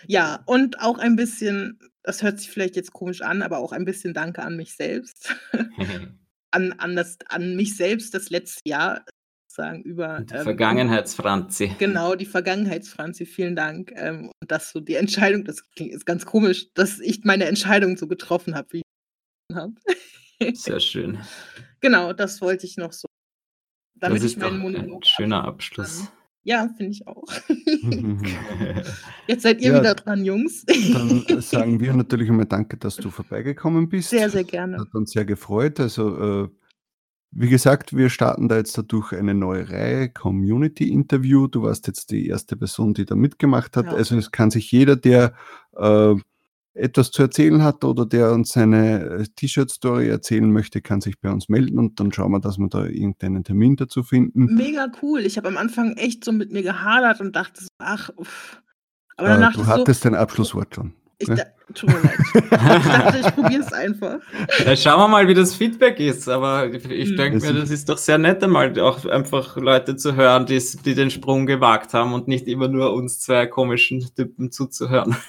ja, 0.07 0.39
und 0.45 0.79
auch 0.79 0.99
ein 0.99 1.15
bisschen, 1.15 1.79
das 2.03 2.21
hört 2.21 2.39
sich 2.39 2.49
vielleicht 2.49 2.75
jetzt 2.75 2.93
komisch 2.93 3.21
an, 3.21 3.41
aber 3.41 3.57
auch 3.57 3.73
ein 3.73 3.83
bisschen 3.83 4.13
Danke 4.13 4.43
an 4.43 4.55
mich 4.55 4.75
selbst. 4.75 5.35
An, 6.55 6.73
an, 6.73 6.95
das, 6.95 7.17
an 7.27 7.55
mich 7.55 7.75
selbst 7.75 8.13
das 8.13 8.29
letzte 8.29 8.61
Jahr 8.67 9.05
sozusagen 9.47 9.83
über. 9.83 10.21
Die 10.21 10.33
ähm, 10.33 10.43
Vergangenheitsfranzi. 10.43 11.75
Genau, 11.77 12.15
die 12.15 12.25
Vergangenheitsfranzi, 12.25 13.25
vielen 13.25 13.55
Dank. 13.55 13.91
Ähm, 13.95 14.31
und 14.41 14.51
dass 14.51 14.71
so 14.71 14.79
die 14.79 14.95
Entscheidung, 14.95 15.43
das 15.45 15.61
ist 15.75 16.05
ganz 16.05 16.25
komisch, 16.25 16.67
dass 16.73 16.99
ich 16.99 17.23
meine 17.23 17.45
Entscheidung 17.45 17.97
so 17.97 18.07
getroffen 18.07 18.55
habe, 18.55 18.67
wie 18.71 18.81
ich 19.49 19.55
habe. 19.55 19.73
Sehr 20.53 20.79
schön. 20.79 21.19
Genau, 21.81 22.13
das 22.13 22.41
wollte 22.41 22.65
ich 22.65 22.77
noch 22.77 22.93
so. 22.93 23.07
Damit 23.97 24.17
das 24.17 24.25
ist 24.25 24.31
ich 24.33 24.37
meinen 24.37 24.59
Monolog 24.59 25.03
ein 25.03 25.07
schöner 25.07 25.45
Abschluss. 25.45 25.99
Kann. 25.99 26.24
Ja, 26.45 26.69
finde 26.77 26.91
ich 26.91 27.07
auch. 27.07 27.25
Jetzt 29.27 29.41
seid 29.41 29.61
ihr 29.61 29.71
ja, 29.71 29.79
wieder 29.79 29.95
dran, 29.95 30.23
Jungs. 30.23 30.63
dann 30.93 31.41
sagen 31.41 31.79
wir 31.79 31.91
natürlich 31.91 32.29
einmal 32.29 32.45
Danke, 32.45 32.77
dass 32.77 32.97
du 32.97 33.09
vorbeigekommen 33.09 33.89
bist. 33.89 34.11
Sehr, 34.11 34.29
sehr 34.29 34.43
gerne. 34.43 34.77
Hat 34.77 34.93
uns 34.93 35.11
sehr 35.11 35.25
gefreut. 35.25 35.79
Also 35.79 36.43
äh, 36.43 36.49
wie 37.31 37.49
gesagt, 37.49 37.97
wir 37.97 38.11
starten 38.11 38.47
da 38.47 38.57
jetzt 38.57 38.77
dadurch 38.77 39.11
eine 39.11 39.33
neue 39.33 39.67
Reihe, 39.71 40.09
Community 40.09 40.89
Interview. 40.91 41.47
Du 41.47 41.63
warst 41.63 41.87
jetzt 41.87 42.11
die 42.11 42.27
erste 42.27 42.55
Person, 42.55 42.93
die 42.93 43.05
da 43.05 43.15
mitgemacht 43.15 43.75
hat. 43.75 43.87
Ja. 43.87 43.93
Also 43.93 44.15
es 44.15 44.29
kann 44.29 44.51
sich 44.51 44.71
jeder, 44.71 44.95
der 44.95 45.33
äh, 45.75 46.13
etwas 46.75 47.11
zu 47.11 47.21
erzählen 47.21 47.63
hat 47.63 47.83
oder 47.83 48.05
der 48.05 48.33
uns 48.33 48.49
seine 48.49 49.01
äh, 49.01 49.25
T-Shirt-Story 49.35 50.09
erzählen 50.09 50.51
möchte, 50.51 50.81
kann 50.81 51.01
sich 51.01 51.19
bei 51.19 51.31
uns 51.31 51.49
melden 51.49 51.79
und 51.79 51.99
dann 51.99 52.11
schauen 52.11 52.31
wir, 52.31 52.41
dass 52.41 52.57
wir 52.57 52.67
da 52.67 52.85
irgendeinen 52.85 53.43
Termin 53.43 53.77
dazu 53.77 54.03
finden. 54.03 54.53
Mega 54.55 54.87
cool. 55.01 55.21
Ich 55.21 55.37
habe 55.37 55.47
am 55.47 55.57
Anfang 55.57 55.93
echt 55.93 56.25
so 56.25 56.31
mit 56.31 56.51
mir 56.51 56.63
gehadert 56.63 57.21
und 57.21 57.35
dachte, 57.35 57.65
ach, 57.77 58.09
uff. 58.17 58.61
aber 59.15 59.29
dann 59.29 59.43
äh, 59.43 59.53
Du 59.53 59.65
hattest 59.65 60.03
so, 60.03 60.09
dein 60.09 60.19
Abschlusswort 60.19 60.75
schon. 60.75 60.93
Ich 61.17 61.29
ne? 61.29 61.45
tut 61.73 61.89
mir 61.89 62.01
leid. 62.01 62.19
ich 62.33 62.49
dachte, 62.49 63.19
ich 63.19 63.35
probiere 63.35 63.61
es 63.61 63.71
einfach. 63.71 64.19
Ja, 64.65 64.75
schauen 64.75 64.99
wir 64.99 65.07
mal, 65.07 65.27
wie 65.29 65.33
das 65.33 65.55
Feedback 65.55 65.97
ist. 66.01 66.27
Aber 66.27 66.67
ich, 66.67 66.83
ich 66.89 67.09
hm. 67.09 67.15
denke 67.15 67.39
mir, 67.39 67.53
das 67.53 67.69
ist 67.69 67.87
doch 67.87 67.97
sehr 67.97 68.17
nett, 68.17 68.43
einmal 68.43 68.77
auch 68.81 69.05
einfach 69.05 69.55
Leute 69.55 69.95
zu 69.95 70.15
hören, 70.15 70.45
die, 70.45 70.61
die 70.83 70.93
den 70.93 71.09
Sprung 71.09 71.45
gewagt 71.45 71.93
haben 71.93 72.13
und 72.13 72.27
nicht 72.27 72.49
immer 72.49 72.67
nur 72.67 72.93
uns 72.93 73.21
zwei 73.21 73.47
komischen 73.47 74.05
Typen 74.13 74.51
zuzuhören. 74.51 75.15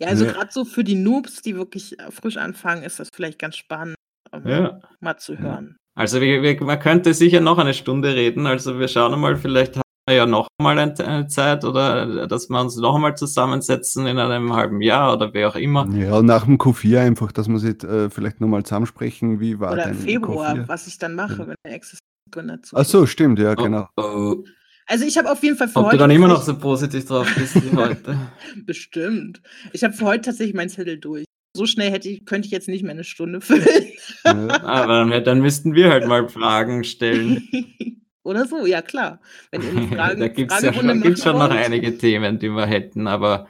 ja, 0.00 0.08
also 0.08 0.24
ja. 0.24 0.32
gerade 0.32 0.52
so 0.52 0.64
für 0.64 0.84
die 0.84 0.94
Noobs, 0.94 1.42
die 1.42 1.56
wirklich 1.56 1.96
frisch 2.10 2.36
anfangen, 2.36 2.82
ist 2.82 3.00
das 3.00 3.08
vielleicht 3.14 3.38
ganz 3.38 3.56
spannend, 3.56 3.96
um 4.32 4.46
ja. 4.46 4.80
mal 5.00 5.16
zu 5.16 5.38
hören. 5.38 5.76
Also 5.94 6.20
wir, 6.20 6.42
wir, 6.42 6.62
man 6.62 6.78
könnte 6.78 7.12
sicher 7.12 7.40
noch 7.40 7.58
eine 7.58 7.74
Stunde 7.74 8.14
reden. 8.14 8.46
Also 8.46 8.78
wir 8.78 8.86
schauen 8.86 9.18
mal, 9.18 9.36
vielleicht 9.36 9.80
ja 10.08 10.26
noch 10.26 10.48
mal 10.60 10.78
eine 10.78 11.26
Zeit 11.26 11.64
oder 11.64 12.26
dass 12.26 12.48
wir 12.48 12.60
uns 12.60 12.76
noch 12.76 12.94
einmal 12.94 13.16
zusammensetzen 13.16 14.06
in 14.06 14.18
einem 14.18 14.54
halben 14.54 14.80
Jahr 14.80 15.14
oder 15.14 15.34
wie 15.34 15.44
auch 15.44 15.56
immer. 15.56 15.88
Ja, 15.94 16.22
nach 16.22 16.44
dem 16.44 16.56
Q4 16.56 17.00
einfach, 17.00 17.32
dass 17.32 17.48
wir 17.48 17.58
sich 17.58 17.82
äh, 17.84 18.10
vielleicht 18.10 18.40
noch 18.40 18.48
mal 18.48 18.62
zusammensprechen, 18.64 19.40
wie 19.40 19.58
war 19.60 19.72
Oder 19.72 19.84
dein 19.84 19.94
Februar, 19.94 20.54
Q4? 20.54 20.68
was 20.68 20.86
ich 20.86 20.98
dann 20.98 21.14
mache, 21.14 21.48
wenn 21.48 21.56
der 21.64 21.74
Existenzgründer 21.74 22.62
zu. 22.62 22.76
Ach 22.76 22.84
so, 22.84 23.06
stimmt, 23.06 23.38
ja, 23.38 23.54
genau. 23.54 23.88
Oh, 23.96 24.02
oh. 24.02 24.44
Also 24.88 25.04
ich 25.04 25.18
habe 25.18 25.30
auf 25.30 25.42
jeden 25.42 25.56
Fall 25.56 25.68
für 25.68 25.80
Ob 25.80 25.86
heute... 25.86 25.96
du 25.96 26.00
dann 26.00 26.10
immer 26.10 26.28
noch 26.28 26.42
so 26.42 26.58
positiv 26.58 27.04
drauf 27.04 27.30
bist 27.36 27.54
wie 27.56 27.76
heute. 27.76 28.18
Bestimmt. 28.64 29.42
Ich 29.74 29.84
habe 29.84 29.92
für 29.92 30.06
heute 30.06 30.22
tatsächlich 30.22 30.54
mein 30.54 30.70
Zettel 30.70 30.98
durch. 30.98 31.26
So 31.54 31.66
schnell 31.66 31.90
hätte 31.90 32.08
ich, 32.08 32.24
könnte 32.24 32.46
ich 32.46 32.52
jetzt 32.52 32.68
nicht 32.68 32.82
mehr 32.82 32.92
eine 32.92 33.04
Stunde 33.04 33.42
füllen. 33.42 33.92
ja, 34.24 34.62
aber 34.62 35.04
dann, 35.04 35.24
dann 35.24 35.40
müssten 35.40 35.74
wir 35.74 35.90
halt 35.90 36.06
mal 36.06 36.28
Fragen 36.28 36.84
stellen. 36.84 37.46
Oder 38.22 38.46
so, 38.46 38.64
ja 38.64 38.80
klar. 38.80 39.20
Wenn 39.50 39.62
ihr 39.62 39.88
Fragen, 39.96 40.20
da 40.20 40.28
gibt 40.28 40.52
es 40.52 40.62
ja 40.62 40.72
schon, 40.72 41.02
gibt's 41.02 41.22
schon 41.22 41.38
noch 41.38 41.50
einige 41.50 41.98
Themen, 41.98 42.38
die 42.38 42.48
wir 42.48 42.66
hätten, 42.66 43.06
aber 43.06 43.46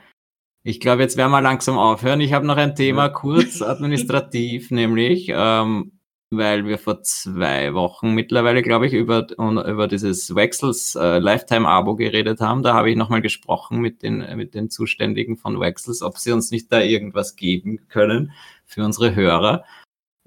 ich 0.65 0.81
glaube, 0.81 1.03
jetzt 1.03 1.17
werden 1.17 1.31
wir 1.31 1.41
langsam 1.41 1.79
aufhören. 1.79 2.21
Ich 2.21 2.33
habe 2.33 2.47
noch 2.47 2.57
ein 2.57 2.75
Thema 2.75 3.09
kurz 3.09 3.63
administrativ, 3.63 4.71
nämlich, 4.71 5.31
ähm, 5.33 5.98
weil 6.31 6.67
wir 6.67 6.79
vor 6.79 7.03
zwei 7.03 7.73
Wochen 7.75 8.15
mittlerweile, 8.15 8.63
glaube 8.63 8.87
ich, 8.87 8.93
über, 8.93 9.27
über 9.39 9.89
dieses 9.89 10.35
Wexels 10.35 10.95
äh, 10.95 11.19
Lifetime-Abo 11.19 11.97
geredet 11.97 12.41
haben. 12.41 12.63
Da 12.63 12.75
habe 12.75 12.91
ich 12.91 12.97
nochmal 12.97 13.23
gesprochen 13.23 13.81
mit 13.81 14.03
den, 14.03 14.25
mit 14.37 14.55
den 14.55 14.69
Zuständigen 14.71 15.37
von 15.37 15.59
Wexels, 15.59 16.03
ob 16.03 16.19
sie 16.19 16.33
uns 16.33 16.51
nicht 16.51 16.71
da 16.71 16.81
irgendwas 16.81 17.37
geben 17.37 17.89
können 17.89 18.33
für 18.67 18.85
unsere 18.85 19.15
Hörer. 19.15 19.65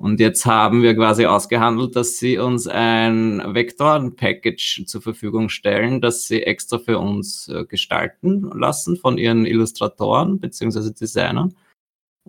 Und 0.02 0.20
jetzt 0.20 0.48
haben 0.48 0.82
wir 0.82 0.96
quasi 0.96 1.28
ausgehandelt, 1.28 1.96
dass 1.96 2.18
sie 2.18 2.40
uns 2.40 2.68
ein 2.68 3.40
Vektoren-Package 3.54 4.86
zur 4.88 5.00
Verfügung 5.00 5.50
stellen, 5.50 6.02
das 6.02 6.24
sie 6.24 6.42
extra 6.42 6.80
für 6.80 6.98
uns 6.98 7.48
äh, 7.50 7.66
gestalten 7.66 8.50
lassen 8.56 8.98
von 8.98 9.20
ihren 9.20 9.46
Illustratoren 9.46 10.40
beziehungsweise 10.40 10.92
Designern. 10.92 11.54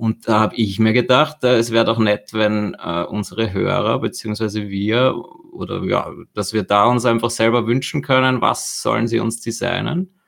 Und 0.02 0.26
da 0.26 0.40
habe 0.40 0.56
ich 0.56 0.80
mir 0.80 0.92
gedacht, 0.92 1.44
äh, 1.44 1.58
es 1.58 1.70
wäre 1.70 1.84
doch 1.84 2.00
nett, 2.00 2.30
wenn 2.32 2.74
äh, 2.74 3.04
unsere 3.04 3.52
Hörer 3.52 4.00
beziehungsweise 4.00 4.68
wir 4.68 5.14
oder 5.52 5.84
ja, 5.84 6.10
dass 6.34 6.52
wir 6.52 6.64
da 6.64 6.86
uns 6.86 7.04
einfach 7.04 7.30
selber 7.30 7.68
wünschen 7.68 8.02
können, 8.02 8.40
was 8.40 8.82
sollen 8.82 9.06
sie 9.06 9.20
uns 9.20 9.40
designen. 9.40 10.18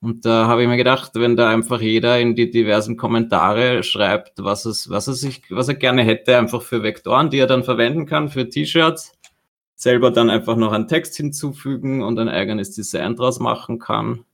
Und 0.00 0.24
da 0.26 0.46
habe 0.46 0.62
ich 0.62 0.68
mir 0.68 0.76
gedacht, 0.76 1.10
wenn 1.16 1.34
da 1.34 1.50
einfach 1.50 1.80
jeder 1.80 2.20
in 2.20 2.36
die 2.36 2.52
diversen 2.52 2.96
Kommentare 2.96 3.82
schreibt, 3.82 4.44
was 4.44 4.64
es, 4.64 4.90
was 4.90 5.08
er 5.08 5.14
sich, 5.14 5.42
was 5.50 5.66
er 5.66 5.74
gerne 5.74 6.04
hätte, 6.04 6.38
einfach 6.38 6.62
für 6.62 6.84
Vektoren, 6.84 7.30
die 7.30 7.38
er 7.40 7.48
dann 7.48 7.64
verwenden 7.64 8.06
kann 8.06 8.28
für 8.28 8.48
T-Shirts, 8.48 9.18
selber 9.74 10.12
dann 10.12 10.30
einfach 10.30 10.54
noch 10.54 10.70
einen 10.70 10.86
Text 10.86 11.16
hinzufügen 11.16 12.04
und 12.04 12.16
ein 12.20 12.28
eigenes 12.28 12.76
Design 12.76 13.16
draus 13.16 13.40
machen 13.40 13.80
kann. 13.80 14.24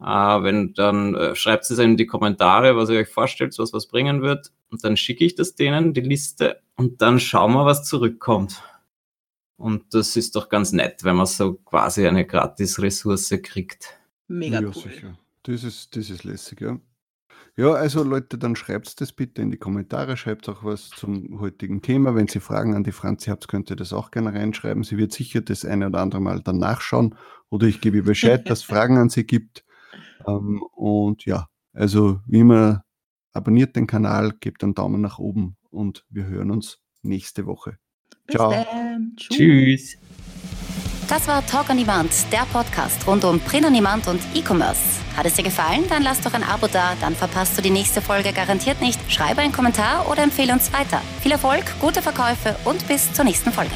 Äh, 0.00 0.04
wenn 0.04 0.74
dann 0.74 1.14
äh, 1.14 1.34
schreibt 1.34 1.70
es 1.70 1.78
in 1.78 1.96
die 1.96 2.06
Kommentare, 2.06 2.76
was 2.76 2.90
ihr 2.90 2.98
euch 2.98 3.08
vorstellt, 3.08 3.56
was 3.58 3.72
was 3.72 3.86
bringen 3.86 4.22
wird, 4.22 4.52
und 4.70 4.84
dann 4.84 4.96
schicke 4.96 5.24
ich 5.24 5.34
das 5.34 5.54
denen, 5.54 5.94
die 5.94 6.00
Liste, 6.00 6.60
und 6.76 7.00
dann 7.00 7.20
schauen 7.20 7.52
wir, 7.52 7.64
was 7.64 7.84
zurückkommt. 7.84 8.62
Und 9.56 9.94
das 9.94 10.16
ist 10.16 10.34
doch 10.34 10.48
ganz 10.48 10.72
nett, 10.72 11.04
wenn 11.04 11.16
man 11.16 11.26
so 11.26 11.54
quasi 11.54 12.06
eine 12.06 12.26
gratis 12.26 12.80
Ressource 12.82 13.32
kriegt. 13.42 13.98
Mega 14.26 14.60
ja, 14.60 14.66
cool. 14.66 14.74
Sicher. 14.74 15.18
Das 15.44 15.62
ist, 15.62 15.94
das 15.94 16.10
ist 16.10 16.24
lässig, 16.24 16.60
ja. 16.60 16.80
Ja, 17.56 17.72
also 17.72 18.02
Leute, 18.02 18.36
dann 18.36 18.56
schreibt 18.56 19.00
das 19.00 19.12
bitte 19.12 19.40
in 19.40 19.52
die 19.52 19.58
Kommentare, 19.58 20.16
schreibt 20.16 20.48
auch 20.48 20.64
was 20.64 20.88
zum 20.88 21.38
heutigen 21.38 21.82
Thema. 21.82 22.16
Wenn 22.16 22.26
Sie 22.26 22.40
Fragen 22.40 22.74
an 22.74 22.82
die 22.82 22.90
Franzi 22.90 23.30
habt, 23.30 23.46
könnt 23.46 23.70
ihr 23.70 23.76
das 23.76 23.92
auch 23.92 24.10
gerne 24.10 24.34
reinschreiben. 24.34 24.82
Sie 24.82 24.98
wird 24.98 25.12
sicher 25.12 25.40
das 25.40 25.64
eine 25.64 25.86
oder 25.86 26.00
andere 26.00 26.20
Mal 26.20 26.40
dann 26.40 26.58
nachschauen 26.58 27.14
oder 27.50 27.68
ich 27.68 27.80
gebe 27.80 27.98
ihr 27.98 28.04
Bescheid, 28.04 28.50
dass 28.50 28.60
es 28.60 28.64
Fragen 28.64 28.98
an 28.98 29.08
sie 29.08 29.24
gibt. 29.24 29.64
Ähm, 30.26 30.62
und 30.72 31.24
ja, 31.24 31.46
also 31.72 32.20
wie 32.26 32.40
immer, 32.40 32.84
abonniert 33.32 33.76
den 33.76 33.86
Kanal, 33.86 34.32
gebt 34.40 34.62
einen 34.62 34.74
Daumen 34.74 35.00
nach 35.00 35.18
oben 35.18 35.56
und 35.70 36.04
wir 36.08 36.26
hören 36.26 36.50
uns 36.50 36.80
nächste 37.02 37.46
Woche. 37.46 37.78
Ciao. 38.30 38.54
Tschüss. 39.16 39.98
Das 41.08 41.28
war 41.28 41.44
Talk 41.44 41.68
on 41.68 41.76
Demand, 41.76 42.10
der 42.32 42.46
Podcast 42.50 43.06
rund 43.06 43.24
um 43.24 43.38
Print 43.38 43.66
on 43.66 43.74
Demand 43.74 44.08
und 44.08 44.20
E-Commerce. 44.34 44.80
Hat 45.16 45.26
es 45.26 45.34
dir 45.34 45.42
gefallen? 45.42 45.84
Dann 45.88 46.02
lass 46.02 46.20
doch 46.22 46.32
ein 46.32 46.42
Abo 46.42 46.66
da, 46.66 46.94
dann 47.00 47.14
verpasst 47.14 47.58
du 47.58 47.62
die 47.62 47.70
nächste 47.70 48.00
Folge 48.00 48.32
garantiert 48.32 48.80
nicht. 48.80 48.98
Schreibe 49.12 49.42
einen 49.42 49.52
Kommentar 49.52 50.10
oder 50.10 50.22
empfehle 50.22 50.52
uns 50.52 50.72
weiter. 50.72 51.02
Viel 51.20 51.32
Erfolg, 51.32 51.64
gute 51.80 52.00
Verkäufe 52.00 52.56
und 52.64 52.88
bis 52.88 53.12
zur 53.12 53.24
nächsten 53.24 53.52
Folge. 53.52 53.74